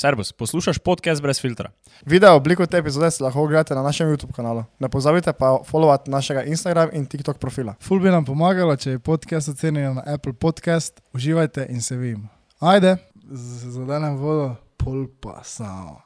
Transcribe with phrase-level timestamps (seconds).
[0.00, 1.70] Servus, poslušaš podcast brez filtra.
[2.06, 4.64] Video obliko te epizode si lahko ogledate na našem YouTube kanalu.
[4.78, 7.74] Ne pozabite pa followati našega Instagram in TikTok profila.
[7.80, 12.28] Ful bi nam pomagalo, če je podcast ocenjen na Apple Podcast, uživajte in se vidimo.
[12.60, 12.96] Ajde,
[13.30, 16.00] Z- zadenem vodo, pol pa samo.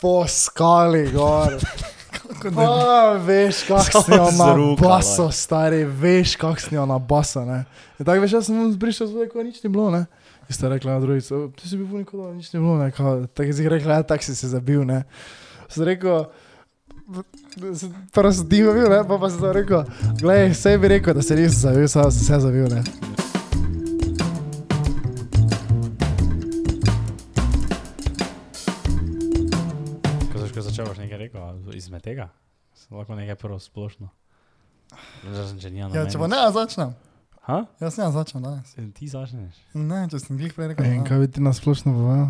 [0.00, 1.56] Po skali gor.
[2.54, 7.40] Pa, veš, kak Samo si jo na baso, stari, veš, kak si jo na baso,
[7.98, 10.04] tako veš, jaz sem zbrišal zvoj, ko nič ni bilo, ne.
[10.48, 12.80] In sta rekla na drugico, "O, ti si bil punik, da nič ni bilo,
[13.34, 15.04] Tako si rekla, ja, tak si se zabil, ne.
[15.68, 16.24] Sem rekel,
[18.12, 19.84] prvo sem tiho bil, ne, pa pa sem to rekel,
[20.20, 22.80] glej, vse bi rekel, da se nisem zavil, samo sem se zavil, ne.
[30.32, 31.42] Ko si začel, boš nekaj rekel,
[31.76, 32.28] izmed tega?
[32.72, 34.08] Se Lahko nekaj prvo splošno.
[35.28, 36.96] Razen, če Ja, če pa ne, začnem.
[37.48, 37.64] Ha?
[37.80, 38.76] Jaz ne začnem danes.
[38.76, 39.56] Ti začneš.
[39.72, 40.84] Ne, če sem glih prej rekel.
[40.84, 41.04] In ne.
[41.08, 42.28] kaj bi ti nasplošno povedal?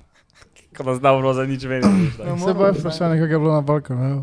[0.76, 1.88] Ko da znam za nič meni.
[2.20, 4.22] Ja, pa je vprašanje, kako je bilo na balkonu, evo.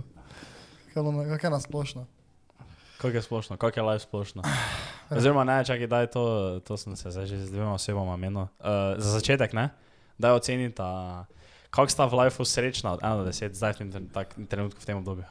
[0.94, 2.06] Kaj je Kaj na splošno?
[3.02, 4.46] Kako je splošno, kako je live splošno?
[5.18, 6.24] Oziroma, ne, čakaj, daj to,
[6.62, 8.46] to sem se zdaj že z dvema osebama menil.
[8.62, 9.74] Uh, za začetek, ne,
[10.22, 10.78] daj oceniti,
[11.74, 14.98] kako sta v lifeu srečna od 1 do 10, zdaj v tem trenutku v tem
[15.02, 15.26] obdobju.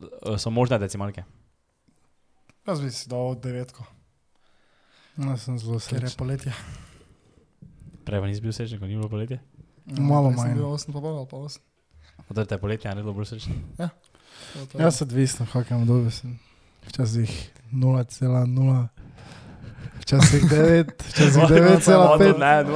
[0.00, 1.28] Uh, so možne decimalke.
[2.64, 3.84] Jaz bi si dal devetko,
[5.16, 6.18] No, sem zelo ker je srečen.
[6.18, 6.52] poletje.
[8.04, 9.38] Prej pa nisi bil srečen, ko ni bilo poletje.
[9.86, 10.56] Malo Prej sem manj.
[10.56, 11.60] bil 8 pa pol ali pa 8.
[12.24, 13.54] Zato je te poletje naredilo bolj srečen.
[14.74, 16.34] Jaz sem odvisen, kakem obdobju sem.
[16.84, 17.30] Včasih
[17.70, 18.88] 0,0,
[20.00, 22.38] včasih 9, včasih 9,5.
[22.38, 22.74] Ne, 2,0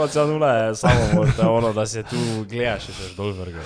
[0.60, 3.60] je samo možno, ono, da se tu gledaš, še dol vrga.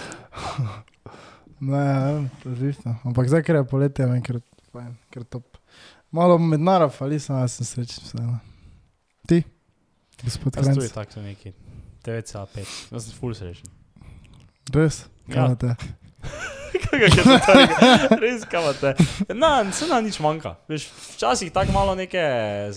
[1.61, 2.11] Ne, ne,
[2.45, 2.97] odvisno.
[3.05, 4.41] Ampak zdaj, ker je poletje, meni ker
[4.73, 5.52] fajn, ker top.
[6.13, 8.35] Malo med narav, ali sem, jaz sem srečen vseeno.
[9.29, 9.39] Ti,
[10.21, 11.53] gospod je Krenc, tako neki
[12.05, 12.73] 9,5.
[12.93, 13.71] Jaz sem full srečen.
[14.75, 15.07] res?
[15.33, 15.47] Ja.
[15.57, 17.37] Kaj je to?
[18.21, 18.93] Res kamate.
[19.33, 20.59] Na, se nam nič manjka.
[20.69, 22.21] Veš, včasih tako malo neke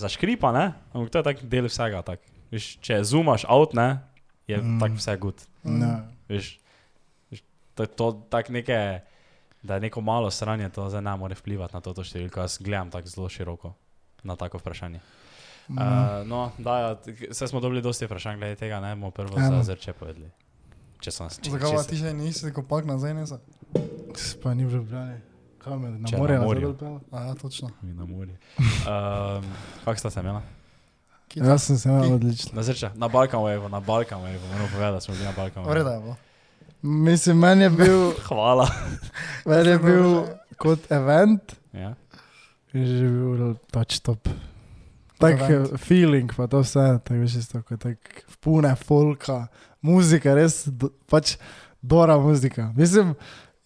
[0.00, 0.70] zaškripa, ne?
[0.96, 2.00] Ampak to je tak del vsega.
[2.06, 2.24] Tak.
[2.54, 4.00] Veš, če zoomaš out, ne,
[4.48, 4.64] je mm.
[4.64, 4.80] Mm.
[4.80, 5.44] tako vse good.
[5.68, 5.92] Ne.
[6.32, 6.54] Veš,
[7.28, 7.44] veš,
[7.76, 8.80] to je to tak neke,
[9.66, 12.46] da je neko malo sranje, to zdaj ne more vplivati na to, to številko.
[12.46, 13.74] Jaz gledam tako zelo široko
[14.22, 15.00] na tako vprašanje.
[15.68, 15.78] Mm.
[15.78, 16.96] Uh, no, da,
[17.30, 19.58] vse smo dobili dosti vprašanj glede tega, ne bomo prvo Eno.
[19.58, 20.30] za zrče povedali.
[21.02, 23.40] Če sem če, Zakaj pa če, ti še nisi kopak nazaj, ne za?
[24.42, 25.18] Pa ni v Ljubljani.
[25.60, 26.68] Kam je, na Če morje, na morju.
[26.70, 27.00] morju.
[27.10, 27.72] A ja, točno.
[27.82, 28.36] Mi na morju.
[28.86, 29.48] Um,
[29.84, 30.42] Kako sta se imela?
[31.34, 32.54] Jaz sem se imel odlično.
[32.54, 35.64] Na zrča, na Balkan Wave, na Balkan Wave, moram povedati, da smo bili na Balkan
[35.64, 35.70] Wave.
[35.74, 36.16] Vreda je bilo.
[36.82, 38.68] Mislim, meni je bil, Hvala.
[39.44, 40.22] meni je bil
[40.56, 41.94] kot event, Ja.
[42.72, 44.28] je že bil pač top.
[45.18, 45.72] Tak event.
[45.72, 47.98] eh, feeling, pa to vse, tako veš, isto, kot tak
[48.40, 49.46] pune folka,
[49.80, 51.36] muzika, res do, pač
[51.82, 52.72] dobra muzika.
[52.76, 53.14] Mislim,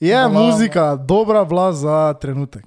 [0.01, 2.65] je Bila- muzika dobra bila za trenutek.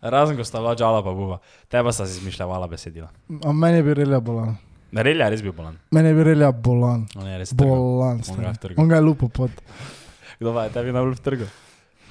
[0.00, 3.08] Razen ko sta bila džala pa buva, teba sta si izmišljala besedila.
[3.44, 3.94] A meni je bil
[4.92, 5.76] relja je res bil bolan.
[5.90, 7.06] Meni je bil relja bolan.
[7.16, 7.68] On je res trgal.
[7.68, 8.22] Bolan,
[8.76, 9.50] On ga je lupo pod.
[10.40, 11.48] Kdo pa je tebi najbolj vtrgal?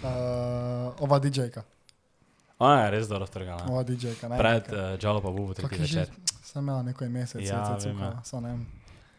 [0.03, 1.63] Uh, ova DJ-ka.
[2.59, 3.57] On je res dobro vtrgal.
[3.65, 3.71] ne.
[3.71, 4.29] Ova DJ-ka.
[4.29, 6.07] Pred uh, džalo pa Kako tretji večer.
[6.43, 8.21] Sem imela neko ime, se je Ja, vem, ja.
[8.23, 8.65] samo ne vem.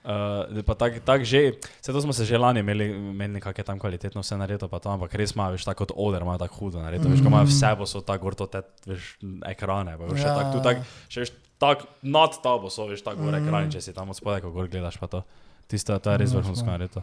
[0.08, 3.64] Uh, pa tako tak že, vse to smo se že lani imeli, imeli nekako je
[3.64, 6.54] tam kvalitetno vse naredito, pa to, ampak res ima, veš, tako kot oder, ima tako
[6.54, 9.18] hudo naredito, veš, ko ima vse bo so tako gor to te, veš,
[9.50, 10.28] ekrane, pa veš, ja.
[10.28, 10.36] Ja.
[10.38, 10.80] tako, tu tako,
[11.12, 13.42] še veš, tako nad tabo so, veš, tako gor Mm.
[13.42, 15.22] ekrani, če si tam od spodaj, ko gor gledaš, pa to,
[15.66, 16.70] tisto, to je res Mm, vrhunsko ja.
[16.70, 17.02] naredito.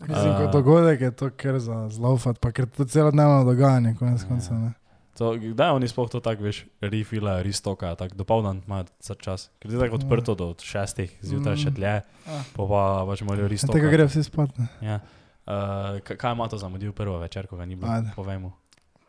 [0.00, 0.38] Mislim, A.
[0.38, 4.28] kot dogodek je to ker za zlaufat, pa ker to celodnevno dogajanje, konec Ja.
[4.28, 4.54] koncev.
[4.54, 4.72] ne.
[5.14, 9.70] To, kdaj oni sploh to tako, veš, refilajo, ristokajo, tako dopoldan imajo za čas, ker
[9.70, 11.74] je tako odprto do šestih, zjutraj še Mm.
[11.74, 11.94] dlje,
[12.26, 12.44] Ah.
[12.52, 14.50] pa pa pač morajo Ja, Tega gre vsi spat.
[14.78, 15.00] Ja.
[15.46, 15.54] Uh,
[16.00, 17.88] kaj ima to zamudil prvo večer, ko ga ni bilo?
[18.12, 18.52] Povejmo.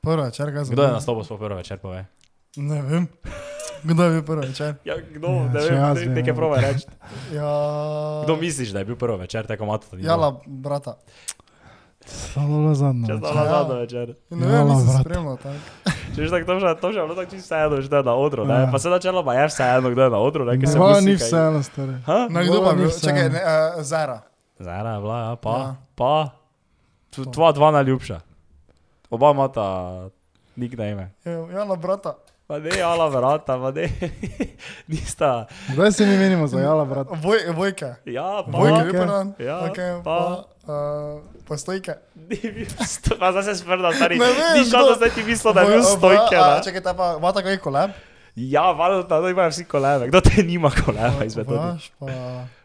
[0.01, 2.05] Prvo večer, kaj Kdo je nastopil prvo večer, povej?
[2.55, 3.07] Ne vem.
[3.83, 4.75] Kdo je bil prvo večer?
[4.83, 6.35] Ja, kdo, Ja, ne vem, jaz ne, vem, nekaj ja.
[6.35, 6.85] prove reči.
[7.31, 7.51] Ja.
[8.23, 10.03] Kdo misliš, da je bil prvo večer, tako malo to ni?
[10.03, 10.97] Jala, brata.
[12.05, 13.03] Samo bilo zadnje.
[13.03, 13.19] Če večer.
[13.25, 13.51] znala Ja.
[13.53, 14.07] zadnjo večer.
[14.29, 14.99] Ne vem, nisem brata.
[14.99, 15.59] spremljal tako.
[16.13, 18.03] Če že tako to že, to že je bilo tako čisto vseeno, že da je
[18.03, 18.53] na odru, ne?
[18.55, 18.69] Ja.
[18.71, 20.53] Pa se načelo pa je vseeno, kdo je na odru, ne?
[20.63, 21.93] Se musi ni vseeno, stari.
[22.05, 22.17] Ha?
[22.29, 22.89] No, kdo pa Vola je bil?
[22.91, 23.51] Čakaj, ne, uh,
[23.81, 24.17] Zara.
[24.57, 25.75] Zara je bila, ja, pa, Ja.
[25.95, 26.13] pa.
[27.27, 28.17] Tvoja dva najljubša.
[29.09, 29.65] Oba imata
[30.55, 31.11] nickname.
[31.25, 32.13] Jala, brata.
[32.47, 33.89] Pa ne, ala vrata, pa ne.
[34.87, 35.45] Nista.
[35.67, 37.07] Kdaj se mi menimo za jala, brat?
[37.13, 37.85] Voj, vojke.
[38.05, 38.57] Ja, pa.
[38.57, 39.33] Vojke, bil prvi dan.
[39.37, 40.03] Ja, okay, pa.
[40.03, 40.43] pa.
[40.65, 41.93] Uh, postojke.
[42.29, 44.15] Ni bil sto, pa zdaj se sprda, stari.
[44.15, 46.63] Ne vem, Ni kdo- da zdaj ti mislil, da je bil stojke, a, ne?
[46.63, 47.89] Čakaj, ta pa, ima tako je kolab?
[48.35, 50.07] Ja, valjda, da imajo vsi kolebe.
[50.07, 51.77] Kdo te nima koleba izmed tega?
[51.99, 52.07] Pa.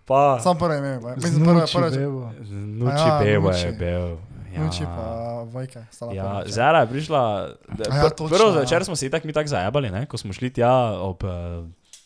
[0.05, 1.15] Pa, Sam prvi ime, pa.
[1.15, 1.97] mislim prvi, prvi.
[1.97, 2.31] bebo.
[2.79, 3.67] Nuči Ja, Bebo Nuči.
[3.67, 4.17] je bil.
[4.53, 4.61] Ja.
[4.61, 5.07] Nuči pa
[5.45, 5.85] Vojke.
[6.13, 6.43] Ja.
[6.47, 7.19] Zara je prišla.
[7.19, 7.49] A
[7.89, 8.53] ja, pr- točno, Prvo ja.
[8.55, 10.07] zvečer smo se itak mi tako zajabali, ne?
[10.07, 11.23] ko smo šli tja ob.
[11.23, 11.65] Uh,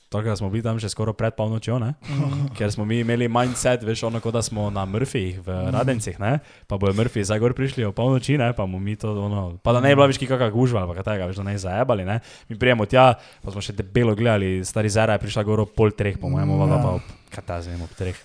[0.08, 1.94] Tako da smo bili tam že skoraj pred polnočjo, ne?
[2.00, 2.54] Mhm.
[2.54, 6.38] ker smo mi imeli mindset, veš, ono, kot da smo na Murphyjih v Radencih, ne?
[6.62, 8.52] pa bojo Murphy zdaj gor prišli ob polnoči, ne?
[8.52, 11.02] pa bomo mi to, ono, pa da ne bi bila več kakšna gužva ali kaj
[11.02, 12.20] takega, veš, da ne zajebali, ne?
[12.46, 13.08] mi prijemo tja,
[13.42, 16.48] pa smo še debelo gledali, stari Zara je prišla gor ob pol treh, po mojem,
[16.48, 16.78] Mm, ja.
[16.78, 18.16] pa ob, kaj ta zdaj, ob treh.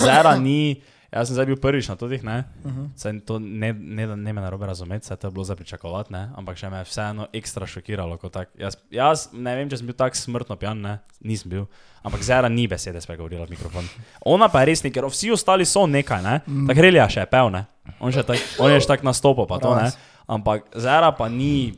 [0.00, 0.80] Zara ni,
[1.12, 2.44] jaz sem zdaj bil prvič na totih, ne?
[2.64, 2.84] Mhm.
[2.96, 6.12] Saj to ne, ne, da ne me narobe razumeti, saj to je bilo za pričakovati,
[6.12, 6.28] ne?
[6.36, 8.18] ampak še me je vseeno ekstra šokiralo.
[8.28, 8.52] Tak.
[8.58, 10.98] Jaz, jaz ne vem, če sem bil tako smrtno pijan, ne?
[11.20, 11.66] nisem bil.
[12.04, 13.88] Ampak Zara ni besede spregovorila v mikrofon.
[14.28, 16.36] Ona pa je res nekaj, ker vsi ostali so nekaj, ne?
[16.46, 16.68] Mm.
[16.70, 17.64] tako Relija še je pel, ne?
[17.98, 19.90] On, tak, on je še tako nastopil, pa to ne.
[20.28, 21.72] Ampak Zara pa ni,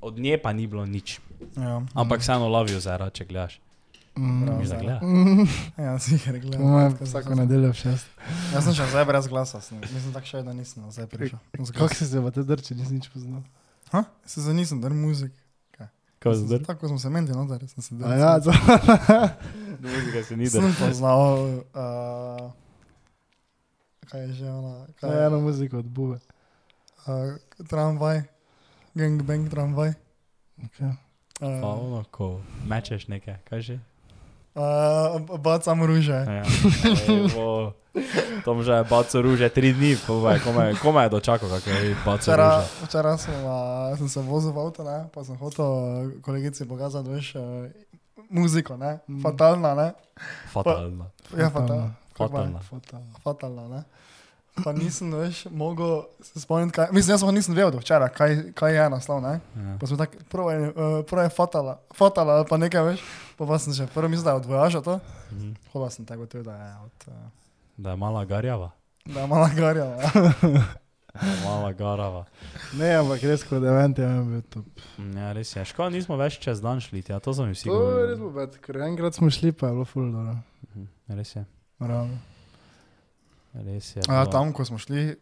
[0.00, 1.18] od nje pa ni bilo nič.
[1.58, 1.82] Ja.
[1.94, 3.58] Ampak vseeno lovijo Zara, če gledaš.
[4.16, 4.46] Mm.
[4.46, 5.00] Da?
[5.02, 5.44] Mm.
[5.78, 5.98] Ja,
[6.40, 6.52] gledam.
[6.52, 8.06] To ima Tako vsako sem- nedeljo v šest.
[8.54, 9.80] Jaz sem še zdaj brez glasa, sem.
[9.82, 11.38] mislim tako še, da nisem zdaj prišel.
[11.58, 13.42] Z Kako si se pa te drči, nisem nič poznal.
[13.92, 14.04] Ha?
[14.24, 15.32] Se za nisem, dar muzik.
[16.18, 16.58] Kaj se zdaj?
[16.64, 18.50] Tako smo se menili, no, da sem se A ja, to.
[19.82, 20.50] Muzika se ni da.
[20.50, 21.36] Sem poznal,
[21.70, 22.50] uh,
[24.02, 26.18] kaj je že ona, kaj je je, ena muzika od Bube.
[27.04, 27.36] uh,
[27.68, 28.22] tramvaj,
[28.94, 29.92] gangbang tramvaj.
[30.58, 30.96] Okay.
[31.36, 33.76] Pa Uh, ono, ko mečeš nekaj, kaj že?
[34.56, 36.16] Uh, bacam ruže.
[36.16, 36.42] Ja.
[37.06, 37.72] Evo,
[38.42, 42.20] Tom že je baco ruže tri dni, povej, komaj, komaj je dočakal, kako je baco
[42.22, 42.68] Včeraj, ruže.
[42.82, 43.52] včeraj sem, uh,
[43.94, 45.80] sem se vozil v avto, ne, pa sem hotel uh,
[46.20, 47.68] kolegici pokazati, veš, uh,
[48.28, 49.22] muziko, ne, Mm.
[49.22, 49.88] fatalna, ne.
[50.46, 51.08] Fatalno.
[51.32, 51.96] Ja, fatalna.
[52.12, 52.60] Fatalna.
[52.60, 53.08] Fatalna.
[53.18, 53.80] Fatalna, ne.
[54.56, 58.30] Pa nisem več mogel se spomniti, kaj, mislim, jaz pa nisem vedel do včeraj, kaj,
[58.52, 59.34] kaj je naslov, ne.
[59.54, 59.76] Ja.
[59.76, 63.00] Pa smo tako, prvo je, uh, prvo je fatala, fatala, pa nekaj veš,
[63.36, 65.52] pa, pa sem že prvo mislil, da je od vojaža to, Mhm.
[65.72, 67.14] hoda sem tako tudi, da je od, uh,
[67.76, 68.70] Da je mala garjava.
[69.04, 69.84] da je mala garja.
[69.84, 70.10] Ja.
[71.42, 72.26] Mala garava.
[72.74, 74.66] Ne, ampak res kot event je bil top.
[75.14, 75.64] Ja, res je.
[75.64, 78.16] Škoda, nismo več čez dan šli, ja, to so mi vsi To je res govorili.
[78.18, 80.36] bilo, bet, ker enkrat smo šli, pa je bilo full dobro.
[80.66, 81.44] Mhm, Res je.
[81.80, 82.18] Ravno.
[83.56, 84.02] Res je.
[84.04, 85.16] A ja, tam, ko smo šli,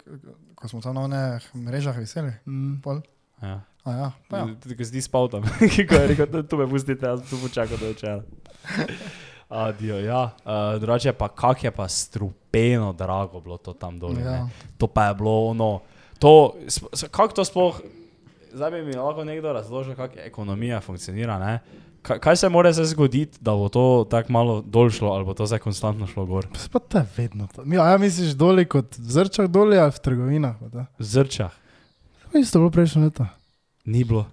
[0.55, 2.81] ko smo tam na onih mrežah veseli, Mm.
[2.81, 2.99] pol.
[3.41, 3.61] Ja.
[3.85, 4.45] A ja, pa ja.
[4.57, 5.43] Tudi ko si spal tam,
[5.89, 8.23] ko je rekel, "Tu- me pustite, jaz tu počakam do večera.
[9.47, 10.33] Adijo, ja.
[10.41, 14.17] Uh, drugače pa, kak je pa strupeno drago bilo to tam dol.
[14.17, 14.31] ja.
[14.33, 14.49] Ja.
[14.79, 15.81] To pa je bilo ono.
[16.19, 16.55] To,
[17.11, 17.81] kako to sploh,
[18.51, 21.39] zdaj bi mi lahko nekdo razložil, kako ekonomija funkcionira.
[21.39, 21.59] Ne?
[22.05, 25.33] Ka- Kaj se mora zdaj zgoditi, da bo to tako malo dol šlo, ali bo
[25.33, 26.47] to zdaj konstantno šlo gor?
[26.69, 27.65] Pa to je vedno to.
[27.65, 30.55] Mi, a ja misliš doli kot v zrčah doli ali v trgovinah?
[30.61, 31.53] V zrčah
[32.25, 33.25] To je isto bilo prejšnjo leto.
[33.85, 34.27] ni bilo.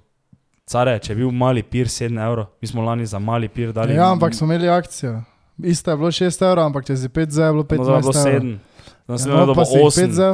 [0.66, 3.94] Care, če je bil mali pir 7 evrov, mi smo lani za mali pir dali.
[3.94, 5.24] Ja, ampak smo imeli akcijo.
[5.58, 7.96] Isto je bilo 6 evrov, ampak če si 5 za je bilo 15 No, zdaj
[7.96, 8.60] je bilo evrov.
[9.08, 9.18] 7.
[9.18, 10.02] Zdaj Ja, no, pa bo si jih 8.
[10.02, 10.30] 5 za.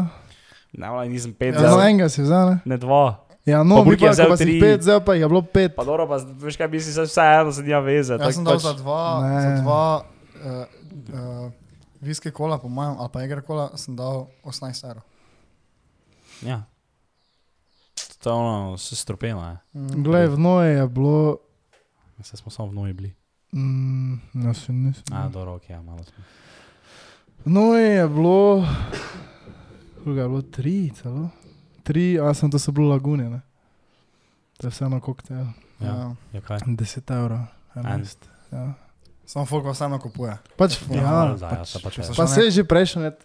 [0.74, 1.84] Ne, nisem 5 Ja, Ja, no, za.
[1.84, 2.58] enega si vzal, ne?
[2.66, 3.27] Ne 2.
[3.48, 4.60] Ja, no, Pa mi pa, pa si.
[4.60, 5.70] 5 za, pa jih je bilo 5.
[5.70, 8.14] Pa dobro, pa veš kaj si se vse eno se nja veze.
[8.14, 9.42] Jaz tako sem dal pač- za dva, Ne.
[9.42, 10.66] za dva uh,
[11.10, 11.52] uh,
[12.02, 15.04] viske kola, po mojem, ali pa eger kola, sem dal 18 evrov.
[16.42, 16.64] Ja.
[18.20, 19.56] To je ono, se stropeno je.
[19.74, 20.04] Mm.
[20.04, 21.38] Glej, v noji je bilo.
[22.20, 23.12] Se smo samo v noji bili.
[23.54, 25.08] Mm, no, še nisem.
[25.10, 26.24] A, dobro, ok, ja, malo smo.
[27.40, 28.66] V noji je bilo.
[29.98, 30.42] Koliko je bilo?
[30.44, 31.30] Tri, celo.
[31.88, 33.40] Tri, a sem to so bile lagune, ne?
[34.60, 35.48] To je vseeno koktejl.
[35.80, 36.12] Ja, Ja.
[36.34, 36.60] ja kaj?
[36.68, 37.40] 10 evrov.
[37.76, 38.28] 11.
[38.52, 38.74] Ja.
[39.26, 40.36] Samo folk vseeno kupuje.
[40.58, 43.24] Pač, Ja, ja, da, ja, pač, se pač so pa se je že prejšnjo let,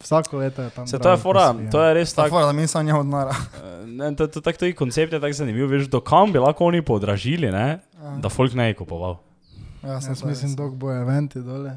[0.00, 0.86] vsako leto je tam.
[0.86, 1.70] Se to je fora, si, ja.
[1.70, 2.46] to je res Tako, tako.
[2.46, 3.34] da mi samo njemu denara.
[3.58, 6.38] eh, Ne, to, to, tak, to je koncept je tako zanimiv, veš, do kam bi
[6.38, 7.78] lahko oni podražili, ne,
[8.18, 9.18] da folk ne je kupoval.
[9.82, 11.76] Ja, sem Jaz mislim, dok bo eventi dole.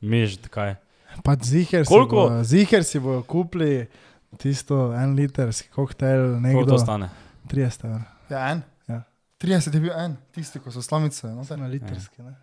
[0.00, 0.74] Miš, kaj.
[1.22, 2.16] Pač ziher si, Koliko?
[2.28, 3.86] bo, ziher si bojo kupili
[4.34, 6.64] tisto en literski koktejl, Koliko nekdo.
[6.68, 7.08] to stane?
[7.46, 8.00] 30 evrov.
[8.30, 8.62] Ja, en.
[8.88, 9.02] Ja.
[9.38, 11.26] 30 je bil en, tisti, ko so slamice.
[11.28, 12.34] No, Na literski, ne?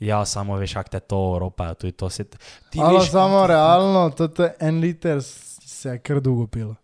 [0.00, 2.24] Ja, samo veš, kak te to Evropa, tu je to se.
[2.70, 6.74] Ti Alo, veš, samo realno, to je en liter se je kar dolgo pilo.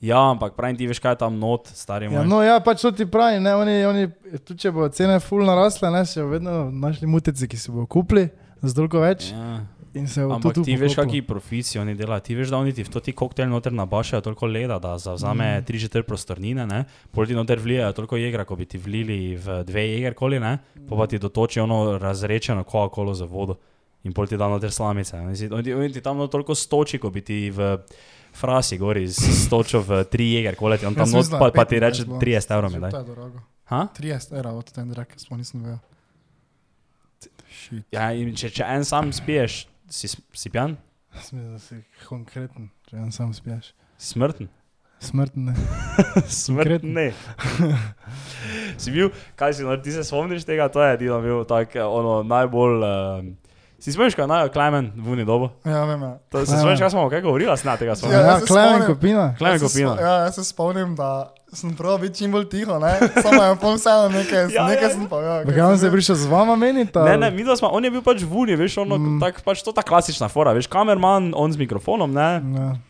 [0.00, 2.26] ja, ampak pravim ti veš, kaj je tam not, stari Ja, moj.
[2.26, 4.04] no, ja, pač to ti pravi, ne, oni, oni,
[4.38, 8.28] tudi če bo cene ful narasle, ne, še vedno našli muteci, ki si bojo kupili
[8.62, 9.60] za toliko več Ja.
[9.92, 12.20] In se bo Ampak ti veš, kakšni profisi oni delajo.
[12.20, 15.48] Ti veš, da oni ti v to ti koktejl noter nabašajo toliko leda, da zavzame
[15.52, 15.64] Mm.
[15.64, 16.80] tri četrt prostornine, ne?
[17.10, 20.58] pol ti noter vlijajo toliko jegra, kot bi ti vlili v dve jeger koli, ne?
[20.88, 23.56] pa pa ti dotoči ono razrečeno Coca-Colo za vodo
[24.02, 25.16] in pol ti da noter slamice.
[25.16, 27.78] Oni, si- oni, ti tam toliko stoči, kot bi ti v
[28.32, 31.76] frasi gori stočil v tri jeger koli, ti on tam Jaz not, pa, pa ti
[31.76, 32.18] 25 reče bilo.
[32.18, 33.32] 30 evrov.
[33.66, 33.88] Ha?
[33.92, 35.78] 30 evrov od ten drag, smo nisem vedel.
[37.90, 40.76] Ja, in če, če en sam spiješ Si, si pijan?
[41.18, 43.72] Smisel, da si konkreten, če en sam spiješ.
[43.98, 44.46] Smrten?
[45.02, 45.54] Smrtne.
[46.30, 47.08] Smrten ne.
[48.80, 51.82] si bil, kaj si, no, ti se spomniš tega, to je edino bil tak, eh,
[51.82, 52.84] ono, najbolj...
[52.86, 53.49] Uh,
[53.80, 55.50] si spomniš, kaj je Klemen v Uni dobo?
[55.64, 56.02] Ja, vem.
[56.02, 56.18] Ja.
[56.28, 56.58] To, se Ja.
[56.58, 58.14] spomniš, kaj smo kaj govorili, sna tega Ja, spomniš?
[58.14, 58.86] Ja, jaz se Klemen.
[58.86, 59.34] Kopina.
[59.38, 59.94] Klemen se Kopina.
[60.00, 62.92] Ja, jaz se spomnim, da sem prav biti čim bolj tiho, ne?
[63.16, 65.44] Samo je pol vseeno nekaj, Ja, nekaj ja, sem pa, ja.
[65.44, 66.98] Kaj on se je prišel z vama meniti?
[66.98, 69.16] Ne, ne, mi smo, on je bil pač v Uni, veš, ono, Mm.
[69.16, 69.20] mm.
[69.20, 72.89] tak, pač to ta klasična fora, veš, kamerman, on z mikrofonom, ne, Ja.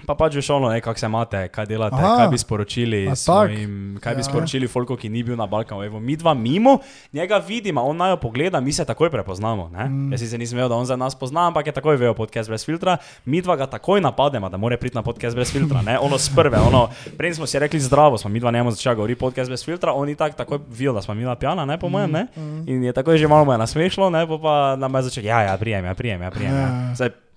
[0.00, 2.16] Pa pač veš, ono, ne, kak se imate, kaj delate, Aha.
[2.16, 4.24] Kaj bi sporočili svojim, kaj bi Ja.
[4.24, 6.78] sporočili folko, ki ni bil na Balkanu, evo, mi dva mimo,
[7.12, 10.06] njega vidimo, on najo pogleda, mi se takoj prepoznamo, ne, Mm.
[10.06, 10.12] mm.
[10.12, 12.64] jaz se nisem vedel, da on za nas pozna, ampak je takoj vedel podcast brez
[12.64, 16.18] filtra, mi dva ga takoj napademo, da mora priti na podcast brez filtra, ne, ono
[16.18, 19.48] s prve, ono, prej smo si rekli zdravo, smo mi dva njemu začeli govoriti podcast
[19.48, 22.10] brez filtra, on je tak takoj videl, da smo mi dva pijana, ne, po mojem,
[22.10, 22.68] ne, Mm.
[22.68, 25.42] In je tako že malo mu je nasmešlo, ne, pa, pa nam je začel, ja,
[25.42, 26.52] ja, prijem, ja, prijem, ja, prijem.
[26.52, 26.60] Ja.
[26.60, 26.94] Ja.
[26.94, 27.27] Zdaj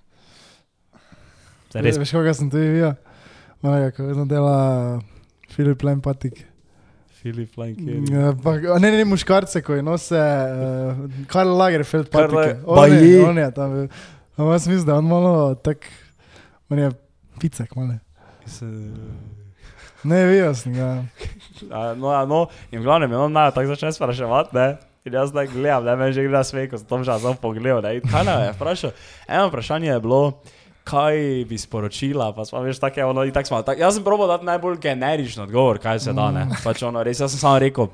[1.74, 2.94] res, Veš, koga sem tudi videl?
[3.62, 4.56] Mojega, ko vedno dela
[5.52, 6.42] Filip Lempatik.
[7.22, 8.02] Filip Lankin.
[8.10, 12.34] Ja, pa, a ne, ne, muškarce, ko je nose, uh, Karl Lagerfeld Karl
[12.66, 13.76] On Pa je, on je tam.
[14.34, 15.86] Ampak jaz mislim, da on malo tak,
[16.70, 16.90] on je
[17.38, 18.00] picek, malo.
[20.02, 21.04] Ne, videl sem ga.
[21.70, 24.66] A, No, a, no, in v glavnem, on naj tako začne spraševati, ne.
[25.06, 27.38] In jaz zdaj gledam, ne, meni že gre na sve, ko sem tam že sam
[27.38, 28.00] pogledal, ne.
[28.00, 28.90] In kaj je vprašal?
[29.30, 30.42] Eno vprašanje je bilo,
[30.84, 34.28] kaj bi sporočila, pa smo veš take, ono, in tako smo, tak, jaz sem probal
[34.28, 36.48] dati najbolj generičen odgovor, kaj se da, ne.
[36.64, 37.88] Pač ono, res, jaz sem samo rekel,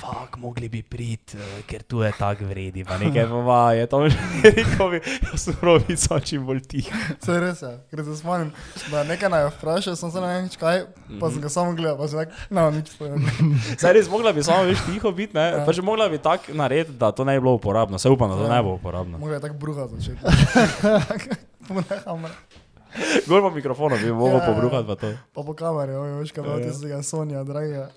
[0.00, 4.08] Fak, mogli bi priti, uh, ker tu je tako vredi, pa nekaj pa je to
[4.08, 4.16] že
[4.56, 6.94] rekel, jaz sem prav videl, čim bolj tiho.
[7.20, 8.48] Se res je, ker se spomnim,
[8.88, 10.86] da nekaj naj vprašal, sem se ne vem, nič kaj,
[11.20, 13.20] pa sem ga samo gledal, pa sem rekel, no, nič povedal.
[13.82, 15.46] Zdaj res mogla bi samo več tiho biti, ne?
[15.52, 15.62] Ja.
[15.68, 18.00] Pač mogla bi tako narediti, da to ne bi bilo uporabno.
[18.00, 18.56] Se upam, da to Ja.
[18.56, 19.20] ne bo uporabno.
[19.20, 20.16] Mogoče je tako bruha začeti.
[21.70, 22.26] Poneham,
[23.24, 24.46] Gor po mikrofonu bi mogel Ja, ja.
[24.48, 25.10] pobruhati pa to.
[25.32, 26.58] pa po kameri, oj, veš, kaj Ja.
[26.60, 27.90] ti se ga Sonja, dragega.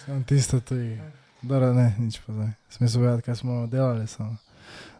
[0.00, 0.98] Sam tisto tudi.
[1.42, 2.50] Dora, ne, nič pa zdaj.
[2.68, 4.06] Smisel vedeti, kaj smo delali.
[4.06, 4.36] Samo.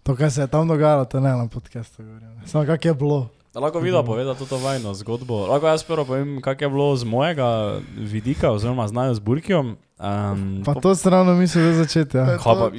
[0.02, 2.40] To, kaj se je tam dogajalo, to ne na podcastu govorim.
[2.46, 3.28] Samo kak je bilo.
[3.50, 5.46] Da lahko videl poveda to vajno zgodbo.
[5.46, 7.48] Lahko jaz prvo povem, kak je bilo z mojega
[7.90, 9.74] vidika, oziroma znajo z Burkijom.
[9.98, 12.16] Um, Pa to se ravno misli že začeti.
[12.16, 12.38] Ja.
[12.38, 12.70] Pa-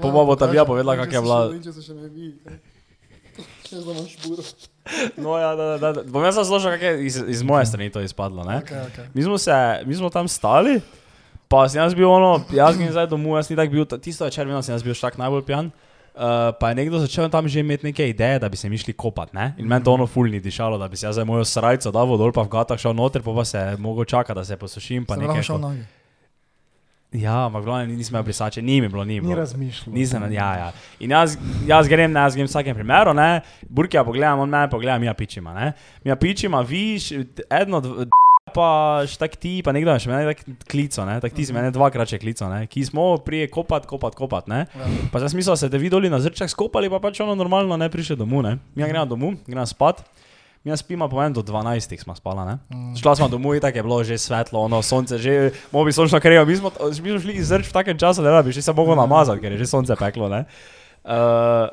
[0.00, 1.50] bo ta vija povedala, kak je bila-
[3.70, 4.44] še za imaš buro.
[5.24, 6.02] no, ja, da, da, da.
[6.02, 8.44] Bom jaz razložil, kak je iz, iz moje strani to izpadlo.
[8.44, 8.60] Ne?
[8.64, 9.06] Okay, okay.
[9.14, 9.54] Mi smo, se,
[9.86, 10.80] mi smo tam stali,
[11.48, 14.48] pa sem jaz bil ono, jaz grem zdaj domov, jaz ni tako bil, tisto večer
[14.48, 15.70] vedno sem jaz bil štak najbolj pijan.
[16.10, 18.92] Uh, pa je nekdo začel tam že imeti neke ideje, da bi se mi šli
[18.92, 19.36] kopati.
[19.36, 19.54] Ne?
[19.62, 22.32] In meni to ono fulni dišalo, da bi se jaz za mojo srajco dal dol,
[22.34, 25.06] pa v gatah šel noter, pa, pa se mogel čakati, da se posušim.
[25.06, 25.86] Pa nekaj, šel nogi.
[27.12, 29.36] Ja, ampak glavno nisem imel brisače, ni mi bilo, ni mi Ni bilo.
[29.36, 29.94] razmišljal.
[29.94, 30.68] Nisem, ja, ja.
[30.98, 31.36] In jaz,
[31.66, 35.06] jaz grem, ne, jaz grem v vsakem primeru, ne, Burkija pogledam, on mene pogleda, mi
[35.06, 35.72] ja pičima, ne.
[36.04, 37.10] Mi ja pičima, viš,
[37.50, 38.18] eno, d- d-
[38.50, 38.68] pa
[39.04, 42.08] še tak ti, pa nekdo še mene tak klico, ne, tak ti si mene dvakrat
[42.08, 44.64] še klico, ne, ki smo prije kopat, kopat, kopat, ne.
[44.68, 44.86] Ja.
[45.10, 48.16] Pa smisel, da se te videli na zrček skopali, pa pač ono normalno ne prišli
[48.16, 48.56] domov, ne.
[48.74, 50.02] Mi ja gremo domov, gremo spat.
[50.60, 52.54] Mi spimo, povem, do 12 smo spala, ne.
[52.68, 52.92] Mm.
[52.94, 55.34] Šla smo domov, in tako je bilo že svetlo, ono sonce, že
[55.70, 56.44] mogo bi sončno krejo.
[56.44, 58.92] Mi smo, mi smo šli iz zrč v takem času, da bi šli se moglo
[58.94, 60.28] namazati, ker je že sonce peklo.
[60.28, 60.44] Ne?
[61.00, 61.72] Uh,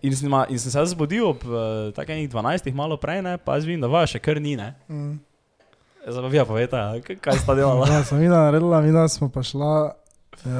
[0.00, 1.56] in, sem, ma- in sem se zbudil ob uh,
[1.90, 3.34] takih 12, malo prej, ne?
[3.36, 4.54] pa jaz vidim, da vaša še kar ni.
[4.54, 4.78] Ne?
[4.86, 5.18] Mm.
[6.04, 7.82] Zdaj pa vi ja povete, a, k- kaj sta delala.
[7.88, 9.90] Ja, sem videla, naredila, mi da smo pa šla,
[10.38, 10.52] uh,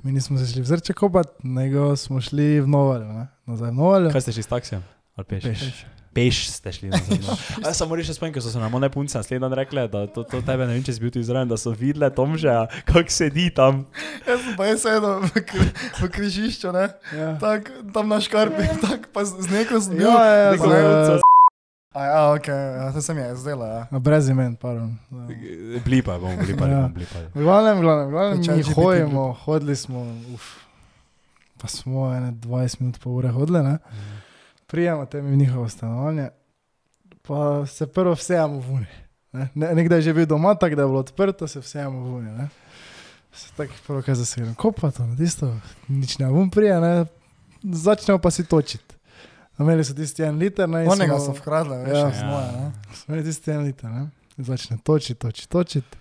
[0.00, 3.26] mi nismo se šli v zrče kopati, nego smo šli v Novalju, ne?
[3.44, 4.08] nazaj v Novalju.
[4.08, 4.80] Kaj ste šli s taksijem?
[5.14, 5.44] Ali peš?
[5.44, 5.84] Peš.
[6.14, 7.18] Peš ste šli nazaj.
[7.20, 7.34] No.
[7.58, 10.06] A Jaz samo reči spomnim, ker so se nam one punce naslednji dan rekle, da
[10.06, 12.54] to, to tebe ne vem, če si bil tu izraven, da so videle Tomža,
[12.84, 13.82] kako sedi tam.
[14.22, 15.66] Jaz sem pa jaz sedel v, kri,
[15.96, 16.86] v križišču, ne?
[17.12, 17.34] Ja.
[17.36, 20.06] Tak, tam na škarpi, tak, pa z, z neko sem bil.
[20.06, 21.14] Ja, ja, ja, neko z- levico.
[21.90, 23.82] A ja, ok, ja, to sem jaz zdela, ja.
[23.88, 24.94] A brez imen, pardon.
[25.08, 25.26] Ja.
[25.80, 26.80] Blipa, bomo blipali, Ja.
[26.80, 27.26] bomo blipali.
[27.28, 30.42] V glavnem, v glavnem, v glavnem mi GPT hodimo, hodili smo, uf,
[31.56, 33.78] pa smo ene 20 minut po ure hodili, ne?
[34.74, 36.28] Prijemo tem v njihovo stanovanje,
[37.22, 38.86] pa se prvo vsejamo v uni.
[39.32, 39.48] Ne?
[39.54, 42.30] Ne, nekdaj je že bil doma, tako da je bilo odprto, se vsejamo v uni.
[42.30, 42.48] Ne?
[43.32, 45.52] Se tako prvo kaj zasegram, kopato, na tisto,
[45.88, 47.06] nič ne bom prija, ne?
[47.62, 48.94] začnemo pa si točiti.
[49.58, 50.82] Imeli so tisti en liter, ne?
[50.90, 51.98] Onega so vkradli, veš, Ja.
[51.98, 52.10] ja.
[52.10, 52.72] z moje, ne?
[52.94, 54.08] smo imeli tisti en liter, ne?
[54.36, 55.96] Začne točiti, točiti, točiti.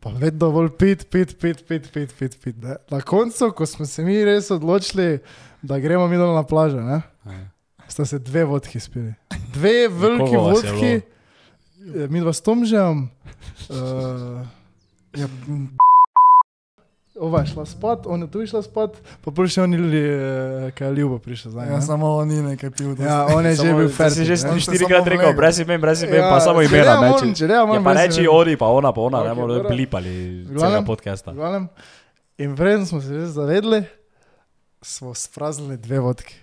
[0.00, 2.56] Pa vedno bolj pit, pit, pit, pit, pit, pit, pit.
[2.62, 2.76] Ne?
[2.90, 5.18] Na koncu, ko smo se mi res odločili,
[5.62, 7.00] da gremo mi dol na plažo, ne?
[7.88, 9.14] Sta se dve vodki spili.
[9.50, 10.92] Dve veliki je vodki,
[11.94, 13.08] eh, mi dva s Tomžem.
[13.64, 13.76] Uh,
[15.12, 15.68] ja, m,
[17.16, 20.70] ova je šla spat, on je tu išla spat, pa prvi še oni ljudje, eh,
[20.70, 21.66] kaj je ljubo prišel zdaj.
[21.66, 21.82] Ja, ne?
[21.82, 22.96] samo on ni nekaj pil.
[22.98, 24.16] Ja, on je že bil to fertik.
[24.16, 24.36] Si že ne.
[24.36, 27.06] si On se štirikrat samo rekel, brez imen, brez imen, Ja, pa samo imena ne,
[27.06, 27.36] moram- meči.
[27.36, 28.34] če ne, moram Ja, pa brez reči imen.
[28.34, 29.68] Odi, pa ona, pa ona, Ok, ne bomo dobro.
[29.70, 31.30] blipali V celega glavnem- podcasta.
[31.30, 31.68] V glavnem,
[32.36, 33.84] In vreden smo se že zavedli,
[34.82, 36.34] smo spraznili dve vodki.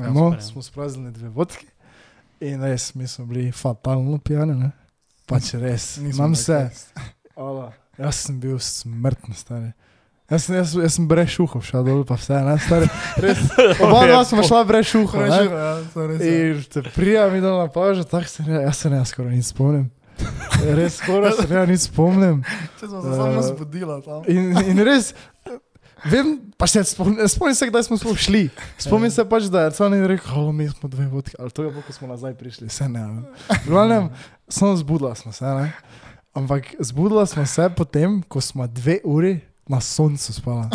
[0.00, 0.46] Ja, No, super, ja.
[0.46, 1.66] smo spraznili dve vodki
[2.40, 4.70] in res, mi smo bili fatalno pijani, ne?
[5.26, 6.70] Pač res, imam se.
[7.36, 9.70] Ola, jaz sem bil smrtno star.
[10.30, 12.86] Jaz sem, jaz, jaz sem brez šuhov šel dol, pa vse, ne, stari.
[13.18, 13.40] Res,
[13.84, 15.70] oba dva smo šla brez šuhov, ja, ja.
[16.22, 19.50] In te prijam in dol na plažo, tako se ne, jaz se ne skoraj nič
[19.50, 19.88] spomnim.
[20.78, 22.42] Res skoraj se ne nič spomnim.
[22.80, 24.22] Če smo se samo Eh, zbudila tam.
[24.30, 25.12] In, in res,
[26.04, 28.48] vem, pa še spomnim, spomnim se, kdaj smo šli.
[28.76, 31.70] Spomnim se pač, da je Arcan rekel, oh, mi smo dve vodke, ali to je
[31.70, 33.04] bilo, ko smo nazaj prišli, vse ne.
[33.60, 34.10] V glavnem,
[34.46, 35.72] samo zbudila smo se, ne.
[36.32, 40.70] Ampak zbudila smo se potem, ko smo dve uri na soncu spala.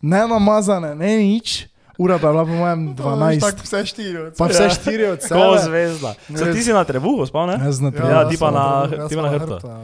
[0.00, 1.66] Ne namazane, ne nič.
[1.94, 3.40] Ura pa je bila po mojem To veš, 12.
[3.40, 4.16] Tako vse štiri.
[4.18, 4.52] od Pa sebe.
[4.52, 5.58] vse štiri od sebe.
[5.60, 6.10] zvezda.
[6.28, 7.56] So ti si na trebuhu spal, ne?
[7.56, 9.66] Jaz na Ja, ja, ti pa na- hrbtu, na hrbtu.
[9.66, 9.78] ja.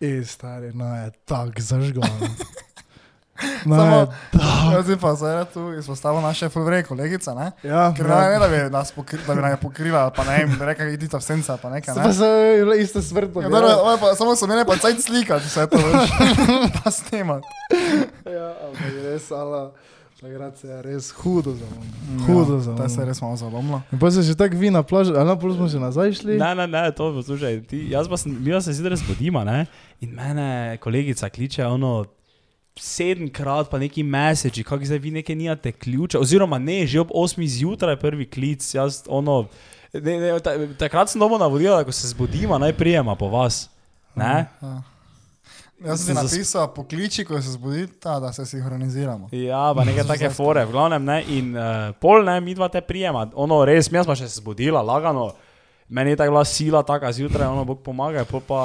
[0.00, 2.30] In stari, no je tako zažgano.
[3.64, 4.06] No Samo- je.
[4.72, 7.52] Jaz bi pa zdaj tu izpostavil naše fulvrej kolegice, ne?
[7.62, 8.20] Ja, Ker ja.
[8.20, 10.84] ne, ne, da bi nas pokri, da bi nas pokrila, ali pa ne vem, reka,
[10.86, 12.12] idita v senca, pa nekaj, Pa ne?
[12.12, 12.26] so
[12.56, 13.40] bile iste smrtno.
[13.40, 16.10] Ja, dobro, ove pa, samo so mene pa cajt slikati, vse to, veš,
[16.76, 17.46] pa snemati.
[18.24, 19.70] Ja, ampak res, ala,
[20.16, 22.26] takrat se je res hudo zalomilo.
[22.26, 23.06] Hudo Ja, Ta se je zalomilo.
[23.06, 23.78] res malo zalomilo.
[23.88, 26.34] In pa se že tako vi na plaži, ali na pol smo še nazaj šli.
[26.36, 27.62] Ne, ne, ne, to poslušaj.
[27.64, 29.66] Ti, jaz pa sem, mi pa se zjutraj zbudimo, ne?
[30.00, 32.02] In mene kolegica kliče, ono,
[32.80, 37.46] sedemkrat pa neki meseči, kako zdaj vi nekaj nijate ključa, oziroma ne, že ob 8
[37.46, 39.46] zjutraj prvi klic, jaz, ono,
[39.92, 43.68] ne, ne, ta, takrat sem dobo navodila, da ko se zbudimo, naj prijema po vas.
[44.14, 44.46] Ne?
[44.62, 44.82] Ja.
[45.84, 49.28] Jaz Se sem napisal, pokliči, ko se zbudita, da se sinhroniziramo.
[49.32, 52.82] Ja, pa neke take fore, v glavnem ne, in uh, pol ne, mi dva te
[52.82, 55.30] prijema, ono res, jaz pa še se zbudila, lagano,
[55.88, 58.62] meni je tako bila sila, taka zjutraj, ono Bog pomaga, pol pa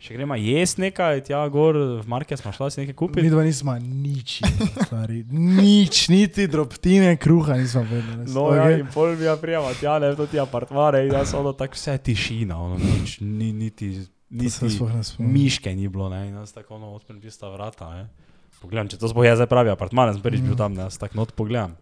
[0.00, 3.30] še gremo jesti nekaj, tja gor v market smo šla si nekaj Mi kupiti.
[3.30, 4.40] dva nismo nič,
[4.86, 8.24] stari, nič, niti drobtine kruha nismo vedeli.
[8.32, 8.56] No, okay.
[8.56, 11.76] ja, in pol mi je prijema, tja ne, v ti apartmane, in jaz ono tako
[11.76, 13.92] vse tišina, ono nič, ni, niti,
[14.30, 14.78] To niti
[15.18, 18.29] miške ni bilo, ne, in jaz tako ono odprem tista vrata, ne.
[18.60, 20.98] Pogledam, če to sploh je zdaj pravi apartman, jaz sem prvič bil tam, ne, jaz
[21.00, 21.78] tako not pogledam.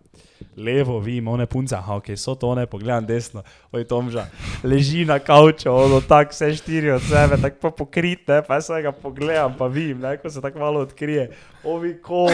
[0.55, 3.43] Levo, vidim, one punce, aha, ok, so to one, pogledam desno,
[3.75, 4.29] oj Tomža,
[4.63, 8.71] leži na kavču, ono tako vse štiri od sebe, tako pa pokrit, ne, pa jaz
[8.83, 11.33] ga pogledam, pa vidim, ne, ko se tako malo odkrije,
[11.67, 12.29] ovi ko,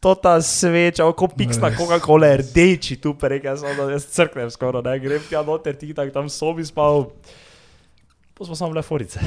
[0.00, 1.74] to ta sveča, ko piksna.
[1.76, 6.16] Coca-Cola, rdeči tu, prek jaz, ono, jaz crknem skoro, ne, grem tja noter, ti tako
[6.16, 7.10] tam sobi spal,
[8.32, 9.20] pa smo samo bile forice.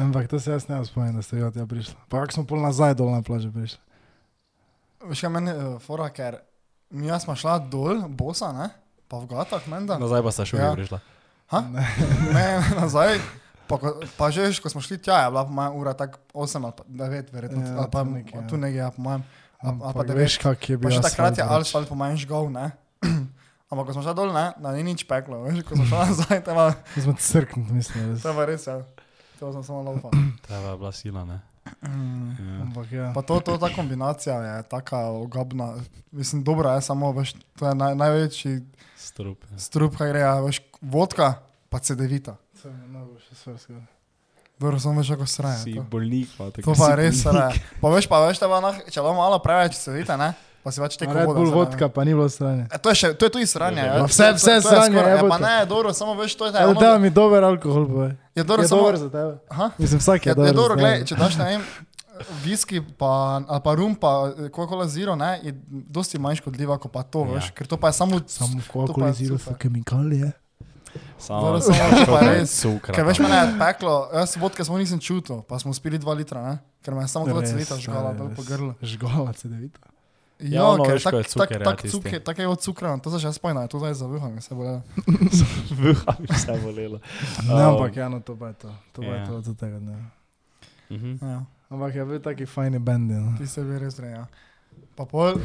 [0.00, 1.94] Ampak to se jaz ne spomnim, da ste od tega prišli.
[2.08, 3.89] Pa kako smo pol nazaj dol na plaži prišli.
[5.08, 6.42] Veš kaj meni, uh, fora, ker
[6.92, 8.68] mi smo šla dol, bosa, ne?
[9.08, 9.96] Pa v gatah, menda.
[9.98, 10.68] Nazaj pa sta šuga Ja.
[10.68, 10.76] ja.
[10.76, 10.98] prišla.
[11.50, 11.60] Ha?
[12.36, 12.46] Ne,
[12.78, 13.18] nazaj.
[13.66, 16.18] Pa, ko, pa že, veš, ko smo šli tja, je bila po mojem ura tako
[16.34, 17.60] 8 ali pa 9, verjetno.
[17.62, 18.46] Ja, ali pa tu nekje, ja.
[18.50, 19.22] tu nekje, ja, po mojem.
[19.62, 20.18] Ali ali pa Ampak 9.
[20.18, 22.66] veš, kak je Pa bil še takrat je asfalt, asfalt po mojem žgal, ne?
[23.70, 26.38] Ampak ko smo šli dol, ne, da ni nič peklo, veš, ko smo šli nazaj,
[26.42, 27.02] to je.
[27.06, 28.14] Smo crknili, mislim.
[28.14, 28.26] res.
[28.26, 28.76] pa res, ja.
[29.38, 30.12] To sem samo laufal.
[30.44, 31.38] Treba je bila sila, ne?
[31.82, 32.62] Ja.
[32.62, 33.12] Ampak ja.
[33.12, 35.74] Pa to, to, ta kombinacija je taka ogabna.
[36.10, 38.60] Mislim, dobra je samo, veš, to je naj, največji
[38.96, 39.44] Strup.
[39.46, 39.58] Ja.
[39.58, 41.34] strup, kaj gre, ja, veš, vodka,
[41.68, 42.36] pa CD-vita.
[42.54, 43.82] To je najboljše stvar skoraj.
[44.58, 45.58] Dobro, samo veš, kako sraje.
[45.58, 47.56] Si To, bolnik, pa tako to pa je res sraje.
[47.80, 51.12] Pa veš, pa veš, nah, če bo malo preveč CD-vita, ne, pa si več teko.
[51.14, 51.54] Bull zraven.
[51.54, 52.66] vodka, pa ni bilo stranje.
[52.66, 53.80] E, to, je še, to je tudi sranje.
[53.80, 54.04] Ja, ja.
[54.04, 55.16] vse- To- to- vse to je sranje, jebote.
[55.16, 58.12] Ja, pa ne, dobro, samo veš, to je Ja, ono- da mi dober alkohol, povej.
[58.34, 59.38] Je dobro, Je samo, dober za tebe.
[59.48, 59.70] Aha.
[59.78, 60.54] Mislim, vsak je Je, je dober.
[60.54, 61.06] dobro, tebe.
[61.06, 61.62] če daš, ne vem,
[62.42, 63.06] viski pa,
[63.42, 64.10] ali pa rum, pa
[64.48, 67.34] Coca-Cola Zero, ne, je dosti manj škodljiva kot pa to, Ja.
[67.34, 68.20] veš, ker to pa je samo...
[68.28, 70.32] Samo pa je Coca-Coli zero so kemikalije.
[71.18, 72.60] Samo Dobro, samo pa je res.
[72.60, 72.94] Cukra.
[72.94, 76.42] Ker veš, mene je peklo, jaz vodke smo nisem čutil, pa smo spili 2 litra,
[76.42, 78.74] ne, ker me je samo 2 litra žgala dol po grlu.
[78.80, 79.89] Žgala CD-vita.
[80.42, 82.48] Ja, Ja, ono, ker veš, ko je tak, tak, cuker, ja, tak, cuker, tak je
[82.48, 84.64] od cukra, to se že spojna, to zdaj zavuham, se bo
[85.80, 86.98] Vuha mi vse bolelo.
[87.44, 88.70] Ne, Um, ampak ja, no to pa je to.
[88.92, 89.26] To pa je ja.
[89.26, 90.06] to od tega dneva.
[90.90, 91.18] Mhm.
[91.22, 93.14] Ja, Ampak je bil taki fajni bendi.
[93.14, 93.36] No.
[93.38, 94.26] ti se bi res reja.
[94.96, 95.38] Pa pol,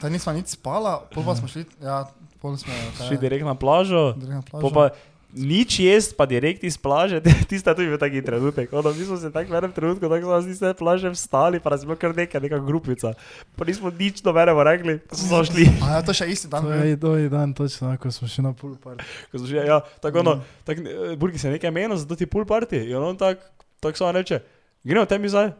[0.00, 2.06] ta nismo nič spala, pol pa smo šli, ja,
[2.40, 2.72] pol smo...
[2.96, 4.70] kaj Šli direkt na plažo, direkt na plažo.
[4.72, 4.96] pa
[5.32, 8.72] nič jest, pa direkt iz plaže, tista tudi bil taki trenutek.
[8.72, 11.72] Ono, mi smo se tako v enem trenutku, tako smo z tiste plaže vstali, pa
[11.76, 13.16] bilo kar nekaj, neka grupica.
[13.56, 15.66] Pa nismo nič nobenemu rekli, smo šli.
[15.80, 16.68] A ja, to še isti dan.
[16.68, 19.02] To je to je dan točno, ko smo šli na pool party.
[19.32, 20.34] Ko smo šli, ja, tako ono,
[20.68, 22.92] tak, eh, Burki se nekaj menil, zato ti pool party.
[22.92, 23.40] In on tako
[23.82, 24.38] tak samo reče,
[24.84, 25.50] gremo temi zdaj.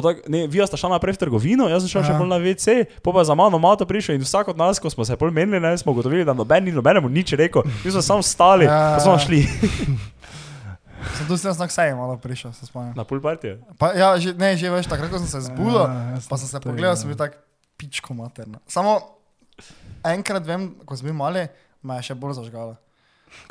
[0.00, 2.66] Tak, ne, vi sta šla naprej v trgovino, jaz sem šel še bolj na WC,
[2.98, 5.58] pa pa za mano mato prišel in vsak od nas, ko smo se pol menili,
[5.58, 7.62] ne, smo ugotovili, da noben ni nobenemu nič rekel.
[7.82, 9.18] Mi smo samo stali, Ja, pa smo ja.
[9.20, 9.40] šli
[11.10, 12.92] Sem tu sem znak sej malo prišel, se spomnim.
[12.92, 13.58] na pul partije.
[13.74, 16.46] Pa, ja, že, ne, že veš, takrat ko sem se zbudil, Ja, jaz pa sem
[16.46, 16.98] se pogledal, ja.
[16.98, 17.38] sem bil tak
[17.74, 18.58] pičko materna.
[18.66, 18.98] Samo
[20.04, 21.46] enkrat vem, ko sem bil mali,
[21.80, 22.74] me je še bolj zažgala.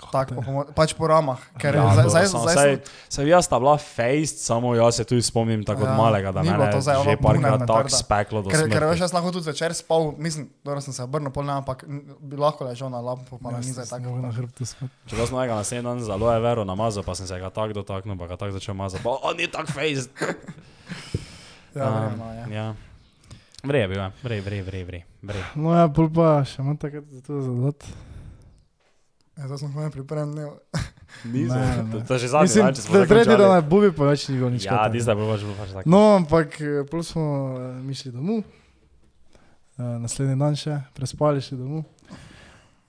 [0.07, 2.55] Tak, po, pomo- pač po ramah, ker Ja, zdaj, dobro, zdaj, samo zdaj
[3.09, 6.41] saj- jaz sta bila fejst, samo jaz se tudi spomnim tako od Ja, malega, da
[6.41, 9.01] me je zdaj že parkrat tako speklo do ker, ker veš, smrti.
[9.01, 11.83] jaz lahko tudi zvečer spal, mislim, dobro sem se obrnil pol ne, ampak
[12.19, 14.15] bi lahko ležal na lampu, pa na mize tako.
[14.17, 14.89] na hrbtu spet.
[15.05, 18.15] Če jaz ga naslednji dan za aloe vero namazal, pa sem se ga tako dotaknil,
[18.15, 19.03] pa ga tako začel mazati.
[19.03, 20.09] Pa on je tak fejst.
[21.73, 22.45] Ja, Um, verjetno, ja.
[22.49, 22.67] ja.
[23.63, 24.09] Vrej je bil, ja.
[24.23, 25.03] vrej, vrej, vrej, vrej.
[25.21, 25.43] vrej.
[25.53, 27.83] No ja, pol pa še imam takrat za to zadat.
[29.37, 30.35] Ja, zdaj sem komaj pripravljen.
[30.35, 30.45] Ne,
[31.33, 31.57] Nisem.
[31.57, 31.91] Ne, ne.
[31.91, 33.53] To, to je že zadnji Mislim, dan, če smo da zdaj tretji končali.
[33.53, 34.65] na Bubi pa več ni bilo nič.
[34.65, 35.89] Ja, zdaj bo pač bil pač tako.
[35.89, 41.57] No, ampak eh, pol smo eh, mi šli domov, uh, naslednji dan še, prespali šli
[41.61, 41.85] domov.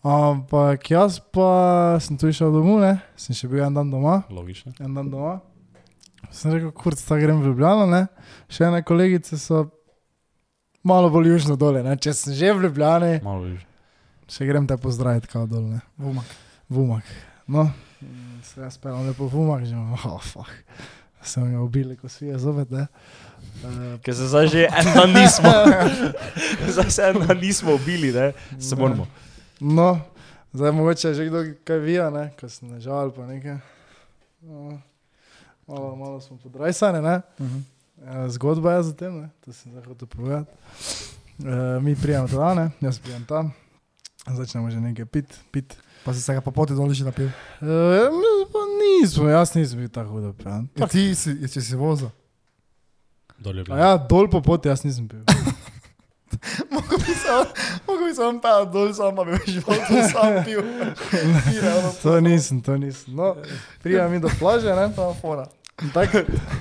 [0.09, 1.51] Ampak jaz pa
[2.01, 2.95] sem tu išel domov, ne?
[3.19, 4.73] sem še bil en dan doma, Logično.
[4.81, 5.41] en dan doma.
[6.33, 8.07] Sem rekel, kurc, ta grem v Ljubljano, ne?
[8.49, 9.67] še ene kolegice so
[10.87, 11.97] malo bolj južno dole, ne?
[11.99, 13.67] če sem že v Ljubljani, Malo više.
[14.29, 15.81] Še grem te pozdraviti kao dol, ne?
[15.97, 16.27] Vumak.
[16.69, 17.05] v Umak.
[17.49, 20.51] No, mm, se jaz pelem lepo v Umak, že imam, oh, fuck.
[21.23, 22.87] Sem ga ubili, ko svije zopet, ne.
[23.65, 25.51] Uh, Ker se zdaj že en dan nismo.
[26.77, 28.33] zdaj se en dan nismo ubili, ne?
[28.61, 28.81] Se Ne.
[28.81, 29.07] moramo.
[29.61, 30.01] No,
[30.53, 33.59] zdaj mogoče že kdo kaj vija, ne, ko sem ležal ali pa nekaj.
[34.43, 34.79] No,
[35.67, 37.21] malo, malo smo podrajsani, ne.
[37.41, 37.59] Mhm.
[37.99, 40.51] Eh, Zgodba je za tem, ne, to sem zdaj hotel povedati.
[41.39, 43.51] Uh, mi prijemo tam, ne, jaz prijem tam,
[44.27, 45.77] začnemo že nekaj pit, pit.
[46.05, 47.29] Pa si se ga po poti dol že napil.
[47.61, 50.69] Mi pa nismo, jaz nisem bil tako hudo pijan.
[50.75, 52.09] Ja, ti si, če si vozil.
[53.39, 53.77] Dol je A bilo.
[53.77, 55.23] ja, dol po poti jaz nisem bil.
[56.71, 57.29] Mogo bi se,
[57.87, 60.61] mogo bi se vam ta dol sam, pa bi že vozil sam pil.
[61.79, 63.15] Ono, To nisem, to nisem.
[63.15, 63.37] No,
[63.83, 64.93] prijemo mi do plaže, ne.
[64.93, 65.49] ta fora.
[65.95, 66.11] Tak,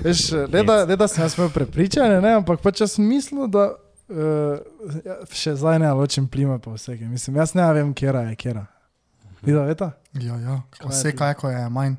[0.00, 3.44] veš, ne, da, ne da sem jaz imel prepričanje, ne, ampak pač jaz sem mislil,
[3.46, 3.74] da
[4.08, 6.96] uh, ja, še zdaj ne ločim plime pa vse.
[7.08, 8.66] Mislim, jaz ne vem, kera je kera.
[9.42, 9.92] Videla, veta?
[10.18, 11.94] Ja, ja, Kaj je oseka je, ko je manj.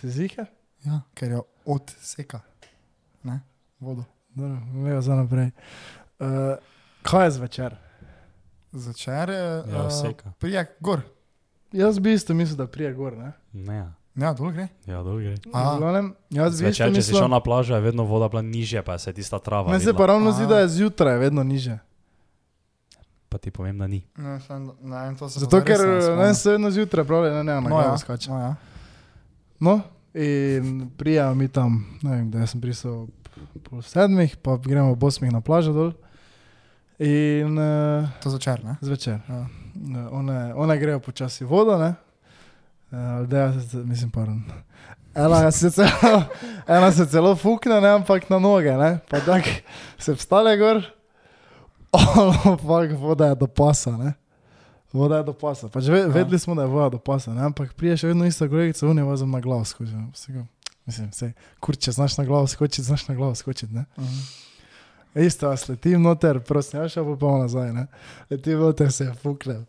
[0.00, 0.46] Si zihe?
[0.84, 2.42] Ja, ker je odseka.
[3.24, 3.40] Ne,
[3.80, 4.04] vodo.
[4.34, 5.50] Dobro, vejo za naprej.
[6.20, 6.54] Uh,
[7.02, 7.76] kaj je zvečer?
[8.72, 9.40] Začer je.
[9.40, 10.32] Ja, eh, oseka.
[10.38, 11.00] Prije gor.
[11.72, 13.32] Jaz bi isto mislil, da prije gor, ne?
[13.52, 14.68] Ne, Ja, dol gre.
[14.86, 15.34] ja, dol gre.
[15.44, 19.10] Glavnem, Jaz Zvečer, če si šel na plažo, je vedno voda bila nižja, pa se
[19.10, 19.70] je tista trava.
[19.70, 20.46] meni se pa ravno zdi, A.
[20.46, 21.78] da je zjutraj vedno niže.
[23.28, 24.04] Pa ti povem, da ni.
[24.14, 25.78] Ne, sem, ne, to se Zato, ker
[26.16, 28.30] ne se vedno zjutraj pravi, ne, ne, na No, ja, skače.
[28.30, 28.54] no, ja.
[29.60, 29.80] No,
[30.14, 33.10] in prijemo mi tam, ne vem, da sem prisel ob
[33.64, 35.92] pol sedmih, pa gremo ob osmih na plažo dol.
[36.98, 38.76] In uh, To začer, ne?
[38.80, 39.18] zvečer.
[39.28, 39.46] Ja.
[40.08, 41.94] One, one grejo počasi vodo, ne.
[42.94, 43.52] Uh, da,
[43.84, 44.42] mislim, pardon.
[45.14, 46.22] Ena se, celo,
[46.68, 48.98] ena se celo fukne, ne, ampak na noge, ne.
[49.10, 49.48] Pa tako
[49.98, 50.82] se vstale gor,
[52.44, 54.12] ampak voda je do pasa, ne.
[54.92, 55.68] Voda je do pasa.
[55.68, 57.42] Pač ve, vedeli smo, da je voda do pasa, ne?
[57.42, 59.90] ampak prije še vedno ista kolegica, unija vozim na glavo skoči.
[60.14, 60.46] Vsega-
[60.86, 63.84] Mislim, vse, kurče, znaš na glavo skočiti, znaš na glavo skočiti, ne.
[63.98, 64.20] Mhm.
[65.14, 67.86] Isto, jaz letim noter, prosim, ja, še pa pa nazaj, ne.
[68.30, 69.60] Letim noter, se je fukne.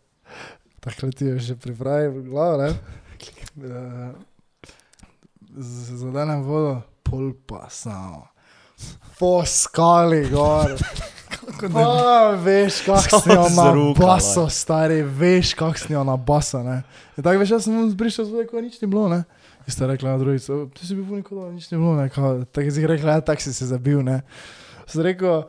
[0.80, 2.70] Tako letim že pripravi v glavo, ne.
[3.62, 4.12] Eh,
[5.96, 8.26] Zadenem vodo, pol pa samo.
[9.18, 10.76] Po skali gor.
[11.72, 16.60] Pa, veš, kak Samo si jo na baso, stari, veš, kak si jo na baso,
[16.62, 16.82] ne.
[17.16, 19.22] In tako veš, jaz sem zbrišal zvoj, ko nič ni bilo, ne.
[19.64, 22.08] In sta rekla na drugico, "O, ti si bil v nikodo, nič ni bilo, ne.
[22.52, 24.20] Tako si rekla, ja, tak si se zabil, ne.
[24.86, 25.48] Sem rekel,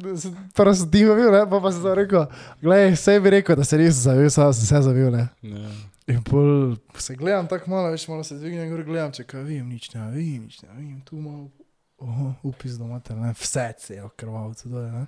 [0.00, 2.26] "V- prvo sem tiho bil, ne, pa pa sem rekel,
[2.60, 5.28] gledaj, vse bi rekel, da se nisem zavil, samo sem se zavil, ne.
[5.44, 5.70] Ja.
[6.08, 9.68] In pol se gledam tako malo, veš, malo se dvignem gor, gledam, če kaj vidim,
[9.68, 11.50] nič ne vidim, nič ne vidim, tu malo,
[12.00, 15.06] oho, upis do mater, ne, vse celo krvavce dole, ne.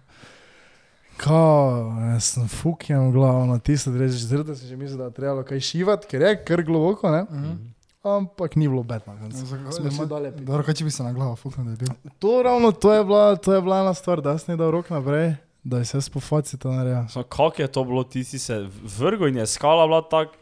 [1.16, 5.10] Kao, jaz sem fukjem glavo na tisto, da režeš zrda, si že mislil, da je
[5.12, 7.56] trebalo kaj šivati, ker je kar globoko, ne, Mhm.
[8.04, 9.36] Ampak ni bilo bed na koncu.
[9.38, 10.06] Zakaj- Smo.
[10.06, 11.92] Dobro, kaj če bi se na glavo fuknil, da je bil.
[12.18, 15.34] To ravno, to je bila, to je bila ena stvar, da sem dal rok naprej,
[15.62, 17.08] da se jaz po faci to naredil.
[17.08, 18.66] Samo kako je to bilo, ti si se
[18.98, 20.34] vrgel in je skala bila tako.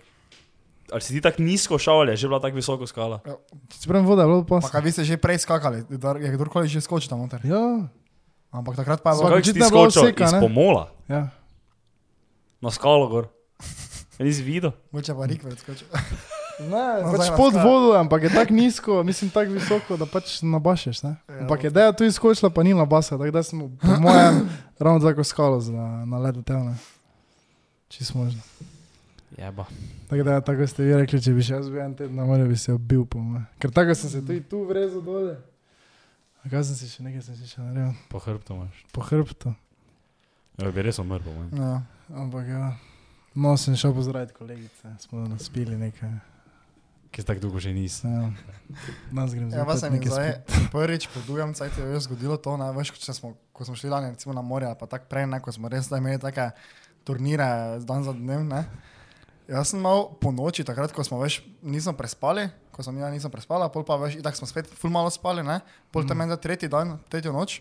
[0.90, 3.20] Ali si ti tako nizko šel, ali je že bila tako visoko skala?
[3.70, 4.68] Čeprav voda je bilo Pa pa.
[4.68, 7.38] kaj vi ste že prej skakali, da je kdorkoli že skočil tam noter.
[7.44, 7.86] Ja,
[8.50, 9.30] Ampak takrat pa je bilo.
[9.30, 10.40] Kako si ti je skočil iz ne?
[10.40, 11.30] pomola ja.
[12.58, 13.24] na skalo gor?
[14.18, 14.76] Ja, nisi videl?
[14.92, 15.86] Moče pa več skočil.
[16.60, 20.42] Ne, No, pač pod nas- vodo, ampak je tako nizko, mislim tako visoko, da pač
[20.42, 21.02] nabašeš.
[21.02, 21.16] Ne?
[21.26, 24.44] Ja, Ampak je deja tu izkočila, pa ni nabasa, tako da smo po mojem
[24.78, 25.72] ravno tako skalo za,
[26.04, 26.76] na ledu tevne.
[27.88, 28.40] Čist možno.
[29.32, 29.64] Jeba.
[30.06, 32.46] Tako da, tako ste vi rekli, če bi še jaz bil en teden na morju,
[32.46, 33.46] bi se obil po mojem.
[33.58, 35.36] Ker tako sem se tudi tu vrezal dole.
[36.40, 37.94] A kaj sem si še nekaj sem si še naredil?
[38.08, 38.84] Po hrbtu imaš.
[38.90, 39.54] Po hrbtu.
[40.58, 41.50] Ja, bi res umrl, po mojem.
[41.54, 41.82] Ja.
[42.12, 42.74] Ampak ja.
[43.32, 46.10] No, sem šel pozdraviti kolegice, smo naspili nekaj.
[47.10, 48.10] Ki tako dolgo že nisem.
[48.10, 49.26] Ja.
[49.26, 50.30] Grem Ja, pa se zopet mi nekaj zdaj
[50.74, 54.14] prvič po dolgem cajtu je zgodilo to, ne, veš, če smo, ko smo šli lani
[54.14, 56.52] recimo na morje, pa tako prej, ne, ko smo res imeli take
[57.02, 58.62] turnire dan za dnem, ne.
[59.50, 63.32] Jaz sem mal po noči, takrat, ko smo več nismo prespali, ko sem ja nisem
[63.32, 65.58] prespala, pol pa več, tako smo spet ful malo spali, ne,
[65.90, 66.38] pol tam mm.
[66.38, 67.58] tretji dan, tretjo noč.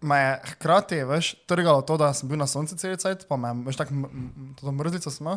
[0.00, 3.52] Me je hkrati, veš, trgalo to, da sem bil na soncu cel cajt, pa me
[3.52, 4.08] je, veš, tako
[4.56, 5.28] to mrzlico sem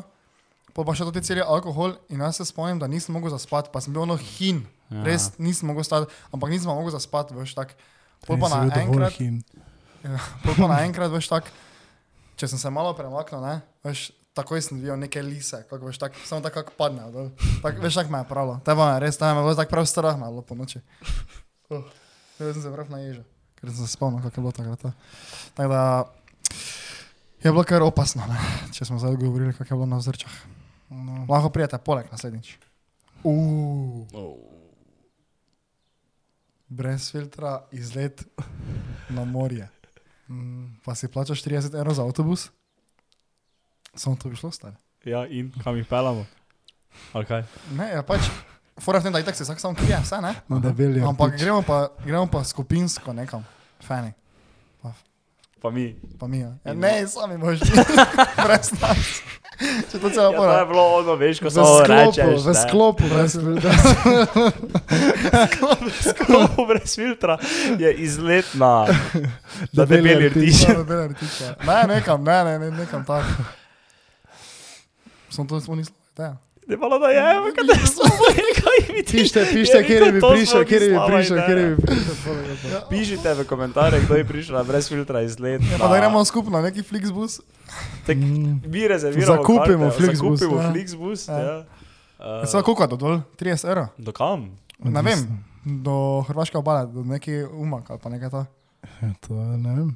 [0.74, 3.72] Pol pa še to ti celi alkohol in jaz se spomnim, da nisem mogel zaspati,
[3.74, 4.64] pa sem bil ono hin.
[4.90, 5.00] Ja.
[5.00, 5.06] Ja.
[5.06, 7.78] Res nisem mogel stati, ampak nisem mogel zaspati, veš, tako.
[8.26, 9.42] Pol pa naenkrat, hin.
[10.44, 11.54] pol pa naenkrat, veš, tako,
[12.40, 16.26] če sem se malo premaknil, ne, veš, takoj sem videl neke lise, kako veš, tako,
[16.26, 17.32] samo tako kako padne, dol.
[17.64, 18.60] tak, veš, tako me je pralo.
[18.66, 20.82] Teba me je res, teba me je tako prav strah malo po noči.
[21.70, 21.86] Uh,
[22.42, 23.26] jaz sem se prav naježil,
[23.62, 24.88] ker sem se spomnil, kako je bilo takrat.
[25.54, 25.84] Tako da
[27.46, 28.40] je bilo kar opasno, ne,
[28.74, 30.59] če smo zdaj govorili, kako je bilo na vzrčah.
[30.90, 31.26] No.
[31.30, 32.58] Lahko prijete poleg naslednjič.
[33.24, 34.08] Uh.
[34.14, 34.38] Oh.
[36.70, 38.24] Brez filtra izlet
[39.10, 39.70] na morje.
[40.30, 40.80] Mm.
[40.86, 42.50] Pa si plačaš 30 evrov za avtobus?
[43.94, 44.76] Samo to bi šlo stane.
[45.06, 46.26] Ja, in kam jih pelamo?
[47.14, 47.44] Kaj?
[47.74, 48.22] Ne, ja pač.
[48.80, 50.34] Fora v tem, da itak se vsak sam krije, vse ne?
[50.48, 51.02] Na debeli.
[51.04, 53.44] Ampak gremo pa, gremo pa skupinsko nekam.
[53.84, 54.14] Fani,
[55.62, 55.96] Pa mi.
[56.20, 56.40] pa mi.
[56.40, 56.56] Ja.
[56.64, 57.68] Ja, ne, sami možni.
[58.46, 59.22] Brez nas.
[59.92, 60.66] Če to celo Ja, to je pora.
[60.66, 62.40] bilo ono, veš, ko V sklopu, rečeš.
[62.48, 63.72] v sklopu, brez filtra.
[66.00, 67.36] sklopu brez filtra
[67.80, 68.88] je izlet na,
[69.76, 70.64] na Debeli debeli rtič.
[70.64, 71.42] rtič.
[71.68, 73.44] Ne, nekam, ne, ne, ne nekam tako.
[75.30, 75.96] Sem to smo nismo.
[76.18, 76.38] Ja.
[76.70, 78.04] Ne pa da je, kaj te smo
[78.56, 79.18] kaj mi ti.
[79.18, 82.82] Pišite, pišite, kjer bi to prišel, kjer bi prišel, kjer bi prišel.
[82.86, 85.62] Pišite v komentarje, kdo je prišel na brez filtra izlet.
[85.64, 87.40] Ja, pa da gremo skupno na neki Flixbus.
[88.06, 88.62] Tak, Mm.
[88.64, 89.36] mi rezerviramo.
[89.36, 90.40] Zakupimo karte, Flixbus.
[90.40, 90.72] Zakupimo Ja.
[90.72, 91.28] Flixbus.
[91.28, 91.40] Ja.
[91.40, 91.58] Ja.
[92.20, 93.20] Uh, Samo koliko je do dol?
[93.36, 93.88] 30 evrov?
[93.98, 94.54] do kam?
[94.80, 95.20] Ne vem,
[95.66, 98.46] do Hrvaške obale, do neki umak ali pa nekaj to.
[99.02, 99.90] Ja, to ne vem.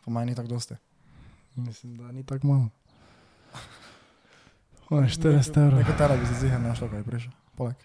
[0.00, 0.74] Po meni ni tako dosti.
[1.56, 2.68] Mislim, da ni tako malo.
[4.90, 5.22] O, 40
[5.56, 5.78] evrov.
[5.78, 7.32] Neko tera bi se zihar našlo, kaj je prišel.
[7.54, 7.76] Poleg.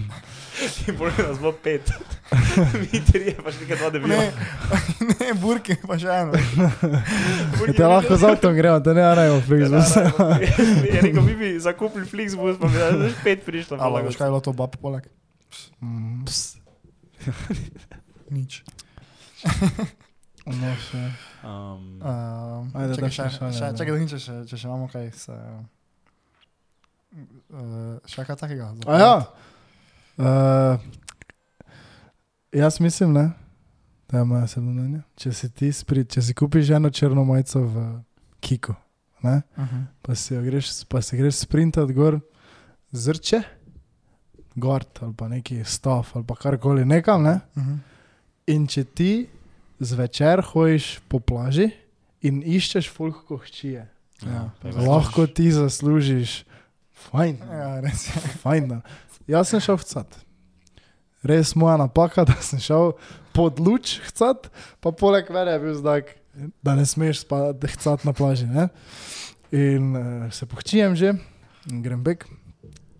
[0.86, 1.88] In bolj nas bo pet.
[2.82, 4.14] mi trije, pa še nekaj dva debila.
[4.14, 4.26] Ne,
[5.10, 6.36] ne, burki, pa še eno.
[6.36, 9.94] Ja, te lahko z avtom gremo, te ne arajmo Flixbus.
[10.84, 13.80] Je rekel, mi bi zakupili Flixbus, pa bi nas pet prišlo.
[13.80, 15.08] Ali veš, kaj je bilo to bab poleg?
[15.80, 16.28] Mm.
[18.30, 18.62] Nič.
[20.46, 21.02] No, še.
[21.42, 23.74] Um, Uh, Ajde, čakaj, daš še, še, da.
[23.74, 25.08] čakaj, da nič, če, še- če še imamo kaj.
[25.16, 25.60] Se, uh,
[28.06, 28.70] še kaj takega?
[28.86, 29.14] A ja.
[30.20, 30.80] Uh,
[32.52, 33.30] jaz mislim, ne,
[34.10, 35.02] da je moja osebna mnenje.
[35.16, 37.86] Če si ti spri, če si kupiš eno črno majico v
[38.40, 38.74] Kiku,
[39.22, 39.84] ne, Uh -huh.
[40.02, 42.20] pa si greš, pa si greš sprintat gor,
[42.92, 43.42] zrče,
[44.54, 47.40] gord ali pa neki stav ali pa karkoli nekam, ne.
[47.56, 47.78] Uh -huh.
[48.46, 49.28] In če ti
[49.78, 51.70] zvečer hojiš po plaži
[52.20, 53.88] in iščeš folk kohčije,
[54.26, 56.44] Ja, je lahko ti zaslužiš,
[57.08, 57.38] fajn.
[57.50, 58.20] Ja, res je.
[58.44, 58.80] Fajn, da.
[59.30, 60.18] Jaz sem šel v cat.
[61.26, 62.94] Res moja napaka, da sem šel
[63.36, 64.48] pod luč hcat,
[64.82, 66.14] pa poleg mene je bil znak,
[66.64, 68.48] da ne smeš spati hcat na plaži.
[68.50, 68.68] Ne?
[69.54, 71.14] In uh, se pohčijem že,
[71.70, 72.26] in grem bek,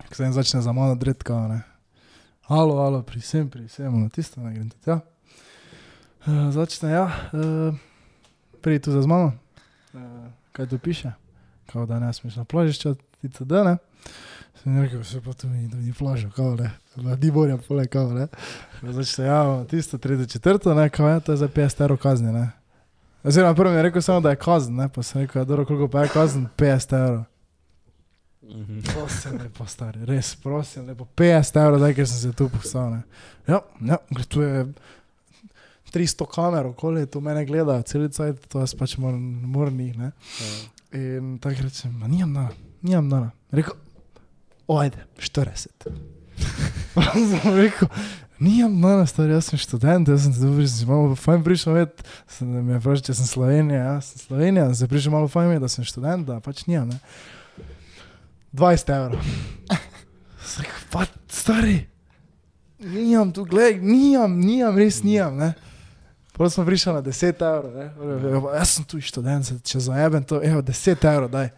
[0.08, 1.36] ko se jim začne za mano dredka.
[1.50, 1.60] Ne?
[2.50, 5.00] Halo, halo, prisem, prisem, na tisto, ne grem tudi tja.
[6.26, 7.78] Uh, začne, ja, uh,
[8.60, 9.32] pridi tu za mano.
[9.94, 11.14] Uh, kaj tu piše?
[11.70, 13.78] Kao da ne smeš na plažišče, ti to da ne.
[14.62, 16.70] Sem rekel, se pa tu ni, ni plaža, kao ne.
[17.22, 18.26] Ni morja, pole, kao ne.
[18.82, 22.50] Začne, ja, tisto, tretjo, četrto, ne, kao ja, to je za 50 evrov kazni, ne.
[23.22, 25.64] Oziroma, prvo mi je rekel samo, da je kazen, ne, pa sem rekel, ja, dobro,
[25.64, 27.24] koliko pa je kazen, 50 evrov.
[28.42, 28.80] Mhm.
[28.80, 33.02] Prosim, lepo stari, res, prosim, lepo, 50 evrov, zdaj, ker sem se tu postal, ne.
[33.48, 34.66] Ja, ja, tu je
[35.92, 40.10] 300 kamer, okoli, tu mene gledajo, celica, to jaz pač moram, moram njih, ne.
[40.92, 42.50] In tako rečem, "Ma nimam dana,
[42.82, 43.30] nimam dana.
[43.52, 43.74] Rekel,
[44.70, 45.90] ojde, 40.
[47.30, 47.88] sem rekel,
[48.40, 52.04] nimam dana, stari, jaz sem študent, jaz sem dobro, sem si malo fajn prišel med,
[52.30, 55.58] sem, da me je vprašal, če sem Slovenija, jaz sem Slovenija, sem prišel malo fajn
[55.60, 57.00] da sem študent, da pač nimam, ne.
[58.56, 59.26] 20 evrov.
[60.42, 61.76] Sem rekel, pa stari,
[62.82, 65.52] nijam tu, gledaj, nijam, nijam, res nijam, ne.
[66.32, 70.62] Potem smo prišli na 10 evrov, Jaz sem tu študent, se- če zajebem to, evo,
[70.64, 71.50] 10 evrov, daj.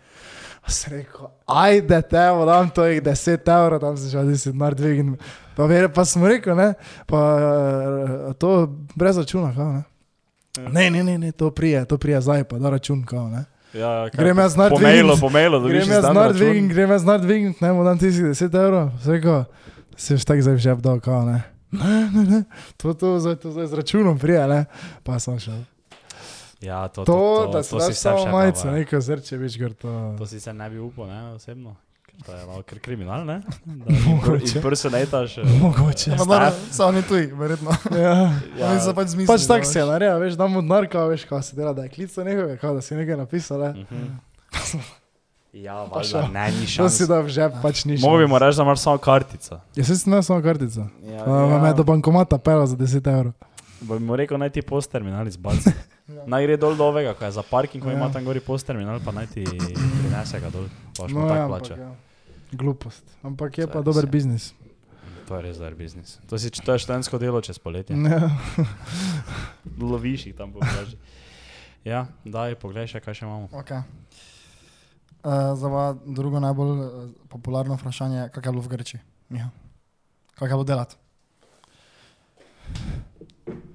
[0.63, 4.27] A sem rekel, ajde, te, evo, dam to jih 10 evrov, tam se že od
[4.27, 5.17] 10 mar dvignem.
[5.57, 6.75] Pa, vere, pa smo rekel, ne,
[7.07, 9.83] pa eh, to brez računa, kao, ne.
[10.71, 13.45] Ne, ne, ne, ne, to prije, to prije zdaj, pa da račun, kao, ne.
[13.73, 15.21] Ja, kaj, Grem jaz na po mailu, dvignit.
[15.21, 16.37] po mailu, dobiš Grem jaz izdan znar račun.
[16.39, 19.45] dvigniti, grem jaz znar dvigniti, ne, mu dam tisti 10 evrov, vse ko,
[19.97, 21.43] se veš tak zdaj v žep dal, kao, ne.
[21.73, 22.45] Ne, ne, ne,
[22.77, 24.65] to, to, zdaj, to zdaj z računom prije, ne,
[25.03, 25.65] pa sem šel.
[26.63, 28.75] Ja, to, To, to, to, da si to daš samo majico, ja.
[28.75, 30.15] neko zrče, veš, gor to.
[30.19, 31.77] To si se ne bi upal, ne, osebno.
[32.27, 33.41] To je malo kriminal, ne?
[33.65, 34.57] Da Mogoče.
[34.57, 35.39] impersonataš.
[35.39, 36.11] eh, Mogoče.
[36.11, 37.71] Ja, pa dobro, so oni tuji, verjetno.
[37.99, 38.33] Ja.
[38.59, 39.27] Ja, so pač zmislili.
[39.29, 40.35] Pač tak se je veš.
[40.35, 42.95] da mu denar, kao, veš, kao se dela, da je klical nekoga, kao da si
[42.95, 43.71] nekaj napisal, ne.
[43.71, 44.07] mhm.
[45.55, 46.21] Ja, Pa šel.
[46.21, 47.09] valjda, ne, ni To si šans.
[47.09, 48.29] da v žep, pač ni šans.
[48.29, 49.61] Mu reči, da imaš samo kartico.
[49.77, 50.87] Ja, se si ne samo kartica.
[51.03, 53.33] Ja, Ja, Me do bankomata pela za 10 evrov.
[53.81, 55.71] Bo bi mu rekel, naj ti post terminal izbaci.
[56.09, 57.95] Naj gre dol do ovega, ko je za parking, ko Ja.
[57.95, 59.45] ima tam gori post terminal, pa naj ti
[60.01, 60.67] prinese ga dol.
[60.93, 61.75] Pa še No, mu ja, tako ampak plača.
[61.77, 61.91] ja.
[62.53, 63.05] Glupost.
[63.23, 64.11] Ampak je Saj pa res dober je.
[64.11, 64.45] biznis.
[65.25, 66.19] To je res dober biznis.
[66.27, 67.95] To, si, to je študentsko delo čez poletje.
[67.95, 68.29] Ja.
[69.81, 70.99] Loviš jih tam po plaži.
[71.83, 73.49] Ja, daj, poglej še, kaj še imamo.
[73.55, 73.81] Okay.
[75.23, 76.87] Uh, zdaj pa drugo najbolj uh,
[77.29, 79.01] popularno vprašanje, kako je bilo v Grčiji.
[79.31, 79.49] Ja.
[80.35, 80.95] Kako je bilo delati?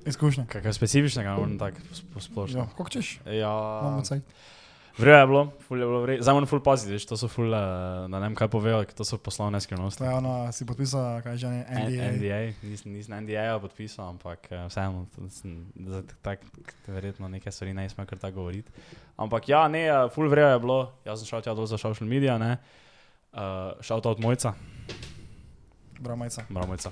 [0.06, 0.46] Izkušnje.
[0.48, 2.60] Kaj specifičnega, tako sp- splošno.
[2.60, 3.20] Ja, kako češ?
[3.26, 3.54] Ja.
[4.98, 6.22] Vrejo je bilo, ful je bilo vrejo.
[6.22, 7.60] Zdaj moram ful paziti, veš, to so ful, eh,
[8.10, 10.02] da ne vem kaj povejo, to so poslovne skrivnosti.
[10.02, 12.08] To je ono, si podpisal, kaj že ne, NDA.
[12.18, 15.06] NDA, nisem, nisem NDA podpisal, ampak eh, vseeno,
[16.26, 16.42] tak,
[16.88, 18.72] verjetno neke stvari ne smem kar tako govoriti.
[19.18, 22.10] Ampak ja, ne, eh, full vrejo je bilo, jaz sem šel tja dol za social
[22.10, 22.58] media, ne,
[23.38, 24.54] uh, šel to od mojca,
[26.50, 26.92] Bravo, majca.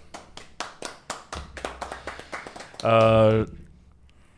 [2.86, 3.46] Uh,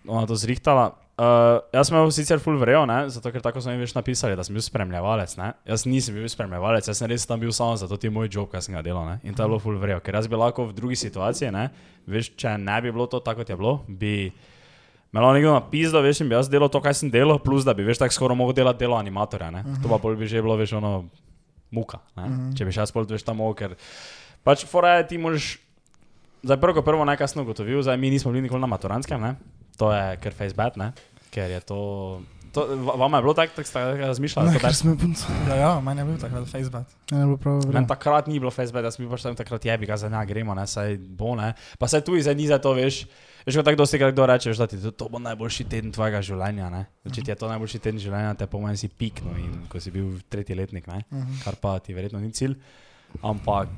[0.08, 0.94] ona to zrihtala.
[1.18, 4.36] Uh, jaz sem imel sicer full vrejo, ne, zato ker tako so mi več napisali,
[4.38, 5.34] da sem bil spremljevalec.
[5.40, 5.48] Ne.
[5.66, 8.68] Jaz nisem bil spremljevalec, jaz sem res tam bil samo zato, ti moj job, kaj
[8.68, 9.08] sem ga delal.
[9.10, 9.16] Ne.
[9.26, 11.72] In to je bilo full vrejo, ker jaz bi lahko v drugi situaciji, ne,
[12.06, 14.14] veš, če ne bi bilo to tako, kot je bilo, bi
[15.10, 17.74] me lahko nekdo napisal, veš, in bi jaz delal to, kaj sem delal, plus da
[17.74, 19.50] bi veš tako skoraj mogel delati delo animatorja.
[19.58, 19.66] Ne.
[19.82, 21.00] To pa bi že bilo, veš, ono
[21.74, 22.30] muka, ne.
[22.30, 22.52] Mhm.
[22.54, 23.74] če bi še jaz pol veš tam mogel, ker
[24.46, 25.56] pač fora je, ti moraš.
[26.48, 29.36] Zdaj, prvo, kot prvo, najkasneje ugotovil, zdaj mi nismo bili nikoli na maturantskem, ne?
[29.76, 30.94] to je ker Facebook, ne?
[31.30, 31.78] ker je to.
[32.50, 34.96] to va- vama je bilo tako, tako ste razmišljali, Ne, da ker je to smo
[34.96, 35.28] punca.
[35.46, 36.88] Ja, ja, meni je bil takrat Facebook.
[37.12, 37.88] Ne, bilo prav Meni vreme.
[37.88, 40.64] takrat ni bilo Facebook, da smo pač tam takrat jebi, ga za ne gremo, ne,
[40.64, 41.52] saj bo ne.
[41.78, 43.06] Pa saj tu ni za to, veš.
[43.46, 45.92] Veš, ko tako dosti krat kdo reče, veš, da ti to, to bo najboljši teden
[45.92, 46.86] tvojega življenja, ne.
[47.06, 50.18] Če ti je to najboljši teden življenja, te pomeni si pikno in ko si bil
[50.28, 51.04] tretji letnik, ne.
[51.12, 51.44] Mhm.
[51.44, 52.56] kar pa ti verjetno ni cilj.
[53.22, 53.70] Ampak,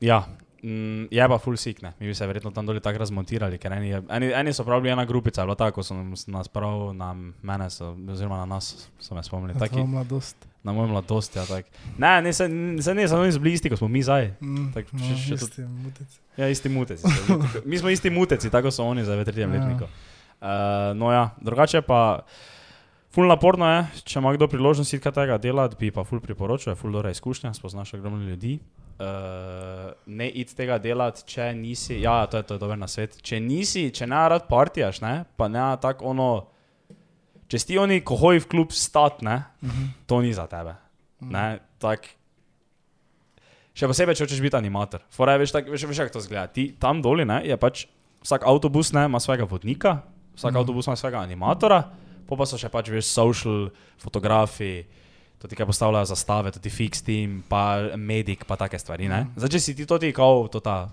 [0.00, 0.26] ja,
[0.64, 1.92] mm, je pa full sick, ne.
[1.98, 4.92] Mi bi se verjetno tam dolje tako razmontirali, ker eni, eni, eni so prav bili
[4.92, 5.94] ena grupica, bilo tako, so
[6.26, 9.58] nas- prav na mene, so, oziroma na nas, so me spomnili.
[9.58, 10.36] Taki, mladost.
[10.62, 11.66] na moj mladost, ja, tak.
[11.98, 12.48] Ne, ne, se,
[12.80, 14.32] se ne, samo bili isti, kot smo mi zdaj.
[14.40, 16.18] Mm, Tak, no, še- še isti mutec.
[16.36, 17.04] Ja, isti muteci.
[17.68, 19.60] Mi smo isti muteci, tako so oni zdaj v tretjem Ja.
[19.60, 19.84] letniku.
[20.40, 20.48] Uh,
[20.94, 22.24] no ja, drugače pa.
[23.10, 26.90] Ful naporno je, če ima kdo priložnost tega delati, bi pa ful priporočil, je ful
[26.90, 28.58] dobra izkušnja, spoznaš ogromno ljudi.
[28.94, 33.16] Uh, ne iti tega delati, če nisi, ja, to je, to je dober na svet.
[33.18, 36.28] Če nisi, če ne rad partijaš, ne, pa ne tako ono,
[37.46, 39.88] če si ti oni, ko hoji v klub stat, ne, Mhm.
[40.06, 40.76] to ni za tebe.
[41.20, 41.46] Ne,
[41.78, 42.06] tak,
[43.72, 45.02] še posebej, če hočeš biti animator.
[45.10, 46.46] Fora je, veš, tak, veš, veš, kako to zgleda.
[46.48, 47.86] Ti tam doli ne, je pač
[48.22, 50.04] vsak avtobus ne, ima svojega vodnika,
[50.34, 50.54] vsak Mhm.
[50.54, 50.60] mm.
[50.60, 51.82] avtobus ima svojega animatora,
[52.24, 54.86] pa pa so še pač veš, social, fotografi,
[55.44, 59.10] to ti kaj postavljajo zastave, tudi fix team, pa medik, pa take stvari.
[59.12, 59.26] Ne.
[59.36, 60.88] Zdaj, če si ti to ti kao, to ta,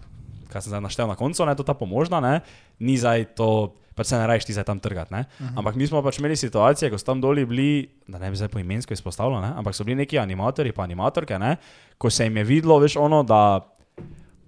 [0.52, 2.42] kaj sem zdaj naštel na koncu, ne, to ta pomožna, ne,
[2.84, 3.72] ni zdaj to.
[3.96, 5.14] Pač se ne rajš ti zdaj tam trgati.
[5.14, 5.56] Uh -huh.
[5.60, 8.48] Ampak mi smo pač imeli situacije, ko so tam doli bili, da ne bi zdaj
[8.48, 9.52] poimensko izpostavljal, ne?
[9.56, 11.56] ampak so bili neki animatorji, pa animatorke, ne?
[11.98, 13.60] ko se jim je videlo, veš, ono, da,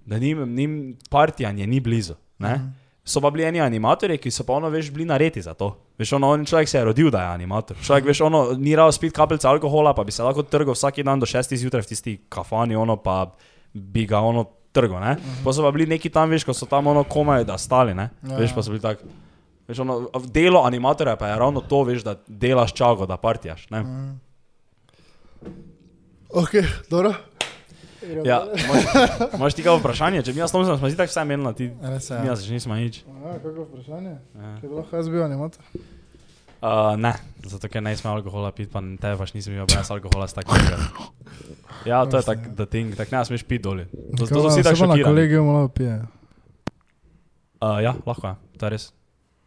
[0.06, 2.12] da njim, njim partijanje ni blizu.
[2.12, 2.60] Uh -huh.
[3.04, 5.74] So pa bili eni animatorji, ki so pa ono, veš, bili naredi za to.
[6.00, 7.76] Veš, ono, on človek se je rodil, da je animator.
[7.84, 11.20] Človek, veš, ono, ni rado spiti kapljice alkohola, pa bi se lahko trgal vsak dan
[11.20, 13.26] do 6 zjutraj v tisti kafani, ono pa
[13.74, 15.12] bi ga ono trgal, ne.
[15.12, 15.44] Uh -huh.
[15.44, 18.08] Pa so pa bili neki tam, veš, ko so tam ono komaj da stali, ne.
[18.22, 18.54] Ja, Veš, ja.
[18.54, 18.98] pa so bili tak.
[19.68, 23.70] Veš, ono, delo animatorja pa je ravno to, veš, da delaš čago, da partijaš.
[23.70, 23.80] Ne?
[23.80, 24.10] Mhm.
[26.30, 26.50] Ok,
[26.90, 27.14] dobro.
[28.24, 30.22] Ja, imaš- imaš ti kaj vprašanje?
[30.22, 32.20] Če mi jaz sem, smo si tako vse menili, ti je.
[32.20, 33.02] mi jaz že nismo nič.
[33.04, 34.14] Ja, kako vprašanje?
[34.34, 34.50] Ja.
[34.60, 35.62] Če bi lahko jaz bil animator.
[36.64, 37.12] Uh, ne,
[37.44, 40.56] zato ker ne smem alkohola piti, pa tebe pač nisem imel brez alkohola s takim.
[41.84, 43.84] Ja, to je tak, da ting, tak ne smeš piti doli.
[44.16, 45.04] To, to so vsi tako na šokirani.
[45.04, 46.00] kolegiju malo pije.
[47.60, 48.84] Uh, ja, lahko je, to je res.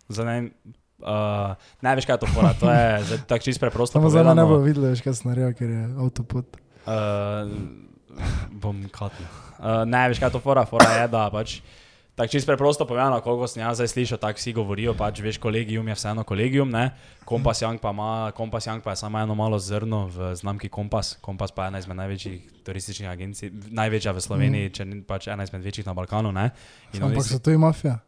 [0.10, 0.54] Za ne,
[1.02, 3.98] uh, ne veš, kaj je to fora, to je tako čisto preprosto.
[3.98, 6.46] Samo za ne bo videlo, veš, kaj sem naredil, ker je avtopot.
[6.86, 7.50] Uh,
[8.52, 9.26] bom katil.
[9.58, 11.60] Uh, ne, veš kaj to fora, fora je, da pač.
[12.18, 15.86] Tako čisto preprosto povedano, koliko sem jaz zdaj slišal, tako vsi govorijo, pač veš, kolegium
[15.86, 16.90] je vseeno kolegium, ne?
[17.30, 21.14] Kompas Young pa ima, Kompas Young pa je samo eno malo zrno v znamki Kompas.
[21.22, 25.46] Kompas pa je ena izmed največjih turističnih agencij, največja v Sloveniji, če ni pač ena
[25.46, 26.50] izmed večjih na Balkanu, ne?
[26.98, 28.00] In Ampak so to i mafija.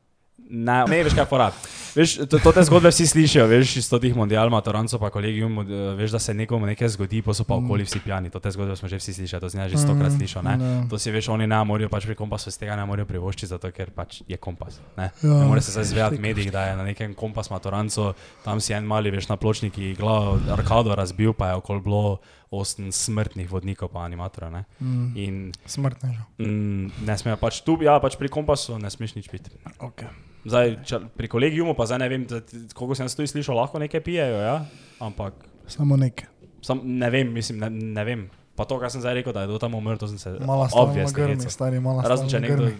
[0.49, 1.49] Ne, ne veš, kaj fora.
[1.89, 5.65] Veš, to, to te zgodbe vsi slišijo, veš, iz totih mondial, matoranco pa kolegium, eh,
[5.95, 8.29] veš, da se nekomu nekaj zgodi, pa so pa okoli vsi pijani.
[8.29, 10.53] To te zgodbe smo že vsi slišali, to si ne že stokrat slišal, ne?
[10.53, 10.81] Ja.
[10.87, 13.71] To si veš, oni ne morajo pač pri kompasu iz tega ne morajo privoščiti, zato
[13.71, 14.79] ker pač je kompas.
[14.95, 15.33] Ne, Ja.
[15.33, 18.13] ne more se zdaj zvedati v medijih, da je na nekem kompas matoranco,
[18.45, 22.17] tam si en mali, veš, na pločniki glavo arkado razbil, pa je okoli bilo
[22.49, 24.63] osem smrtnih vodnikov pa animatorjev, ne?
[24.81, 25.09] Mm.
[25.15, 25.33] In
[25.65, 26.21] Smrtne že.
[26.45, 29.49] mm, ne smejo pač tu, ja, pač pri kompasu ne smeš nič piti.
[29.77, 30.09] Okay.
[30.45, 32.25] Zdaj, če, pri kolegijumu pa zdaj ne vem,
[32.73, 34.55] koliko sem jaz tu slišal, lahko nekaj pijejo, ja?
[35.03, 35.33] ampak
[35.67, 36.27] Samo nekaj.
[36.61, 38.29] sam, ne vem, mislim, ne, ne vem.
[38.55, 41.51] Pa to, kar sem zdaj rekel, da je do tam umrl, to sem se hecal.
[41.51, 42.71] stari mala Razen če nekdo,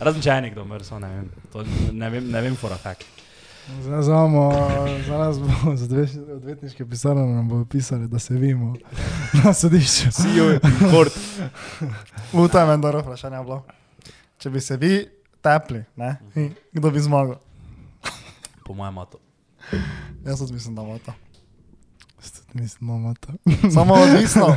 [0.00, 1.28] razen če je nekdo samo ne vem.
[1.52, 3.06] To ne vem, ne vem for a fact.
[3.82, 4.52] Zdaj znamo,
[5.06, 8.74] za nas bo, za dve odvetniške pisarne nam bodo pisali, da se vimo
[9.44, 10.10] na sodišču.
[10.12, 11.14] See you in court.
[12.32, 13.62] V tem je dobro vprašanje bilo.
[14.38, 15.06] Če bi se vi
[15.44, 16.16] tepli, ne?
[16.34, 17.36] in kdo bi zmagal?
[18.64, 19.18] Po mojem matu.
[20.24, 21.12] Jaz tudi mislim, da bo to.
[22.54, 23.32] Mislim, mama to.
[23.70, 24.56] Samo odvisno.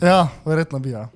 [0.00, 0.90] Ja, verjetno bi.
[0.90, 1.08] Ja.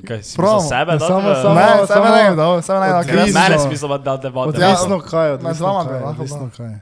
[0.00, 0.60] Kaj si Probamo.
[0.60, 0.92] za sebe?
[0.92, 3.14] Ja, da samo- tebe- samo- Ne, sebe samo- ne, da, sebe ne, da, odvisno.
[3.16, 3.34] kriz.
[3.34, 4.60] Mene si mislil, da te vode.
[4.60, 6.50] Ja, Odvisno kaj, med odvisno vama bi kaj, lahko odvisno bilo.
[6.50, 6.78] kaj.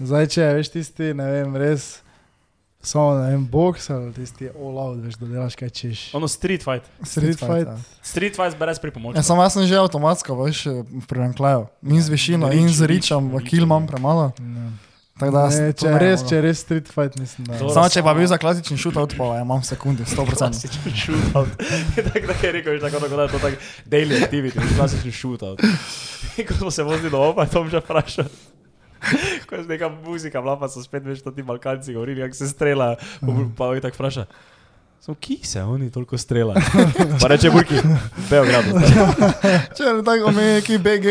[0.00, 2.02] Zdaj, če veš tisti, ne vem, res,
[2.82, 6.14] samo vem, boks ali tisti all out, veš, da delaš kaj češ.
[6.14, 6.86] Ono street fight.
[7.02, 7.66] Street fight.
[7.68, 7.78] ja.
[8.02, 9.18] Street fight brez pripomočka.
[9.18, 11.66] Ja, samo jaz sem že avtomatsko, veš, v primankljaju.
[11.82, 14.32] In z višino, Rič, in z rič, ričem, v rič, kil imam premalo.
[14.40, 14.72] Ne.
[15.18, 17.58] Tako da Ne, to če ne res, če res street fight, mislim, da.
[17.60, 20.34] Samo če pa bil za klasični shootout, pa ja, imam v sekundi, 100%.
[20.34, 21.52] Klasičen shootout.
[22.08, 23.54] tako da je rekel, veš, tako, tako da je to tak
[23.86, 25.62] daily activity, klasičen shootout.
[26.40, 28.32] In ko smo se vozili domov, pa je Tom že vprašal.
[29.46, 32.48] Ko je neka muzika, bila pa so spet veš, to ti Balkanci govorili, kako se
[32.48, 32.96] strela.
[33.56, 34.24] Pa je tako vprašal.
[35.00, 36.54] Samo ki se oni toliko strela?
[37.20, 37.74] Pa reče Burki,
[38.30, 38.64] Beograd.
[39.76, 41.06] Če je tako omenil, neki BG,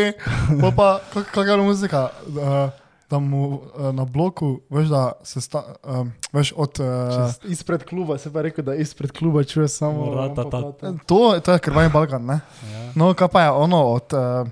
[0.56, 2.70] pol pa kak- kakšna je muzika, uh,
[3.10, 3.60] da mu uh,
[3.92, 6.80] na bloku, veš, da se sta, um, veš, od...
[6.80, 10.14] Uh, Čez- Izpred kluba, se pa je rekel, da izpred kluba čuje samo.
[10.14, 10.72] Ratata.
[11.06, 12.40] to, to je krvni Balkan, ne?
[12.64, 12.92] Ja.
[12.94, 14.48] No, kaj pa je ono od, uh,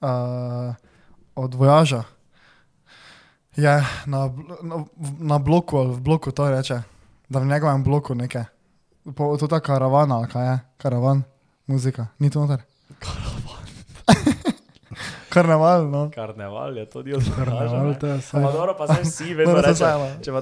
[0.00, 0.74] uh,
[1.34, 2.04] od vojaža?
[3.56, 4.30] Je na,
[4.62, 4.84] na,
[5.18, 6.82] na bloku, ali v bloku to reče,
[7.28, 8.44] da v njegovem bloku nekaj.
[9.16, 11.22] Po, to je ta karavana, ali kaj je, karavan,
[11.66, 12.64] muzika, ni to noter.
[15.28, 16.10] Karneval, no.
[16.14, 16.86] Karneval je
[18.06, 18.32] je vse.
[18.32, 19.84] Pa dobro, pa zdaj vsi vedno to,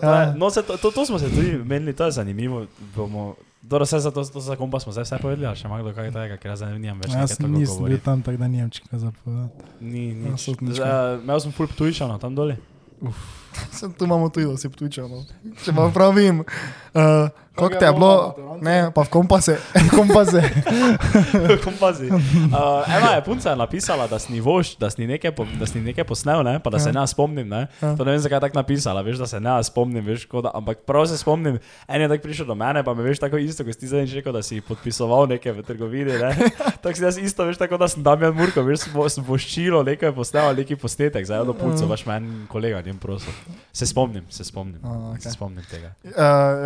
[0.06, 0.20] Ja.
[0.20, 2.66] je, no, se, to, to, to smo se tudi menili, to je zanimivo.
[2.96, 5.94] Bomo, dobro, vse za to, to za kompas smo zdaj vse povedali, a še malo
[5.94, 8.48] kaj takega, ker jaz zdaj nimam več Jaz nekaj toliko nisem bil tam, tako da
[8.48, 9.64] nimam čega zapovedati.
[9.80, 12.56] Ni, Ja, Zdaj, Imel sem full tujčano tam doli.
[13.76, 15.24] Se, tu imamo tudi, da si ptučemo.
[15.64, 18.14] Če pa pravim, uh, kako te je bilo,
[18.60, 19.58] ne, pa v kompase.
[19.90, 20.42] Kompaze.
[21.64, 22.08] Kompazi.
[22.52, 25.80] Uh, ena je punca je napisala, da si voš, da si nekaj, po, da si
[25.80, 26.58] nekaj posnel, ne?
[26.58, 26.92] pa da se Ja.
[26.94, 27.48] ne spomnim.
[27.48, 27.66] Ne?
[27.80, 27.96] Ja.
[27.96, 30.78] To ne vem, zakaj je tako napisala, veš, da se ne spomnim, veš, da, ampak
[30.78, 31.58] prav se spomnim.
[31.88, 34.04] En je tako prišel do mene, pa me veš tako isto, kot si ti zdaj
[34.06, 36.12] rekel, da si podpisoval nekaj v trgovini.
[36.14, 36.36] Ne?
[36.82, 40.52] tako si jaz isto, veš, tako da sem Damjan Murko, veš, sem voščilo nekaj posnel,
[40.54, 43.32] neki posnetek, zdaj do punco, vaš meni kolega, njem prosil.
[43.72, 44.80] Se spomnim, se spomnim.
[44.82, 45.32] A, Se okej.
[45.32, 45.94] spomnim tega.
[46.04, 46.12] Uh,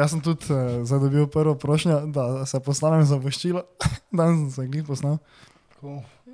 [0.01, 3.62] jaz sem tudi uh, zdaj dobil prvo prošnjo, da se postanem za voščilo.
[4.12, 5.18] Dan sem se glih posnel.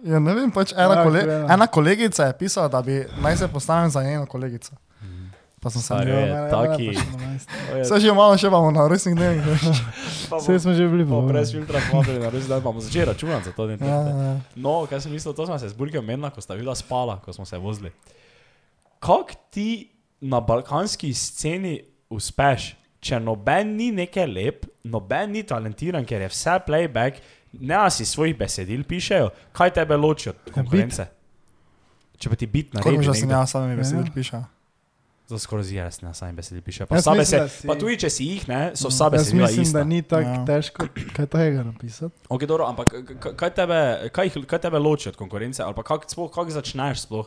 [0.03, 1.47] Ja, ne vem, pač ena, Ja, kole, ja.
[1.49, 4.73] ena kolegica je pisala, da bi naj se postavil za njeno kolegico.
[5.61, 6.19] Pa sem se Stari, njel.
[6.19, 6.87] je taki.
[7.83, 9.43] Vse že malo še imamo na resnih dnevih.
[10.41, 13.05] Vse smo že bili Pa po brez filtra smo bili na res, da bomo začeli
[13.05, 13.67] računati za to.
[13.67, 14.33] Ne, Ja, ja.
[14.57, 17.31] No, kaj sem mislil, to smo se z Burkem menila, ko sta videla spala, ko
[17.33, 17.93] smo se vozili.
[18.99, 19.91] Kako ti
[20.21, 21.79] na balkanski sceni
[22.11, 27.19] uspeš, če noben ni nekaj lep, noben ni talentiran, ker je vse playback,
[27.61, 31.09] ne a si svojih besedil pišejo, kaj tebe loči od konkurence?
[32.17, 34.15] Če pa ti bit na Koliko redu, že sem jaz samimi besedili Ja.
[34.15, 34.43] piša?
[35.25, 36.87] to skoraj zira, ne sami besedil pišejo.
[36.87, 39.05] Pa, Jaz vsa mislim, besed, da si- pa tudi če si jih, ne, so vsa
[39.05, 39.79] Jaz besedila mislim, ista.
[39.79, 40.45] da ni tako Ja.
[40.47, 42.15] težko kaj tega napisati.
[42.29, 42.89] Okay, dobro, ampak
[43.33, 43.79] kaj tebe,
[44.11, 47.27] kaj, kaj tebe loči od konkurence, ali pa kako kak začneš sploh?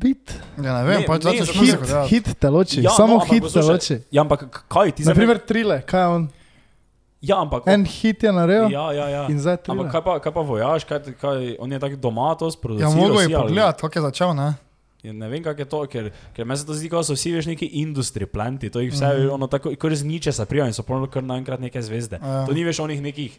[0.00, 0.32] Bit.
[0.56, 2.08] Ja, ne vem, Ne, pač zato Hit, delati.
[2.08, 3.96] hit te loči, Ja, samo no, ampak hit te loči.
[4.10, 5.12] Ja, ampak kaj ti zdaj?
[5.12, 6.28] Naprimer, trile, kaj je on?
[7.20, 7.66] ja, ampak.
[7.66, 9.22] En hit je naredil Ja, ja, ja.
[9.28, 9.90] in zdaj Ampak trile.
[9.90, 12.94] kaj pa, kaj pa vojaš, kaj, kaj, on je tako doma to Ja, sproduciral.
[12.94, 14.48] mogo je pogledati, kako je začel, ne?
[15.02, 17.32] Ja, ne vem, kako je to, ker, ker meni se to zdi, kot so vsi
[17.32, 19.16] veš neki industri planti, to jih vse, mm.
[19.18, 19.32] -hmm.
[19.32, 22.18] ono tako, kot iz niče se prijavijo in so polno kar naenkrat neke zvezde.
[22.18, 22.46] Ja.
[22.46, 23.36] To ni več onih nekih,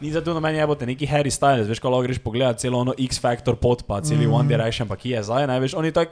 [0.00, 2.94] ni zato na meni jebote, neki Harry Styles, veš, ko lahko greš pogledat celo ono
[2.98, 4.30] X Factor pot, pa celi mm.
[4.30, 4.38] -hmm.
[4.40, 6.08] One Direction, pa ki je zdaj, ne veš, oni tak,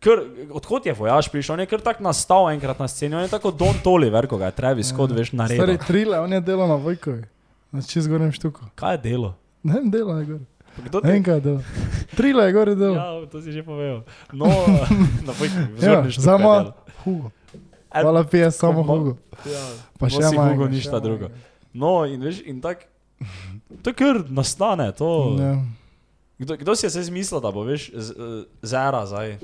[0.00, 3.28] ker, odkot je vojaš prišel, on je kar tak nastal enkrat na sceni, on je
[3.28, 5.86] tako Don Toliver, ko ga je Travis Scott, veš, Stari naredil.
[5.86, 7.22] trile, on je delal na Vojkovi.
[7.72, 8.60] Na čez gornjem štuku.
[8.74, 9.34] Kaj je delo?
[9.62, 10.40] Ne vem, dela je gor.
[10.84, 11.60] Kdo vem, kaj je delo.
[12.16, 12.94] Trile je gor je delo.
[12.94, 14.02] Ja, to si že povedal.
[14.32, 14.46] No,
[15.26, 16.74] na Vojkovi, Ja, za kaj mo- dela.
[17.04, 17.30] Hugo.
[17.92, 19.16] Hvala pije samo Hugo.
[19.46, 19.64] Ja,
[19.98, 20.52] Pa še manj.
[20.52, 21.28] Hugo, ništa drugo.
[21.72, 22.84] No, in veš, in tako,
[23.78, 25.10] to kar nastane, to.
[25.36, 25.54] Ja.
[26.38, 28.22] Kdo, kdo si je se zmislil, da bo, veš, z- eh,
[28.62, 29.38] zera zdaj?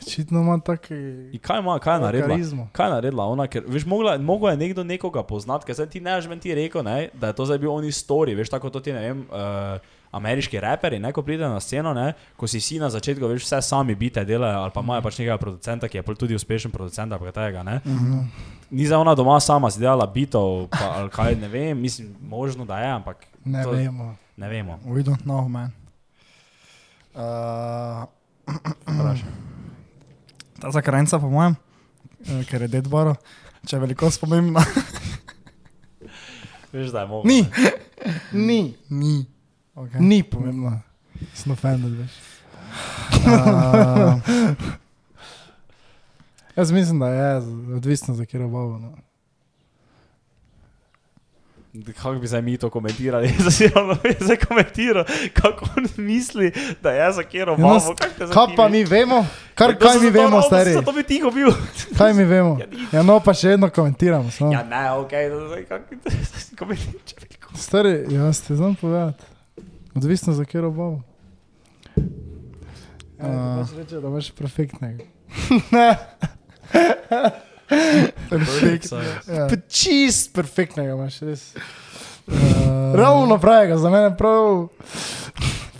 [0.00, 2.28] Očitno ima taki In kaj ima, kaj je naredila?
[2.28, 2.68] karizmo.
[2.72, 6.00] Kaj je naredila ona, ker, veš, mogla, mogla je nekdo nekoga poznati, ker zdaj ti
[6.00, 8.70] ne veš, meni ti rekel, ne, da je to zdaj bil oni story, veš, tako
[8.70, 9.78] to ti, ne vem, uh,
[10.12, 13.60] ameriški reperi, ne, ko pride na sceno, ne, ko si si na začetku, veš, vse
[13.62, 17.12] sami bite delajo, ali pa imajo pač nekega producenta, ki je pol tudi uspešen producent,
[17.12, 17.80] pa tega, ne.
[17.84, 18.22] Mhm.
[18.70, 22.64] Ni za ona doma sama si delala bitov, pa, ali kaj, ne vem, mislim, možno
[22.64, 24.16] da je, ampak Ne to, vemo.
[24.36, 24.78] ne vemo.
[24.84, 25.72] We don't know, man.
[27.14, 28.04] Uh,
[30.60, 31.56] ta zakranca, po mojem,
[32.28, 33.14] eh, ker je deadbaro,
[33.66, 34.64] če je velikost pomembna.
[36.72, 37.28] Veš, da je mogoče.
[38.32, 39.26] Ni, ni, Ni.
[39.78, 40.00] Okay.
[40.00, 40.80] ni pomembno.
[41.34, 42.10] Sem offended, veš.
[43.18, 44.20] Uh,
[46.56, 47.36] Jaz mislim, da je
[47.74, 48.78] odvisno za kjer obavo.
[48.78, 48.92] No.
[51.86, 53.28] Kako bi zdaj mi to komentirali?
[53.38, 55.04] Zdaj si ravno zdaj komentiral,
[55.34, 56.52] kako on misli,
[56.82, 57.74] da je za kjer Ja, obavo.
[57.74, 59.26] nas- Kaj pa mi vemo?
[59.54, 60.84] Kar, kaj mi vemo, stari?
[60.84, 61.50] To bi tiho bil.
[61.98, 62.58] Kaj mi vemo?
[62.60, 62.66] Ja.
[62.92, 64.30] Ja, no, pa še vedno komentiramo.
[64.30, 64.52] Samo.
[64.52, 65.10] Ja, ne, ok,
[65.46, 67.28] zdaj kako si komentiraš.
[67.54, 69.24] Stari, jaz te znam povedati.
[69.98, 71.02] Odvisno za kjer obavo.
[73.20, 73.78] Ja, uh.
[73.78, 75.04] reče, da imaš perfektnega.
[78.30, 78.92] perfekt.
[79.28, 79.48] Ja.
[79.68, 81.54] Čist perfektnega imaš, res.
[82.26, 82.34] Uh,
[82.94, 84.68] Ravno pravega, za mene prav.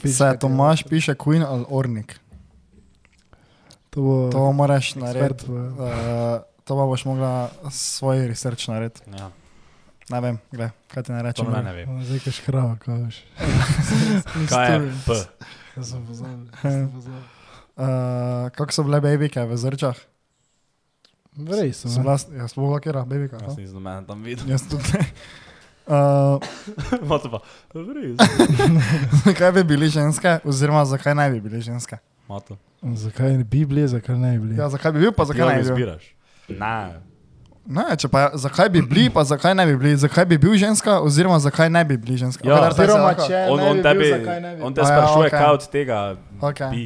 [0.05, 2.21] Se Tomaš piše Queen ali Ornik.
[3.91, 5.51] To bo To moraš narediti.
[5.51, 5.57] Uh,
[6.65, 9.01] to pa boš mogla svoj research narediti.
[9.19, 9.31] Ja,
[10.09, 11.51] Ne vem, gled, kaj ti ne to rečem.
[11.53, 11.89] ne, ne vem.
[11.93, 13.17] No, Zdaj, kaj škrava, kaj veš.
[14.53, 15.17] Kaj je P?
[15.77, 16.47] Jaz sem pozabil.
[16.63, 17.19] sem.
[17.79, 19.99] Uh, kako so bile babike v zrčah?
[21.37, 21.93] Vrej sem.
[21.93, 22.09] So ne.
[22.09, 23.37] bila, jaz sem bila kera, babika.
[23.37, 23.61] Jaz to?
[23.61, 24.49] nisem meni tam videl.
[24.49, 25.05] Jaz tudi ne.
[25.89, 26.37] Uh,
[27.09, 27.39] Mato pa,
[27.73, 28.21] res.
[29.25, 31.97] zakaj bi bili ženske, oziroma zakaj ne bi bili ženske?
[32.29, 32.59] Mato.
[32.83, 34.59] Zakaj bi bili, zakaj ne bi bili?
[34.61, 35.73] Ja, zakaj bi bil, pa zakaj ne bi bil?
[35.73, 36.11] izbiraš?
[36.53, 37.01] Ne.
[37.69, 41.01] Ne, če pa zakaj bi bili, pa zakaj ne bi bili, zakaj bi bil ženska,
[41.01, 42.41] oziroma zakaj ne bi bili ženska.
[42.43, 44.63] Ja, Oziroma, če On, on, bi tebi, bil, bi?
[44.63, 45.35] on te ja, sprašuje, okej.
[45.35, 45.99] kaj od tega
[46.41, 46.71] Okay.
[46.71, 46.85] bi.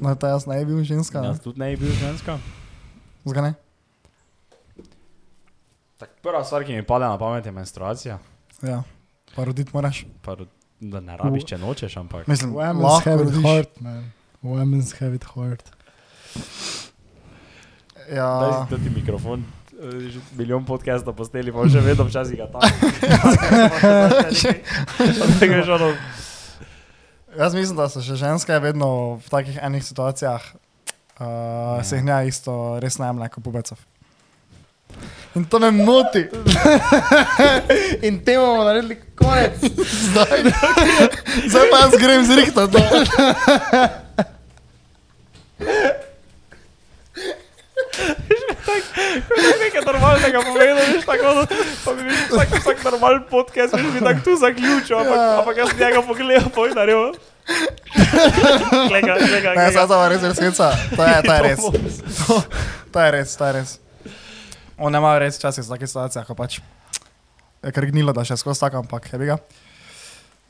[0.00, 1.20] No, to jaz ne bi bil ženska.
[1.20, 1.28] ne.
[1.28, 2.38] Jaz tudi ne bi bil ženska.
[3.24, 3.52] Zakaj ne?
[5.98, 8.16] Tak, prva stvar, ki mi pade na pamet, je menstruacija.
[8.62, 8.82] Ja,
[9.36, 10.06] pa roditi moraš.
[10.22, 10.48] Pa, ro-
[10.80, 12.24] da ne rabiš, če nočeš, ampak.
[12.26, 14.08] Mislim, Women's have it hard, man.
[14.42, 15.60] Women's have it hard.
[18.02, 19.44] Daj Ja, si tudi mikrofon.
[20.38, 22.62] Milijon podcastov posteli, pa še vedno včasih ga tam.
[27.38, 30.42] Jaz mislim, da so še ženske vedno v takih enih situacijah,
[31.18, 31.82] uh, Ja.
[31.84, 33.78] se jih ne isto res najemne kot pubecov.
[35.34, 36.28] In to me moti.
[38.06, 39.56] In te bomo naredili konec.
[40.12, 40.44] Zdaj,
[41.48, 42.78] zdaj pa jaz grem zrihtati.
[49.60, 51.42] Nekaj normalnega povedal, veš, tako da
[51.84, 55.38] pa bi veš, vsak, vsak normalen podcast, veš, bi tako tu zaključil, ampak, Ja.
[55.38, 57.12] ampak jaz njega pogledal, je naredil.
[58.88, 60.66] Klega, klega, Ne, zdaj pa res resnica.
[60.96, 61.58] To je, to je res.
[62.26, 62.44] To-
[62.92, 63.70] To, je res, to je res.
[64.76, 66.60] On ima res včasih v takih situacijah, ko pač
[67.62, 69.38] je kar gnilo, da še skozi tako, ampak je bi ga.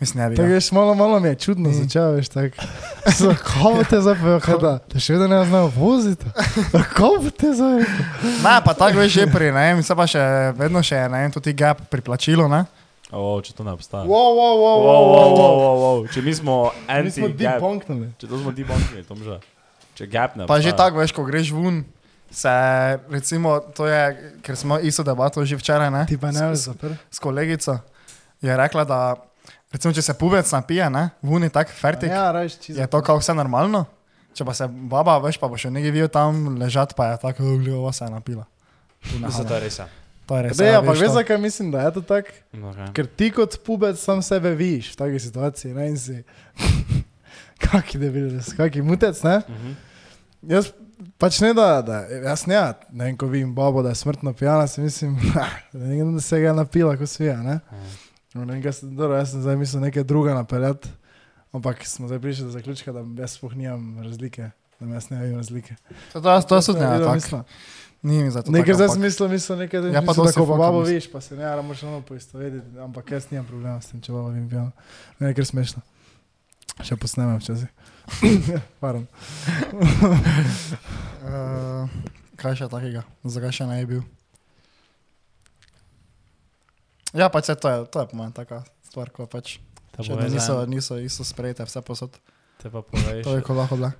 [0.02, 1.72] Mislim, ne bi Tako veš, malo, malo mi je čudno Mm.
[1.76, 2.58] začel, veš, tako.
[3.44, 6.26] Kako te zdaj povedal, da te še vedno ne znajo voziti?
[6.72, 7.86] Kako te rekel?
[8.42, 10.18] Ne, pa tako veš že pri, ne vem, se pa še
[10.52, 12.64] vedno še, ne vem, tudi gap pri plačilu, ne?
[13.10, 14.02] O, če to ne obstaja.
[14.02, 15.96] Wow, wow, wow, Wow, wow, wow, wow, wow.
[16.08, 18.06] Če mi smo Mi smo anti-gap, debunknili.
[18.16, 19.36] če to smo debunkili, to že.
[19.94, 20.76] Če gap ne Pa že obstaja.
[20.82, 21.84] tako veš, ko greš ven,
[22.28, 22.48] se,
[23.08, 24.00] recimo, to je,
[24.40, 26.02] ker smo isto debato že včeraj, ne?
[26.04, 26.96] Ti pa ne s- zapr.
[27.06, 27.76] s kolegico,
[28.40, 29.00] je rekla, da
[29.72, 32.80] recimo, če se puvec napije, ne, vuni tak fertik, ja, Ja, rajš čisto.
[32.80, 33.84] je to kao vse normalno.
[34.32, 37.42] Če pa se baba, veš, pa bo še nekaj videl tam ležati, pa je tako,
[37.58, 38.46] gledova se je napila.
[39.02, 39.48] Tu na Mislim, Hana.
[39.48, 39.78] to je res.
[39.78, 39.88] ja.
[40.26, 40.58] To je res.
[40.58, 42.32] Ne, ja, ampak veš, zakaj mislim, da je to tako?
[42.54, 42.92] Okay.
[42.92, 46.22] Ker ti kot pubec sam sebe vidiš v taki situaciji, ne in si.
[47.62, 49.42] Kaki debil, kaki mutec, ne?
[49.48, 49.74] Mhm.
[50.48, 50.72] Jaz
[51.18, 52.58] pač ne da, da jaz ne,
[52.90, 55.14] ne vem, ko vidim babo, da je smrtno pijana, si mislim,
[55.72, 57.60] da ne vem, da se ga je napila, ko svija, ne?
[57.62, 57.82] Ja.
[58.34, 60.88] No, Ne vem, se, dobro, jaz sem zdaj mislil nekaj druga napeljati,
[61.52, 65.36] ampak smo zdaj prišli do zaključka, da jaz sploh nimam razlike, da jaz ne vidim
[65.36, 65.74] razlike.
[66.12, 67.14] To, to, jaz- to je ne, Videl, tako.
[67.14, 67.42] mislim.
[68.02, 68.50] Ni mi za to.
[68.50, 71.20] Nekaj tako, ampak- smisla, mislim, nekaj, da Ja, ja, pa to fucking babo vidiš, pa
[71.20, 74.48] se ne, ja, moraš ono poistovetiti, ampak jaz nimam problema s tem, če babo vidim
[74.48, 74.70] pijano.
[75.18, 75.82] Ne, ker smešno.
[76.82, 77.68] Še posnemam včasih.
[78.82, 79.06] Pardon.
[81.22, 81.88] Uh,
[82.40, 84.02] kaj še takega, zakaj še ne je bil?
[87.12, 89.58] Ja, pač se to je, to je po mojem taka stvar, ko pač
[90.00, 92.16] še da niso, niso, niso sprejete vse posod.
[92.62, 93.20] Te pa poveš.
[93.26, 93.92] To je ko lahko bila.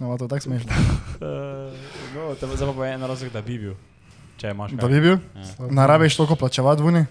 [0.00, 0.72] No, to je tako smešno.
[1.20, 1.70] Uh,
[2.16, 3.76] no, te pa zdaj pa povej en razlog, da bi bil.
[4.40, 5.68] Če imaš Da bi bil, Ja.
[5.68, 7.04] ne rabiš toliko plačevati vuni,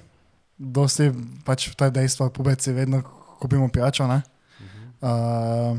[0.58, 1.12] dosti
[1.46, 3.04] pač to je dejstvo, pubeci vedno
[3.40, 4.22] kupimo pijačo, ne.
[4.60, 4.80] Mhm.
[5.00, 5.78] Uh,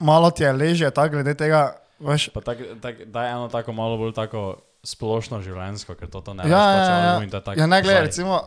[0.00, 4.00] malo ti je ležje, tako glede tega, veš, Pa tak, tak, daj eno tako malo
[4.00, 4.56] bolj tako
[4.86, 7.16] splošno življenjsko, ker to, to ne Ja, ja, plačevati ja.
[7.24, 7.60] in to je tako.
[7.60, 8.38] Ja, ne, gledaj, recimo,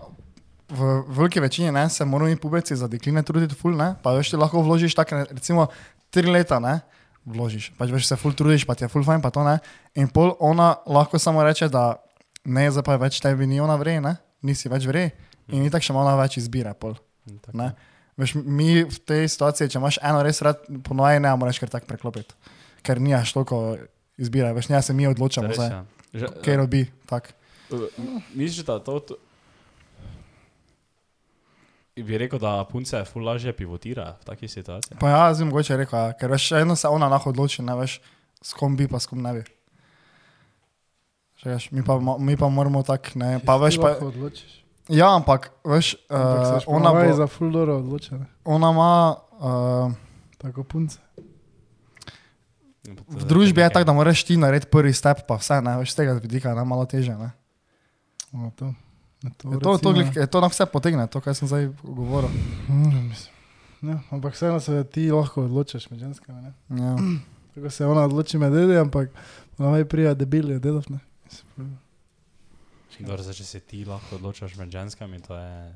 [0.70, 4.32] v veliki večini ne, se moramo mi pubeci za dekline truditi, ful, ne, pa veš,
[4.32, 5.68] ti lahko vložiš tako, recimo,
[6.14, 6.80] tri leta, ne,
[7.28, 9.58] vložiš, pač veš, se ful trudiš, pa ti je ful fajn, pa to ne,
[10.00, 12.00] in pol ona lahko samo reče, da
[12.46, 14.16] ne, zdaj pa več tebi ni ona vrej, ne,
[14.46, 15.12] nisi več vrej,
[15.50, 16.96] in ni tako še malo več izbire, pol.
[18.20, 21.88] Veš, mi v tej situaciji, če imaš eno res rad, ponovaj ne moreš kar tako
[21.92, 22.36] preklopiti,
[22.84, 23.78] ker nimaš toliko
[24.20, 25.84] izbire, veš, ne, se mi odločamo, Res, ja.
[26.14, 27.36] Kaj robi, tako.
[28.34, 29.00] Misliš, da to.
[29.00, 29.16] to
[32.04, 35.00] bi rekel, da punce ful lažje pivotira v takih situacijah?
[35.00, 37.76] Pa ja, zdaj mogoče rekel, ja, ker veš, še eno se ona lahko odloči, ne
[37.80, 38.00] veš,
[38.42, 39.44] s kom bi, pa s kom ne bi.
[41.44, 44.60] Veš, mi, pa, mi pa moramo tako, ne, pa veš, pa, odločiš.
[44.92, 48.92] ja, ampak, veš, uh, ona, je bo, za full dobro odločena, ona ima,
[49.40, 49.94] uh,
[50.40, 51.00] tako punce.
[53.08, 56.14] V družbi je tako, da moraš ti narediti prvi step, pa vse, ne, veš, tega
[56.14, 57.32] vidika, ne, malo teže, ne.
[58.32, 58.74] O, to.
[59.20, 61.48] Na to, Je to, to, recimo, glih- je to na vse potegne, to, kar sem
[61.48, 62.30] zdaj govoril.
[62.70, 63.12] Mm.
[63.82, 66.42] Ja, ampak vseeno se ti lahko odločiš med ženskami.
[66.42, 66.52] Ne?
[66.72, 66.96] Ja.
[67.56, 69.10] Tako se ona odloči med dedi, ampak
[69.58, 70.86] naj prija debil je dedov.
[70.90, 71.00] Ne?
[73.00, 75.76] Dobro, zdaj, če se ti lahko odločaš med ženskami, to je.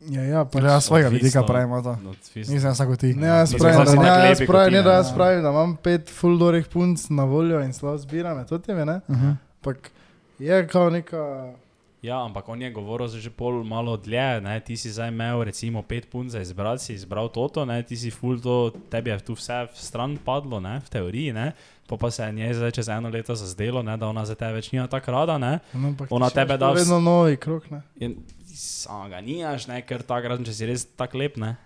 [0.00, 1.46] Ja, ja, pač, Ja, svojega vidika to.
[1.46, 2.54] odvisno.
[2.54, 3.14] Nisem tako ti.
[3.14, 5.76] Ne, jaz pravim, da da, ne, jaz pravim, ti, ne, da jaz pravim, da imam
[5.76, 9.00] pet full dorih punc na voljo in slabo zbiram, je to tebe, ne?
[9.08, 9.34] Uh -huh.
[9.56, 9.90] Ampak
[10.38, 11.52] je kao neka...
[12.00, 14.56] Ja, ampak on je govoril že pol malo dlje, ne?
[14.64, 17.84] ti si zdaj imel recimo pet punc za izbrati, si izbral toto, ne?
[17.84, 20.80] ti si full to, tebi je tu vse v stran padlo, ne?
[20.80, 21.52] v teoriji, ne?
[21.84, 24.00] pa pa se je njej zdaj čez eno leto zazdelo, ne?
[24.00, 25.60] da ona za tebe več nima tako rada, ne?
[25.76, 27.84] no, ampak Ona tebe da Vedno novi krok, ne?
[28.00, 28.16] In
[28.48, 29.84] samo ga nimaš, ne?
[29.84, 31.58] ker tako razen, če si res tako lep, ne.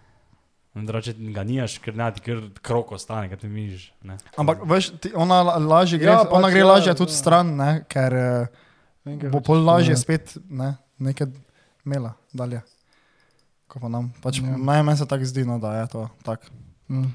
[0.74, 3.92] Drugače ga nimaš, ker ne ti kar krok ostane, ker ti miš.
[4.02, 4.18] Ne?
[4.34, 7.20] Ampak, veš, ti, ona lažje gre, Ja, ja, ona pač gre ja, lažje tudi ja.
[7.22, 8.72] stran, ne, ker kaj
[9.30, 11.28] bo pol lažje spet ne, nekaj
[11.84, 12.62] imela dalje.
[13.68, 14.12] Ko pa nam.
[14.22, 14.56] Pač Ja.
[14.56, 16.46] Najmanj se tako zdi, no, da je to tako.
[16.88, 17.10] Mm.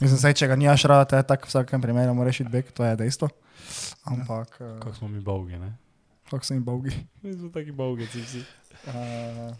[0.00, 2.84] Mislim, sej, če ga nimaš rada, te tako v vsakem primeru moraš iti bek, to
[2.84, 3.28] je dejstvo.
[4.04, 4.78] Ampak, ja.
[4.80, 5.76] Kako smo mi bogi, ne?
[6.30, 6.92] kako so jim bogi.
[7.22, 8.44] Mi smo taki bogi, vsi.
[8.86, 9.54] Uh,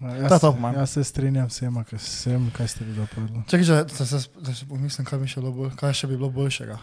[0.00, 0.76] Ja, je jaz, to po mojem.
[0.76, 3.42] jaz se strinjam s vsema, vsem, kaj ste vi dopovedali.
[3.48, 6.16] čakaj, že, da se, da se pomislim, kaj bi, še bilo bolj, kaj še bi
[6.16, 6.76] bilo boljšega,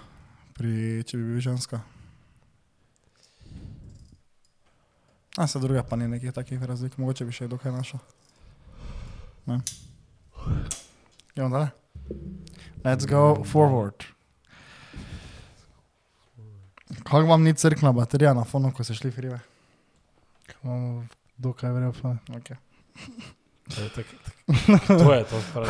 [0.57, 1.81] pri, če bi bil ženska.
[5.37, 8.01] A se druga pa ni nekih takih razlik, mogoče bi še dokaj našel.
[9.49, 9.59] Ne.
[11.35, 11.71] Gremo dalje.
[12.83, 14.05] Let's go forward.
[17.03, 19.39] Kako vam ni crkna baterija na fonu, ko ste šli frive?
[20.63, 21.05] Imamo
[21.37, 22.15] dokaj vrepa.
[22.37, 22.55] Okay.
[23.75, 24.05] To je tak,
[24.67, 25.69] tak, to je to, pravi.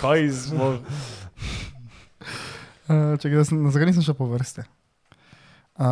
[0.00, 0.78] Kaj smo...
[2.90, 4.64] Uh, čakaj, da sem, zakaj nisem šel po vrsti?
[5.78, 5.86] Uh,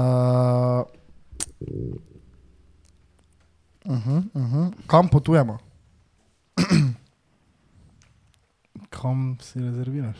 [3.84, 4.72] uh -huh, uh -huh.
[4.86, 5.58] Kam potujemo?
[8.90, 10.16] Kam si rezerviraš?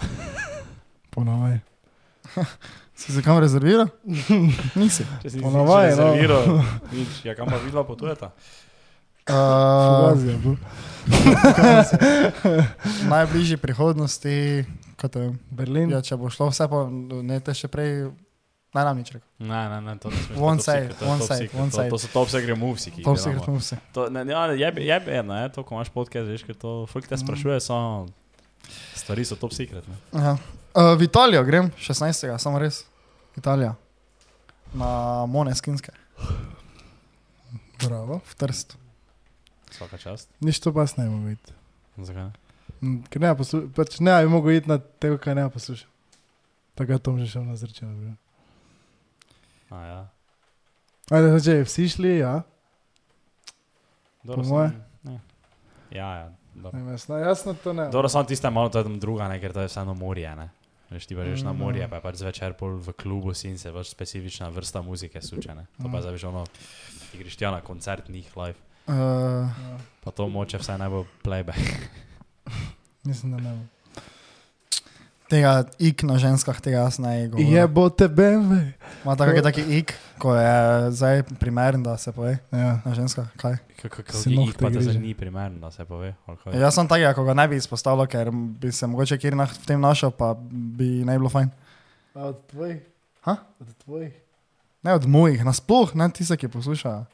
[1.14, 1.58] Ponovaj.
[2.94, 3.88] Si se kam rezerviral?
[4.80, 5.02] Nisi.
[5.22, 5.80] Če si no.
[5.82, 8.30] rezerviral, nič, ja kam pa videla potujeta?
[9.26, 10.14] Uh,
[13.08, 14.64] najbližji prihodnosti,
[15.12, 15.90] vem, Berlin.
[15.90, 16.88] ja, če bo šlo vse, pa
[17.22, 18.10] ne te še prej
[18.74, 19.28] Ne, nam nič rekel.
[19.38, 20.34] Ne, ne, ne, to ne smeš.
[20.36, 21.90] One top side, one top side, one side.
[21.90, 23.22] To so top secret moves, ki jih Top delamo.
[23.22, 23.68] secret moves.
[23.92, 27.22] To, ne, ne, je, ne, to, ko imaš podcast, veš, ker to folk te Mhm.
[27.22, 28.08] sprašuje, so
[28.96, 29.86] stvari so top secret.
[29.86, 29.94] Ne.
[30.12, 30.34] Ja.
[30.74, 32.34] Uh, v Italijo grem, 16.
[32.34, 32.82] samo res.
[33.38, 33.76] Italija.
[34.74, 35.94] Na Moneskinske,
[37.78, 38.20] Bravo.
[38.26, 38.74] v Trst.
[39.70, 40.26] Svaka čast.
[40.40, 41.52] Nič to pa ne mogo iti.
[41.94, 42.30] Zakaj?
[43.08, 43.68] Ker ne, poslu...
[43.70, 45.88] pač ne, bi mogel iti na tega, kaj ne poslušam.
[46.74, 48.16] Tako je Tom že šel na zrečeno.
[49.70, 50.00] A, ja.
[51.10, 52.42] Ajde, če vsi šli, ja.
[54.22, 54.68] Dobro, Po moje.
[54.70, 55.20] sem-.
[55.90, 56.28] Ja, ja.
[56.54, 56.80] Dobro.
[56.80, 57.88] Ne, jasno, jasno to ne.
[57.88, 60.48] Dobro, samo tiste malo, tam druga, ne, ker to je vseeno morje, ne.
[60.90, 61.58] Veš, ti pa greš na Mm.
[61.58, 65.18] morje, pa je pač zvečer pol v klubu si in se pač specifična vrsta muzike
[65.22, 65.66] suče, ne.
[65.78, 66.00] To pa Mm.
[66.00, 66.44] zdaj veš ono,
[67.10, 68.94] ti greš tja na koncert njih live, Uh,
[69.48, 71.56] Ja, pa to moče ne bo playback.
[73.04, 73.64] mislim, da ne bo.
[75.28, 77.52] tega ik na ženskah, tega jaz ne govorim.
[77.52, 78.72] Je bo te BMW.
[79.04, 80.54] Ima tako je taki ik, ko je
[80.90, 82.80] zdaj primeren, da se pove Ja.
[82.84, 83.26] na ženskah.
[83.36, 83.56] Kaj?
[83.82, 84.90] Kako jih nohte pa griže.
[84.90, 86.14] zdaj ni primerno, da se pove.
[86.26, 86.60] ali kaj?
[86.60, 89.66] Jaz sem takega, ko ga ne bi izpostavil, ker bi se mogoče kjer na, v
[89.66, 91.50] tem našel, pa bi naj bilo fajn.
[92.14, 92.78] A od tvojih?
[93.20, 93.36] Ha?
[93.60, 94.12] Od tvojih?
[94.82, 97.04] Ne od mojih, nasploh, ne tiste, ki poslušajo.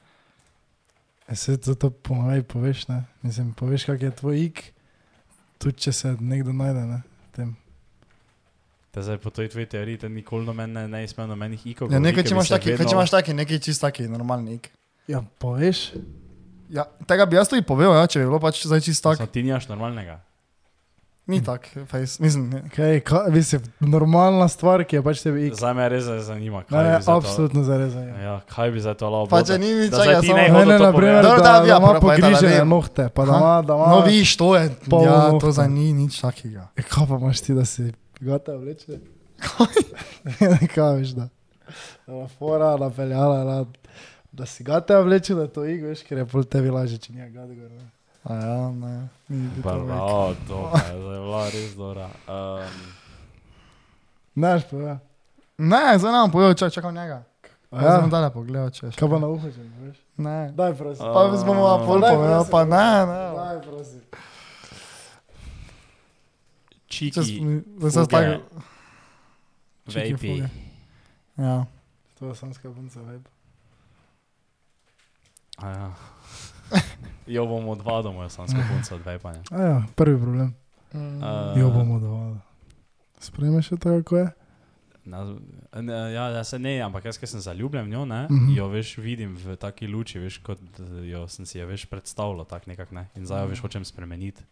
[1.29, 3.05] E se to, to pomaga, poveš, ne?
[3.23, 4.75] Mislim, poveš, kak je tvoj ik,
[5.61, 7.01] tudi če se nekdo najde, ne?
[7.01, 7.51] v Tem.
[8.91, 11.93] Te zdaj po toj tvoji teoriji, te nikoli no meni ne, ne izmel nobenih ikov.
[11.93, 14.71] Ja, nekaj, če imaš taki, vedno- če imaš taki, nekaj čist taki, normalni ik.
[15.07, 15.93] Ja, poveš?
[16.69, 19.19] Ja, tega bi jaz tudi povedal, ja, če bi bilo pač zdaj čist tak.
[19.19, 20.19] Samo ti nimaš normalnega.
[21.31, 22.49] Ni tak, face, mislim.
[22.49, 22.61] ne.
[22.69, 25.55] Kaj, kaj, mislim, normalna stvar, ki je pač tebi ik.
[25.55, 27.13] Zdaj me res zanima, Ne, kaj ne, to.
[27.13, 28.13] absolutno zarezanje.
[28.21, 30.51] Ja, kaj bi za to lahko Pa če ni nič, Da ti samo- ne Ne,
[30.51, 33.33] hodo ne, to na primer, da, da, da, ja, ima da, pogrižene nohte, pa da
[33.35, 33.87] ima, da ima...
[33.89, 35.53] No, viš, to je, Pol ja, to nohta.
[35.53, 36.69] za ni nič takega.
[36.75, 38.99] E, kaj pa imaš ti, da si gotov vleče?
[40.75, 41.29] kaj veš, da?
[42.07, 43.65] Da fora napeljala, na,
[44.33, 47.31] da si gotov vleče, da to ig, veš, ker je pol tebi lažje, če nije
[47.31, 47.57] gotov.
[47.71, 47.89] Ne?
[48.23, 49.09] A ja, ne,
[49.63, 49.93] ni bi
[50.47, 50.59] to
[51.07, 52.09] je bila res dobra.
[52.27, 52.81] Um,
[54.35, 54.97] Znaš pa, ja.
[55.59, 57.23] Ne, zdaj nam povedal, če čakam njega.
[57.71, 58.01] A Ja, ja.
[58.01, 58.97] sem dalje pogledal, če še.
[58.97, 59.99] Kaj pa na uho, če ne veš?
[60.19, 60.39] Ne.
[60.53, 61.07] Daj, prosim.
[61.07, 62.51] Pa bi smo mu pol Daj, povedal, prosim.
[62.51, 63.21] pa ne, ne.
[63.33, 64.01] Daj, prosim.
[66.89, 67.23] Čiki,
[67.79, 68.63] Zdaj se fuge, tako.
[69.87, 70.17] čiki, vapi.
[70.19, 70.49] fuge.
[71.39, 71.55] Ja.
[72.15, 73.21] To je samska punca, vej.
[75.59, 75.89] A Ja.
[77.31, 79.43] Jo bomo odvadili, jaz sem skopunca od vapanja.
[79.51, 80.51] A ja, prvi problem.
[80.91, 81.23] Mm.
[81.23, 81.55] A.
[81.55, 82.37] Jo bomo dovolj.
[83.21, 84.29] Sprejmeš še tako, kako je?
[85.03, 85.21] Na,
[85.75, 88.51] ne, ja, ja, se ne, ampak jaz, ki sem zaljubljen v njo, ne, Mhm.
[88.53, 90.61] jo veš, vidim v taki luči, veš, kot
[91.03, 93.07] jo sem si jo veš predstavljal, tak nekak ne.
[93.15, 94.43] In zdaj jo veš, hočem spremeniti.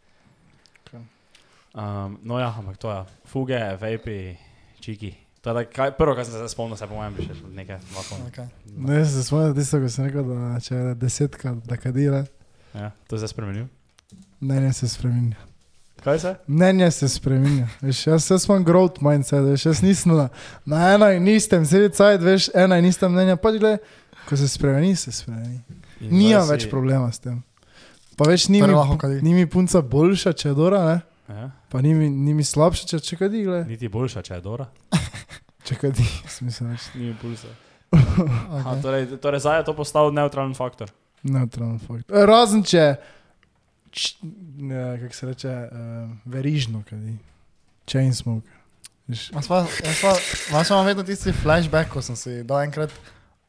[0.84, 1.02] Okay.
[1.74, 4.36] Um, no ja, ampak to je, fuge, vapi,
[4.80, 5.12] čiki.
[5.40, 7.78] To je tak, kaj, prvo, kar sem se spomnil, se po mojem bi še nekaj.
[8.26, 8.46] Okay.
[8.74, 12.24] Ne, se spomnim tisto, ko sem rekel, da če je desetka, da kadira,
[12.74, 13.66] Ja, to je zdaj spremenil.
[14.40, 15.36] mnenje se spremenja.
[15.98, 16.34] Kaj se?
[16.46, 17.66] Mnenje se spremenja.
[17.80, 20.28] Veš, jaz, jaz imam growth mindset, veš, jaz nisem na,
[20.64, 23.82] na eno in istem, sedi cajt, veš, ena in ista mnenja, pač gled,
[24.28, 25.60] ko se spremeni, se spremeni.
[26.00, 27.42] Nimam zdaj več si- problema s tem.
[28.16, 28.74] Pa več ni mi,
[29.22, 31.00] ni mi punca boljša, če je dora, ne?
[31.28, 33.66] Ja, pa ni mi, ni mi slabša, če, če kadi, gled.
[33.68, 34.64] niti boljša, če je Dora.
[35.68, 36.86] Če kadi, smisel več.
[36.94, 37.50] Ni impulsa.
[37.92, 38.24] Aha,
[38.62, 38.78] Okay.
[38.82, 40.88] torej, torej zdaj je to postal neutralen faktor.
[41.22, 42.10] Neutralen fakt.
[42.10, 42.96] E, Razen če,
[45.02, 47.16] kako se reče, uh, verižno kadi.
[47.86, 48.48] Chain smoke.
[49.08, 52.92] Jaz imam vedno tisti flashback, ko sem si dal enkrat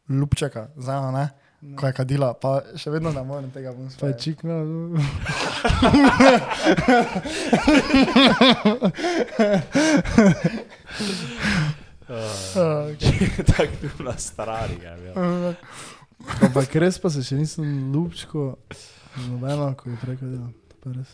[0.10, 1.30] lupčeka, zdaj ne,
[1.76, 4.24] ko je kadila, pa še vedno ne morem tega bom Pa je spet.
[4.24, 4.64] čik na...
[4.64, 5.00] Uh,
[13.58, 15.14] Tako tu na starari ga je.
[16.42, 18.58] Ampak res pa se še nisem lupčko,
[19.30, 20.52] nobeno, ko je preko delal.
[20.70, 21.12] To pa res.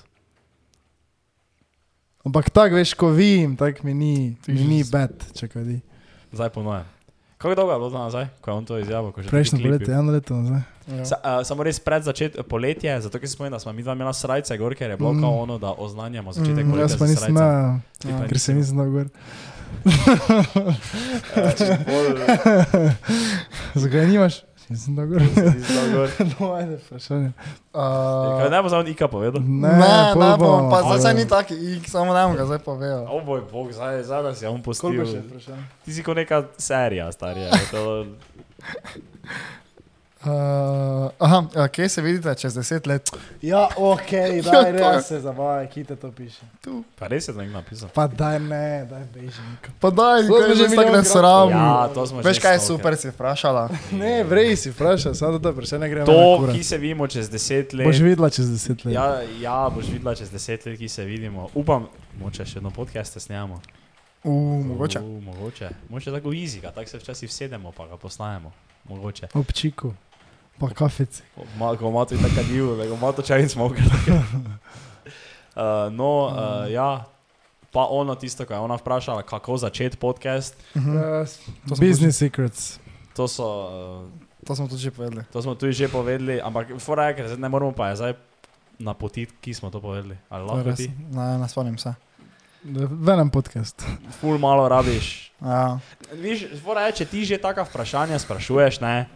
[2.25, 4.13] Ampak tako veš, ko vidim, tako mi ni,
[4.49, 5.77] mi ni bed, če kadi.
[6.33, 6.87] Zdaj ponujem.
[7.37, 9.11] Kako dolgo je bilo to nazaj, ko je on to izjavil?
[9.17, 9.69] je Prejšnjo klipi?
[9.69, 10.61] poletje, eno leto nazaj.
[10.87, 11.05] Ja.
[11.05, 14.13] Sa, uh, samo res pred začetkom poletja, zato ker smo, da smo mi dva imela
[14.13, 15.17] srajce gor, ker je bilo Mm.
[15.17, 15.21] mm.
[15.21, 16.89] kao ono, da oznanjamo začetek Mm, mm, poletja.
[16.89, 19.07] Jaz pa nisem, na, pa ker se nisem dal gor.
[21.35, 22.91] Eh,
[23.81, 24.44] Zakaj nimaš?
[24.69, 25.21] Nisem dal gor.
[26.39, 27.31] No, ajde, vprašanje.
[27.73, 29.41] Uh, ne bo on Ika povedal?
[29.41, 31.01] ne, ne, pol ne bom, pa povedali.
[31.01, 33.05] zdaj ni taki, ik, samo ne bom ga zdaj povedal.
[33.09, 34.61] O boj, bog, zdaj, zdaj da si on
[35.21, 35.61] vprašanj?
[35.85, 37.51] Ti si kot neka serija, starija.
[37.71, 38.05] To,
[40.25, 40.31] Uh,
[41.19, 43.09] aha, uh, kje se vidite čez deset let?
[43.41, 46.41] Ja, ok, Ja, daj, to je- res se zabavaj, ki te to piše.
[46.95, 47.89] Pa res je to nekdo napisal.
[47.89, 49.69] Pa daj ne, daj bežnik.
[49.79, 51.49] Pa daj, To kaj je že tako milijonkrat- nesram.
[51.49, 52.79] Ja, to smo že Veš kaj je stokrat.
[52.79, 53.69] super, si vprašala?
[53.93, 56.05] Ne, vrej si vprašaj, samo da to vprašanje gremo.
[56.05, 56.19] To,
[56.49, 57.85] ki se vidimo čez deset let.
[57.85, 58.93] Boš videla čez deset let.
[58.93, 59.07] Ja,
[59.39, 61.49] ja, boš videla čez deset let, ki se vidimo.
[61.53, 61.85] Upam,
[62.17, 63.61] moče še eno podcaste snemamo.
[64.23, 64.33] Uh,
[64.65, 64.99] mogoče.
[64.99, 65.69] Uh, mogoče.
[65.89, 68.51] Moče tako izika, tako se včasih sedemo, pa ga posnajemo.
[68.85, 69.27] Mogoče.
[69.33, 69.93] Ob čiku,
[70.55, 71.21] pa kafeci.
[71.57, 73.75] Ma- Ko ima to tako div, da ima to čajni smog.
[75.53, 76.33] Uh, no, uh,
[76.67, 77.05] ja,
[77.71, 80.55] pa ono tisto, ko je ona vprašala, kako začeti podcast.
[80.73, 80.81] Uh,
[81.65, 82.79] To smo business secrets.
[83.13, 85.23] to, so, uh, To smo tudi že povedali.
[85.25, 88.13] to smo tudi že povedali, ampak fora je, ker ne moramo pa je zdaj
[88.77, 90.17] napotiti, ki smo to povedali.
[90.29, 90.77] Ali lahko res.
[90.77, 90.91] ti?
[91.09, 91.95] Ne, ne spomnim se.
[92.65, 93.85] V enem podkastu.
[94.19, 95.31] Ful malo rabiš.
[95.37, 95.79] Ja.
[96.11, 99.07] Viš, fora je, če ti že taka vprašanja sprašuješ, ne,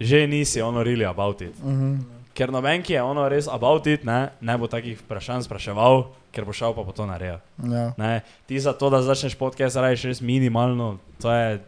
[0.00, 1.54] že nisi ono really about it.
[1.62, 2.18] Mhm.
[2.34, 6.46] Ker noben, ki je ono res about it, ne, ne bo takih vprašanj spraševal, ker
[6.46, 7.40] bo šel pa po to naredil.
[7.66, 7.90] Ja.
[7.98, 10.98] Ne, ti za to, da začneš podcast, rajiš res minimalno.
[11.18, 11.58] To je,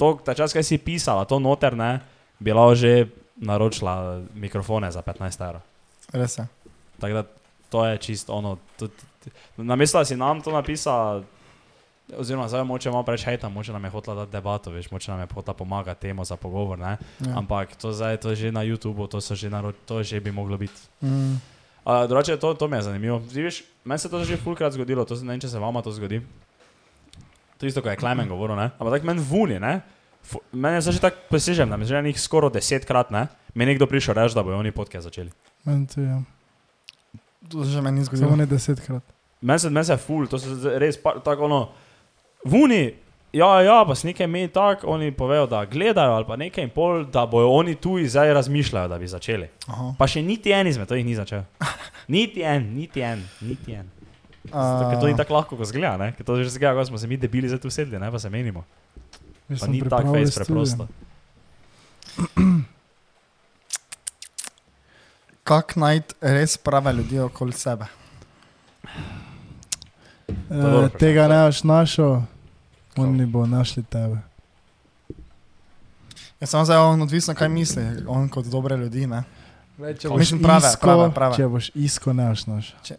[0.00, 2.00] to, ta čas, kaj si pisala, to noter, ne,
[2.40, 5.60] bila že naročila mikrofone za 15 evrov.
[6.16, 6.48] Res je.
[6.96, 7.22] Tako da
[7.68, 8.56] to je čisto ono.
[9.56, 11.22] Namesto da si nam to napisala,
[12.12, 15.20] oziroma zdaj moče malo preveč hejta, moče nam je hotela dati debato, veš, moče nam
[15.20, 16.96] je hotela pomagati temu za pogovor, ne.
[17.20, 17.36] Ja.
[17.36, 20.56] Ampak to zdaj to je že na YouTubu, to, že naro, to že bi moglo
[20.56, 20.80] biti.
[21.00, 21.38] Mm.
[21.80, 23.20] Uh, drugače, to, to mi je zanimivo.
[23.22, 25.82] Ti Viš, meni se to že fulkrat zgodilo, to se ne vem, če se vama
[25.82, 26.20] to zgodi.
[27.56, 28.70] To je isto, kot je Klemen govoril, ne?
[28.72, 29.80] ampak tako meni vuni, ne?
[30.22, 33.26] Fu- Meni je zdaj že tako presežen, da mi že njih skoraj desetkrat, ne?
[33.54, 35.30] Mi je nekdo prišel reči, da bojo oni podcast začeli.
[35.64, 36.14] Meni to je.
[37.48, 38.36] To se že meni ni Samo zgodilo.
[38.36, 39.02] ne desetkrat.
[39.40, 40.48] Meni se, men se ful, to se
[40.78, 41.68] res pa, tako ono,
[42.44, 42.94] vuni,
[43.32, 46.70] ja, ja, pa s nekaj meni tako, oni povejo, da gledajo ali pa nekaj in
[46.74, 49.48] pol, da bojo oni tu in zdaj razmišljajo, da bi začeli.
[49.66, 49.94] Aha.
[49.98, 51.42] Pa še niti en izmed teh ni začel.
[52.10, 53.90] Niti en, niti en, niti en.
[54.50, 56.08] Uh, to ni tako lahko, kot zgleda, ne?
[56.16, 58.30] Ker to že zgleda, kot smo se mi debili zdaj tu sedeli, ne pa se
[58.32, 58.64] menimo.
[59.46, 60.88] Pa ni tako fejs preprosto.
[65.50, 67.86] Kako najti res prave ljudi okoli sebe?
[70.52, 70.98] Vprašanje.
[70.98, 72.20] Tega ne boš našel,
[72.96, 74.18] oni bo našli tebe.
[76.40, 79.06] Je samo zdaj on odvisno, kaj misli, on kot dobre ljudi.
[79.06, 79.22] Ne?
[79.76, 81.36] Glej, če boš Mislim, prave, prave, prave.
[81.36, 82.96] Če boš isko, ne boš našel.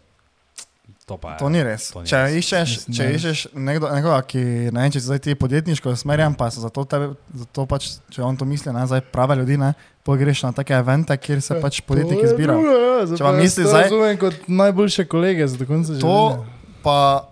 [1.02, 1.38] To pa je.
[1.38, 1.90] To ni res.
[1.90, 2.34] to ni Če res.
[2.36, 3.14] iščeš, Mislim, če ne.
[3.14, 4.38] iščeš nekdo, nekoga, ki
[4.70, 8.36] ne vem, če zdaj ti podjetniško usmerjen, pa so zato tebe, zato pač, če on
[8.36, 9.72] to misli, ne, zdaj prave ljudi, ne,
[10.02, 12.54] pogreš na take evente, kjer se pač podjetnik izbira.
[12.54, 16.46] Ja, Če pa misli zdaj- Razumem kot najboljše kolege, za do konca To življenja.
[16.84, 17.26] pa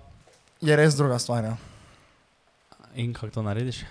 [0.61, 1.45] je res druga stvar.
[1.45, 1.57] Ja.
[2.95, 3.85] In kako to narediš?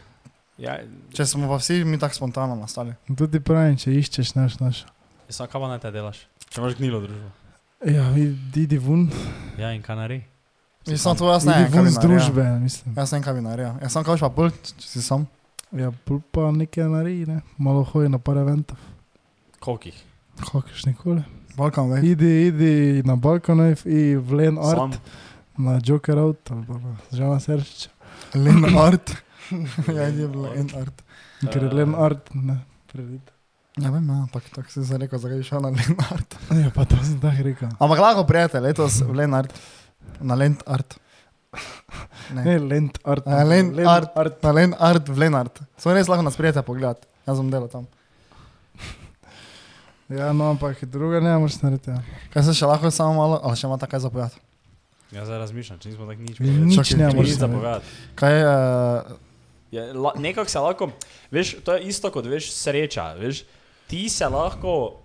[0.59, 0.75] Ja,
[1.15, 2.93] Če smo pa vsi mi tako spontano nastali.
[3.17, 4.89] Tudi pravim, če iščeš, ne boš našel.
[5.29, 6.25] samo kaj pa naj te delaš?
[6.49, 7.29] Če imaš gnilo družbo.
[7.87, 9.07] Ja, idi idi ven.
[9.57, 10.25] Ja, in?
[10.83, 12.09] Si Mislim, to jaz ne vem, ven bi z naredil.
[12.09, 12.95] družbe, mislim.
[12.97, 13.79] Jaz ne kaj bi naredil.
[13.83, 15.27] Jaz sem kauč pa bolj, če si sam.
[15.71, 17.41] Ja, pol pa nekaj naredi, ne?
[17.57, 18.79] malo hoji na par eventov.
[19.63, 19.95] Kolikih?
[20.43, 21.23] Kakš nikoli.
[21.55, 22.03] Balkan, vej.
[22.15, 22.71] Idi, idi
[23.07, 24.95] na balkon, i v Len Sam?
[25.59, 27.89] Na Joker Out, ali pa na Žana Serčiča.
[28.39, 29.11] Len art.
[29.87, 31.03] ja, je bilo en art.
[31.43, 32.59] Ker je Len Art, ne,
[32.91, 33.31] predite.
[33.79, 36.35] Ne vem, ja, ampak tako si se rekel, zakaj šel na Len art.
[36.63, 37.69] Ja, pa to sem tako rekel.
[37.79, 39.53] Ampak lahko prijatelj, letos v Len art.
[40.19, 40.97] Na Len art.
[42.29, 42.43] Ne.
[42.45, 43.25] Ne, Lent Art.
[43.25, 44.11] A, Len Art.
[44.13, 44.35] Art.
[44.45, 45.55] Na Len art v Len art.
[45.81, 47.07] Samo res lahko nas prijatelj pogledati.
[47.25, 47.87] Jaz sem delal tam.
[50.13, 51.89] Ja, no, ampak druga ne moreš narediti.
[51.89, 52.01] Ja.
[52.33, 54.37] Kaj se še lahko samo malo, ali še ima tako zapovedati?
[55.11, 56.65] Ja, zdaj razmišljam, če nismo tako nič povedali.
[56.67, 57.55] nič ne moreš Nič za narediti.
[57.55, 57.85] povedati.
[58.15, 59.17] Kaj je, uh,
[59.71, 60.89] Ja, la- Nekako se lahko,
[61.29, 63.13] veš, to je isto kot veš, sreča.
[63.13, 63.43] Veš,
[63.87, 64.97] ti se lahko,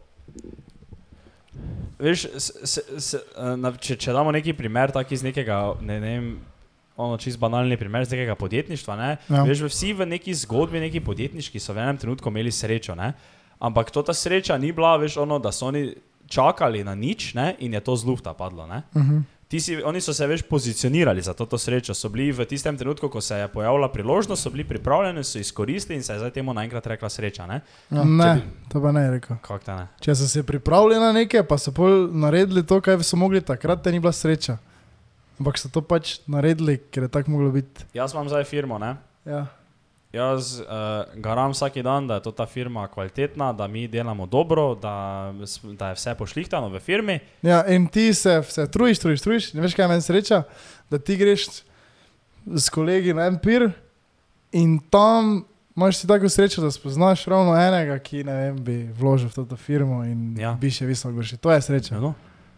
[1.99, 3.21] veš, s, s, s, eh,
[3.57, 6.31] na, če, če damo neki primer, tak iz nekega, ne, ne vem,
[6.97, 9.37] ono čist banalni primer iz nekega podjetništva, ne, Ja.
[9.37, 9.45] ja.
[9.45, 13.13] veš, vsi v neki zgodbi, neki podjetniški so v enem trenutku imeli srečo, ne,
[13.59, 15.93] ampak to ta sreča ni bila, veš, ono, da so oni
[16.27, 18.83] čakali na nič, ne, in je to z lufta padlo, ne.
[18.91, 19.23] uh -huh.
[19.61, 23.09] Si, oni so se več pozicionirali za to, to srečo, so bili v tistem trenutku,
[23.09, 26.55] ko se je pojavila priložnost, so bili pripravljeni, so izkoristili in se je zdaj temu
[26.55, 27.47] naenkrat rekla sreča.
[27.47, 27.61] Ne?
[27.91, 28.05] ja.
[28.05, 28.43] Ne,
[28.73, 29.37] to pa ne rekel.
[29.37, 29.89] Kako te ne?
[30.01, 33.83] Če so se pripravili na nekaj, pa so pol naredili to, kar so mogli takrat,
[33.85, 34.59] te ni bila sreča.
[35.39, 37.87] Ampak so to pač naredili, ker je tako moglo biti.
[37.95, 38.97] Jaz imam zdaj firmo, ne?
[39.27, 39.47] Ja.
[40.15, 40.67] Jaz uh,
[41.21, 45.33] garam vsak dan, da je to ta firma kvalitetna, da mi delamo dobro, da,
[45.79, 47.19] da je vse pošlihtano v firmi.
[47.43, 49.53] ja, in ti se, se trujiš, trujiš, trujiš.
[49.55, 50.43] Ne veš, kaj meni sreča,
[50.91, 51.49] da ti greš
[52.57, 53.71] s kolegi na en pir
[54.53, 55.45] in tam
[55.77, 59.57] imaš si tako srečo, da spoznaš ravno enega, ki ne vem, bi vložil v to
[59.57, 60.53] firmo in Ja.
[60.61, 61.37] bi še visoko gorši.
[61.37, 61.95] To je sreča.
[61.95, 62.15] Ja, no.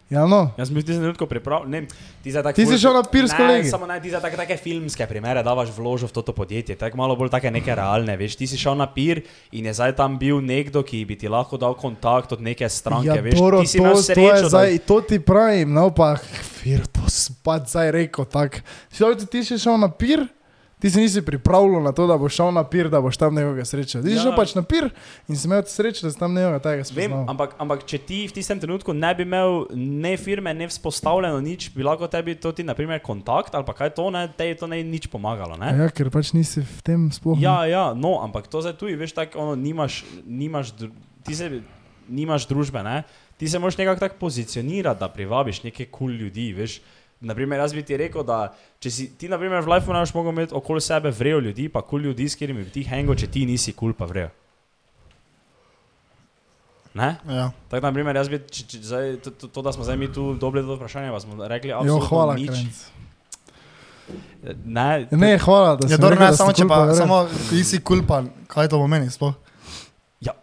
[0.07, 0.55] Ja, no.
[0.55, 1.67] Jaz sem bil v tistem trenutku pripravljen.
[1.67, 1.79] ne,
[2.23, 3.67] Ti, tako Ti si šel na pir s Ne, kolegi.
[3.67, 7.15] Samo ne, ti za take, take filmske primere davaš vložil v to podjetje, tako malo
[7.19, 8.15] bolj take neke realne.
[8.15, 9.19] Veš, ti si šel na pir
[9.51, 13.11] in je zdaj tam bil nekdo, ki bi ti lahko dal kontakt od neke stranke.
[13.11, 14.49] ja, veš, Toro, ti si to, imel to, je srečo.
[14.49, 16.15] zdaj, to ti pravim, no pa,
[16.63, 17.91] fir, to spad zdaj
[18.31, 18.63] tako.
[18.87, 20.23] Si ti si šel na pir,
[20.79, 23.65] ti si nisi pripravljal na to, da boš šel na pir, da boš tam nekoga
[23.65, 24.01] srečal.
[24.01, 24.21] Ti si Ja.
[24.21, 24.89] šel pač na pir
[25.27, 27.25] in si imel srečo, da si tam nekoga tega Vem, spoznal.
[27.27, 31.71] ampak, ampak če ti v tistem trenutku ne bi imel ne firme, ne vzpostavljeno nič,
[31.73, 34.67] bi lahko tebi to ti, naprimer, kontakt ali pa kaj to, ne, te je to
[34.67, 35.57] ne nič pomagalo.
[35.57, 35.73] Ne?
[35.73, 37.41] Ja, ker pač nisi v tem sploh.
[37.41, 40.77] Ja, ja, no, ampak to zdaj tu, veš, tako, ono, nimaš, nimaš,
[41.25, 41.49] ti se
[42.07, 43.01] nimaš družbe, ne?
[43.37, 46.81] ti se moraš nekako tako pozicionirati, da privabiš neke kul cool ljudi, veš.
[47.19, 50.35] Naprimer, jaz bi ti rekel, da če si ti, naprimer, v lifeu ne boš mogel
[50.35, 53.31] imeti okoli sebe vrejo ljudi, pa kul cool ljudi, s katerimi bi ti hengo, če
[53.33, 54.29] ti nisi kul, cool, pa vrejo.
[56.97, 57.15] Ne?
[57.29, 57.49] Ja.
[57.69, 60.31] Tako, naprimer, jaz bi, če, če, zdaj, to, to, to, da smo zdaj mi tu
[60.37, 62.53] dobili to vprašanje, pa smo rekli, Jo, absolutno hvala, nič.
[62.53, 62.85] Krenc.
[64.63, 67.19] Ne, Ne, hvala, da si Ja, dobro, rekel, ne, da samo če kul, pa, samo
[67.49, 69.35] ti si kulpa, kaj to pomeni sploh?
[70.21, 70.33] Ja,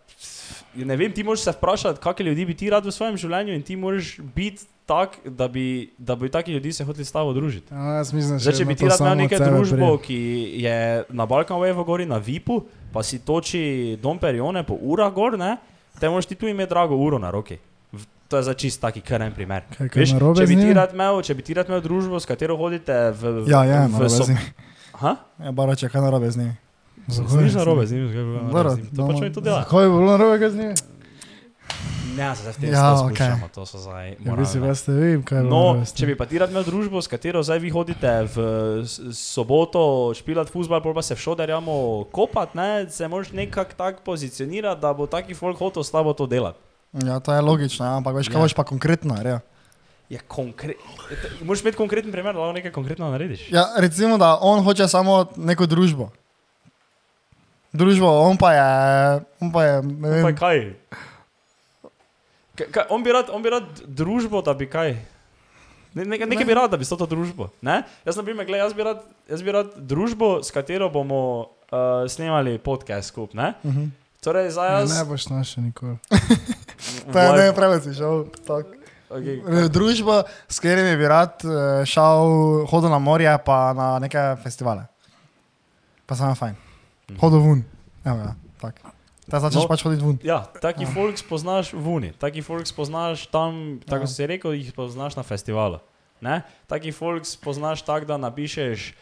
[0.75, 3.62] ne vem, ti moraš se vprašati, kakšne ljudi bi ti rad v svojem življenju in
[3.62, 7.74] ti moraš biti tak, da bi, da bi taki ljudi se hoteli s tabo družiti.
[7.74, 10.07] Ja, jaz mislim, Zdaj, če bi ti rad imel neko družbo, prej.
[10.07, 10.18] ki
[10.64, 12.61] je na Balkan Wave gori na Vipu,
[12.93, 15.57] pa si toči Dom Perione po urah gor, ne,
[16.01, 17.59] te moraš ti tu imeti drago uro na roki.
[18.28, 19.62] To je za čist taki karen primer.
[19.76, 23.12] Kaj, kaj Veš, če, bi imel, če bi ti rad imel družbo, s katero hodite
[23.12, 24.39] v, v, Ja, ja, v njimi.
[24.95, 25.16] Aha?
[25.45, 26.55] Ja, bara če kaj narobe z njimi.
[27.07, 28.97] Zakaj Nič z narobe z njim, zakaj bi bilo narobe z njim?
[28.97, 29.61] To pač mi to dela.
[29.61, 30.74] Zakaj je bilo narobe z njim?
[32.11, 33.11] Ne, se v tem Ja, ja, okej.
[33.11, 34.61] spuščamo, to so zdaj Ja, si moralne.
[34.62, 37.41] veste, vem, kaj je No, s če bi pa ti rad imel družbo, s katero
[37.41, 38.37] zdaj vi hodite v
[38.80, 39.82] s- soboto
[40.12, 41.74] špilat futbol, pol pa se v šoderjamo
[42.09, 46.24] kopat, ne, se moraš nekako tako pozicionirati, da bo taki folk hotel s tabo to
[46.24, 46.55] delati.
[46.97, 48.43] Ja, to je logično, ja, ampak veš, kaj Ja.
[48.43, 49.41] boš pa konkretno, ja.
[50.07, 50.87] Je konkretno.
[51.43, 53.51] Moraš imeti konkreten primer, da lahko nekaj konkretno narediš.
[53.51, 56.12] Ja, recimo, da on hoče samo neko družbo.
[57.72, 58.68] Družbo, on pa je,
[59.41, 60.59] on pa je, ne Pa vem, kaj?
[62.55, 64.95] Kaj, on, bi rad, on bi rad družbo, da bi kaj.
[65.95, 67.49] Ne, nekaj, nekaj bi rad, da bi to družbo.
[67.63, 67.83] Ne?
[68.07, 71.21] Jaz, na primer, gled, jaz, bi rad, jaz bi rad družbo, s katero bomo
[71.71, 73.55] uh, snemali podcast skupaj.
[73.63, 73.91] uh -huh.
[74.25, 74.99] Torej, Ja, jaz.
[74.99, 75.97] Ne boš našel nikoli.
[77.13, 78.25] to je ne, preveč si šel.
[78.47, 78.67] tak.
[79.11, 79.39] Okay.
[79.39, 84.87] Eh, Družbo, s katerimi bi rad eh, šel, hodil na morje, pa na neke festivale.
[86.07, 86.57] Pa samo fajn.
[87.11, 87.19] Mhm.
[87.21, 87.65] Hodil ven.
[88.05, 88.94] Evo, ja, tak.
[89.31, 89.68] Ta začneš No.
[89.68, 90.18] pač hoditi ven.
[90.22, 94.07] Ja, taki folk spoznaš v Uni, taki folk spoznaš tam, tako Ja.
[94.07, 95.79] si rekel, jih spoznaš na festivalu.
[96.20, 96.43] Ne?
[96.66, 98.93] Taki folk spoznaš tako, da napišeš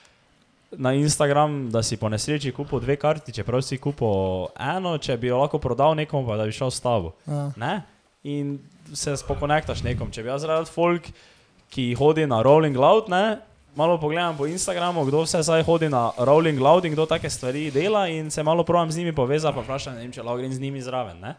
[0.72, 5.26] na Instagram, da si po nesreči kupil dve karti, čeprav si kupil eno, če bi
[5.26, 7.12] jo lahko prodal nekomu, pa da bi šel s tabo.
[7.26, 7.50] Ja.
[7.56, 7.82] Ne?
[8.24, 8.58] In
[8.88, 10.10] se spokonektaš nekom.
[10.10, 11.02] Če bi jaz rad folk,
[11.70, 13.38] ki hodi na Rolling Loud, ne?
[13.76, 17.70] Malo pogledam po Instagramu, kdo vse zdaj hodi na Rolling Loud in kdo take stvari
[17.70, 20.60] dela, in se malo provam z njimi povezati, pa vprašam, vem, če lahko grem z
[20.60, 21.20] njimi zraven.
[21.20, 21.34] Ne?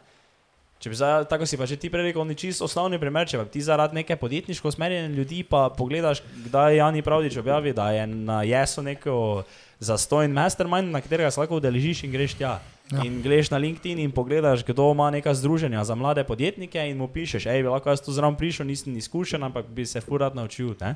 [0.83, 3.39] Če bi zdaj, tako si pa že ti prej rekel, ni čist osnovni primer, če
[3.39, 6.19] pa ti zaradi neke podjetniško usmerjene ljudi, pa pogledaš,
[6.49, 9.43] kdaj Jani Pravdič objavi, da je na jesu neko
[9.79, 12.57] zastojen mastermind, na katerega se lahko udeležiš in greš tja.
[12.91, 13.05] Ja.
[13.07, 17.07] In greš na LinkedIn in pogledaš, kdo ima neka združenja za mlade podjetnike in mu
[17.07, 20.75] pišeš, hej, lahko jaz tu zraven prišel, nisem izkušen, ampak bi se furat naučil.
[20.81, 20.95] Ne?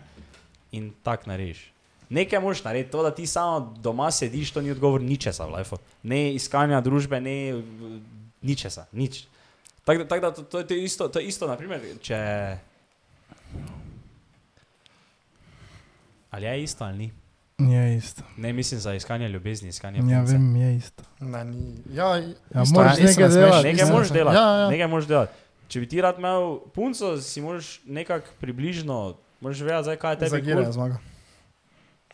[0.71, 1.71] In tak narediš.
[2.09, 5.77] Nekaj moraš narediti, to, da ti samo doma sediš, to ni odgovor ničesa v lifeu.
[6.03, 7.61] Ne iskanja družbe, ne
[8.41, 9.25] ničesa, nič.
[9.83, 12.17] Tako da, tak da to, to, je- to je isto, to je isto, naprimer, če...
[16.29, 17.11] Ali je isto ali ni?
[17.71, 18.21] Je isto.
[18.37, 20.33] Ne mislim za iskanje ljubezni, iskanje Ja, punce.
[20.33, 21.03] vem, je isto.
[21.19, 21.75] Ne, ni.
[21.91, 24.13] Ja, Ja, moraš ja, isto nekaj ne smeš, delati, Nekaj isto ne moraš smeš.
[24.13, 24.37] delati.
[24.37, 24.69] Ja, ja.
[24.69, 25.33] Nekaj moraš delati.
[25.67, 30.29] Če bi ti rad imel punco, si moraš nekako približno, moraš vedeti, zdaj, kaj tebi
[30.29, 30.97] Zagira je zmaga.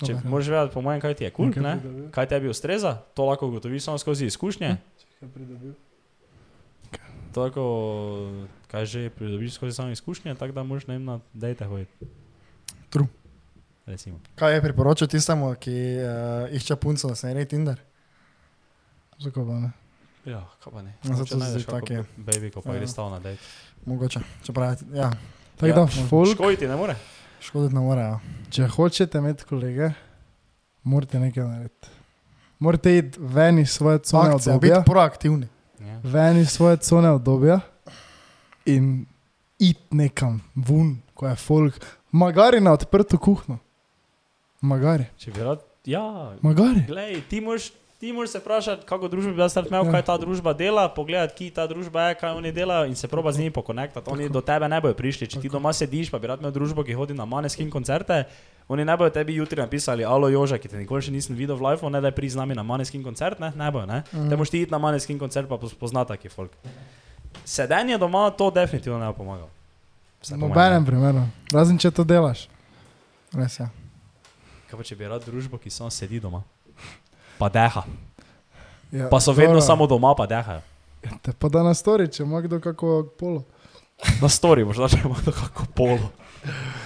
[0.04, 0.30] Če Dobro.
[0.30, 1.74] moraš vedeti, po mojem, kaj ti je kul, ne?
[2.12, 4.78] kaj tebi ustreza, to lahko ugotoviš samo skozi izkušnje.
[7.34, 7.64] To lahko,
[8.68, 11.92] kaj že pridobiš skozi samo izkušnje, tako da moraš ne vem, na dejte hoditi.
[12.90, 13.08] True.
[13.86, 14.20] Recimo.
[14.36, 17.80] Kaj je priporočil tistemu, ki uh, išče punco na seriji Tinder?
[19.20, 19.72] Zakaj pa ne?
[20.26, 20.94] Ja, kaj pa ne.
[21.04, 22.04] Zato Mogoče najdeš zdi tak kako je.
[22.18, 22.80] Baby, ko pa Ja.
[22.80, 23.40] gre stav na dejt.
[23.86, 24.20] Mogoče.
[24.44, 25.12] Čeprav, ja,
[25.56, 26.96] Tako Ja, da, folk, Škoditi ne more.
[27.40, 28.02] škoditi ne more.
[28.02, 28.20] Ja.
[28.50, 29.92] če hočete imeti kolege,
[30.84, 31.88] morate nekaj narediti.
[32.60, 35.48] Morate iti ven iz svoje cone Akcija, biti obdobja, proaktivni.
[35.80, 36.00] Ja.
[36.04, 37.60] ven iz svoje cone obdobja
[38.66, 39.06] in
[39.60, 41.74] iti nekam ven, ko je folk,
[42.12, 43.58] magari na odprto kuhno.
[44.62, 46.86] Magari, Če bi rad, ja, magari.
[46.88, 47.72] Glej, ti moraš
[48.04, 51.54] Ti moraš se vprašati, kako družba bi jaz imel, kaj ta družba dela, pogledati, ki
[51.56, 54.10] ta družba je, kaj oni delajo in se proba z njimi pokonektati.
[54.12, 55.28] Oni do tebe ne bodo prišli.
[55.28, 58.26] Če ti doma sediš, pa bi rad imel družbo, ki hodi na maneskin koncerte,
[58.68, 61.64] oni ne bodo tebi jutri napisali, alo Joža, ki te nikoli še nisem videl v
[61.64, 64.04] live, ne da je pri z nami na maneskin koncert, ne, ne bojo, ne.
[64.12, 64.28] Mhm.
[64.30, 66.52] Te moraš ti iti na maneskin koncert, pa spoznati taki folk.
[67.46, 69.48] Sedenje doma to definitivno ne bo pomagalo.
[70.28, 71.24] V nobenem primeru,
[71.56, 72.50] razen če to delaš.
[73.32, 73.70] Res je.
[74.68, 76.44] Kaj pa če bi rad družbo, ki samo sedi doma?
[77.38, 77.84] Pa deha.
[78.92, 79.62] Ja, Pa so vedno dobro.
[79.62, 80.62] samo doma, pa dehajo.
[81.22, 83.44] Te pa da na stori, če ima kdo kako polo.
[84.22, 86.12] Na story, možda če ima to kako polo.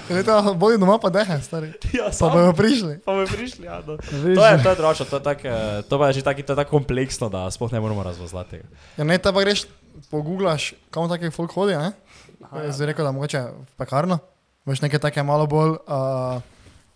[0.10, 1.74] Leta, bodi doma pa dehe, stari.
[1.98, 3.00] Ja, Pa sam, bojo prišli.
[3.06, 3.82] pa bojo prišli, ja.
[3.82, 3.98] No.
[3.98, 6.54] To je, to je drugače, to, je tak, eh, to pa je že taki, to
[6.54, 8.62] je tako kompleksno, da sploh ne moramo razvozlati.
[8.98, 9.66] Ja, ne, te pa greš,
[10.12, 11.92] poguglaš, kam taki folk hodi, ne?
[12.54, 14.20] Jaz bi rekel, da mogoče v pekarno.
[14.66, 16.38] Veš nekaj take malo bolj, uh,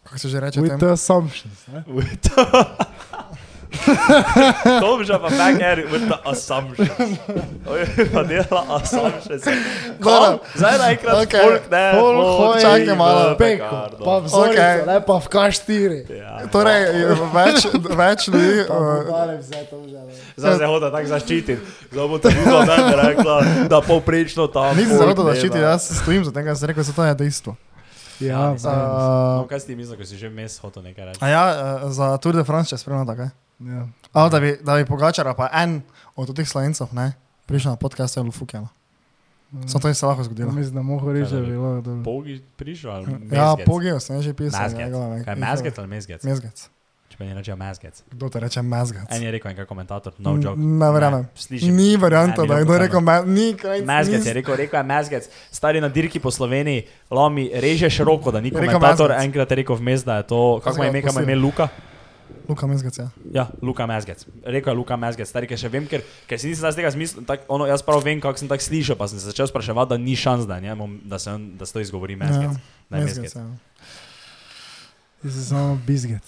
[0.05, 1.65] kako se že reče, with tem, the assumptions.
[1.67, 1.81] Ne?
[2.29, 2.45] To
[3.71, 6.91] bi že pa back at it with the assumptions.
[8.11, 9.43] Pa dela assumptions.
[9.97, 10.39] Kom?
[10.55, 11.41] Zdaj naenkrat Okej.
[11.41, 11.83] folk ne.
[11.93, 13.21] Folk hodi hoji čakaj v malo.
[13.31, 14.03] Peko, pekarno.
[14.03, 14.77] pa vzorico, Okej.
[14.85, 15.91] ne pa v K4.
[16.09, 16.33] Ja.
[16.47, 17.57] Torej, je več,
[17.93, 18.53] več ljudi.
[18.61, 20.11] Pa bo Uh, dale vzeto v žene.
[20.35, 21.53] Zdaj se hoda tako zaščititi.
[21.91, 23.35] Zdaj bo ti videl, da je rekla,
[23.67, 24.75] da povprečno tam.
[24.75, 25.31] Nisem folk za to dela.
[25.31, 27.51] zaščititi, jaz stojim za tem, kar sem rekel, da to je dejstvo.
[28.19, 28.69] Ja, nisem.
[28.69, 31.19] Uh, No, kaj si ti mislil, ko si že vmes hotel nekaj reči?
[31.19, 31.55] a ja, uh,
[31.89, 33.31] za Tour de France, če spremljam tako.
[33.63, 33.87] Ja.
[34.11, 35.81] Ali da bi, da bi Pogačara, pa en
[36.15, 37.13] od teh slovencov, ne,
[37.45, 38.67] prišel na podcast, je Lufukjano.
[39.61, 40.51] Samo to je se lahko zgodilo.
[40.51, 42.03] Mislim, da mogo reči, da je bilo dobro.
[42.03, 43.17] Pogi prišel ali Ja,
[43.51, 43.65] mezgec?
[43.65, 44.61] pogijo sem že pisal.
[44.61, 44.79] Mezgec.
[44.79, 46.23] njegove- Kaj mezgec ali mezgec?
[46.23, 46.69] Mezgec.
[47.09, 48.03] Če pa ni rečejo mezgec.
[48.09, 49.03] Kdo te reče mezgec?
[49.09, 50.55] En je rekel, en komentator, no joke.
[50.55, 51.27] ne verjamem.
[51.51, 53.81] Ni varianta, Ne, da je kdo bilo rekel, me, ni kraj.
[53.81, 58.39] Mezgec je rekel, rekel je mezgec, stari na dirki po Sloveniji, lomi, režeš roko, da
[58.39, 59.25] ni Je komentator, mezgec.
[59.25, 61.23] enkrat je rekel vmes, da je to, kako ga ime, kam odpustili?
[61.25, 61.67] ime Luka.
[62.47, 63.07] Luka mezgec, ja.
[63.31, 64.25] Ja, Luka Mezgec.
[64.43, 67.23] Rekel je Luka Mezgec, stari, ker še vem, ker, ker si nisem z tega zmislil,
[67.23, 69.97] tak, ono, jaz prav vem, kako sem tako slišal, pa sem se začel spraševati, da
[69.97, 72.57] ni šans, da, njemu, da, se, on- da se to izgovori Mezgec.
[72.87, 73.35] Da je Mezgec, Mezgec.
[73.35, 73.45] ja.
[75.21, 76.25] Ti si samo bizget.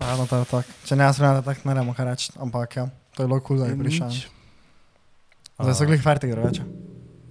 [0.00, 0.62] Ja, no, to je tako.
[0.82, 3.40] Če ne, jaz spremljam, da tako ne remo kaj reči, ampak ja, to je bilo
[3.40, 4.10] kul, cool, da je prišel.
[5.58, 6.64] Zdaj so glih fertig, drugače.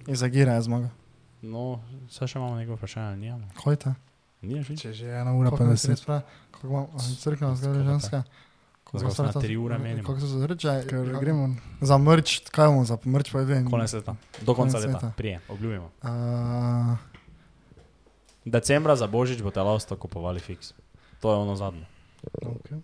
[0.04, 0.88] In za gira je zmaga.
[1.42, 3.50] No, zdaj še imamo neko vprašanje, nijamo.
[3.58, 3.92] Hojte.
[4.42, 4.76] Nije že?
[4.76, 6.04] Če že je ena ura pa deset.
[6.50, 8.22] Kako imamo, crkvena zgodi ženska.
[8.92, 10.04] Na tri ure menimo.
[10.06, 10.84] Kako se zreče?
[10.88, 11.56] Ker gremo.
[11.80, 13.64] Za mrč, kaj bomo za mrč povedali?
[13.70, 14.16] Konec leta.
[14.44, 15.06] Do konca Konec leta.
[15.06, 15.12] leta.
[15.16, 15.90] Prije, obljubimo.
[16.02, 16.98] Uh,
[18.44, 20.74] Decembra za Božič bo telosto kupovali fiks.
[21.20, 21.86] To je ono zadnje.
[22.42, 22.80] Okay.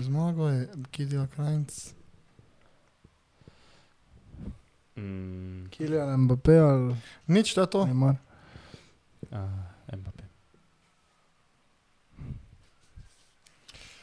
[0.00, 1.94] zmago je Kidil Krajnc.
[4.96, 6.96] Mm, Kilian Mbappé ali
[7.26, 7.86] Nič, to je to.
[7.86, 8.16] Neymar.
[9.30, 9.38] uh,
[9.96, 10.24] Mbappé.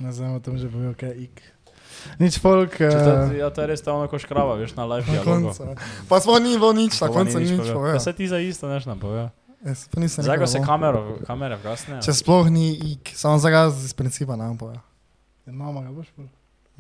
[0.01, 1.35] Ne znam, tam že povedal, kaj ik.
[2.17, 2.73] Nič folk.
[2.73, 5.21] Če to, Uh, ja, to je res to ono, ko škrava, veš, na live Na
[5.21, 5.77] koncu.
[6.09, 7.75] Pa smo ni bilo nič, na koncu ni nič povedal.
[7.77, 7.95] povedal.
[7.95, 9.29] Ja, se ti za isto neš nam povedal.
[9.61, 10.65] Jaz pa nisem rekel, se bo.
[10.65, 12.01] kamero, kamere vgasne.
[12.01, 14.81] Če sploh ni ik, samo za ga iz principa ne bom povedal.
[15.45, 16.25] Mama ga boš pol.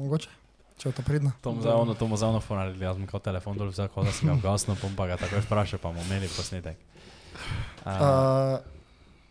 [0.01, 0.33] Mogoče,
[0.81, 1.29] če je to pridno.
[1.45, 4.01] To mu zdaj ono, to mu zdaj ono fonarili, jaz sem kot telefon dol kot
[4.01, 6.79] da sem ga vgasnil, pom pa ga takoj vprašal, pa bomo imeli posnetek.
[7.85, 8.57] Uh, Uh,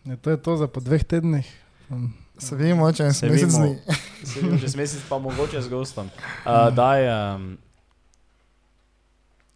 [0.06, 1.44] Ja, to je to za po dveh tednih.
[1.92, 3.66] Um, se vidimo, če Se je mesec vidimo.
[3.66, 3.76] dni.
[4.24, 6.08] se čez mesec pa mogoče z gostom.
[6.40, 7.00] Uh, daj,
[7.36, 7.58] um,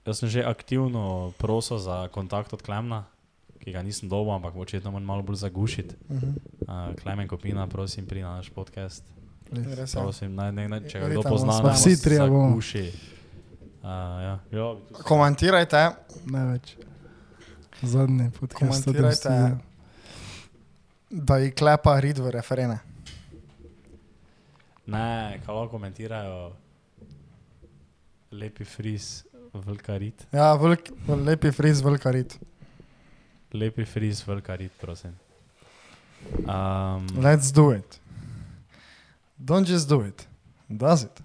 [0.04, 3.04] jaz sem že aktivno prosil za kontakt od Klemna,
[3.58, 5.96] ki ga nisem dobil, ampak očitno moram malo bolj zagušiti.
[6.10, 6.28] Mhm.
[6.60, 9.02] Uh, Klemen Kopina, prosim, pri na naš podcast.
[9.50, 9.92] Res.
[9.92, 12.48] Prosim, naj, naj, naj, če ga kdo pozna, naj vsi trije bomo.
[12.48, 12.84] zaguši.
[13.80, 13.88] Uh,
[14.20, 14.66] ja, ja,
[15.04, 15.90] Komentirajte,
[16.24, 16.76] Največ.
[17.82, 18.88] Zadnji podcast.
[18.88, 19.73] od Komentirajte.
[21.14, 22.78] Da ji klepa rid v referene.
[24.86, 26.48] Ne, kaj lahko komentirajo,
[28.34, 29.22] lepi friz,
[29.54, 30.26] velika rit.
[30.34, 32.34] Ja, velik, lepi friz, velika rid.
[33.54, 35.14] Lepi friz, velika rit, prosim.
[36.48, 38.00] Um, Let's do it.
[39.38, 40.26] Don't just do it.
[40.68, 41.20] Does it?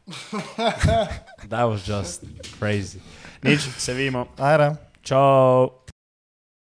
[1.49, 2.23] that was just
[2.59, 3.01] crazy.
[3.41, 4.27] Nič, se vidimo.
[4.37, 4.75] Ajde.
[5.01, 5.78] Čau.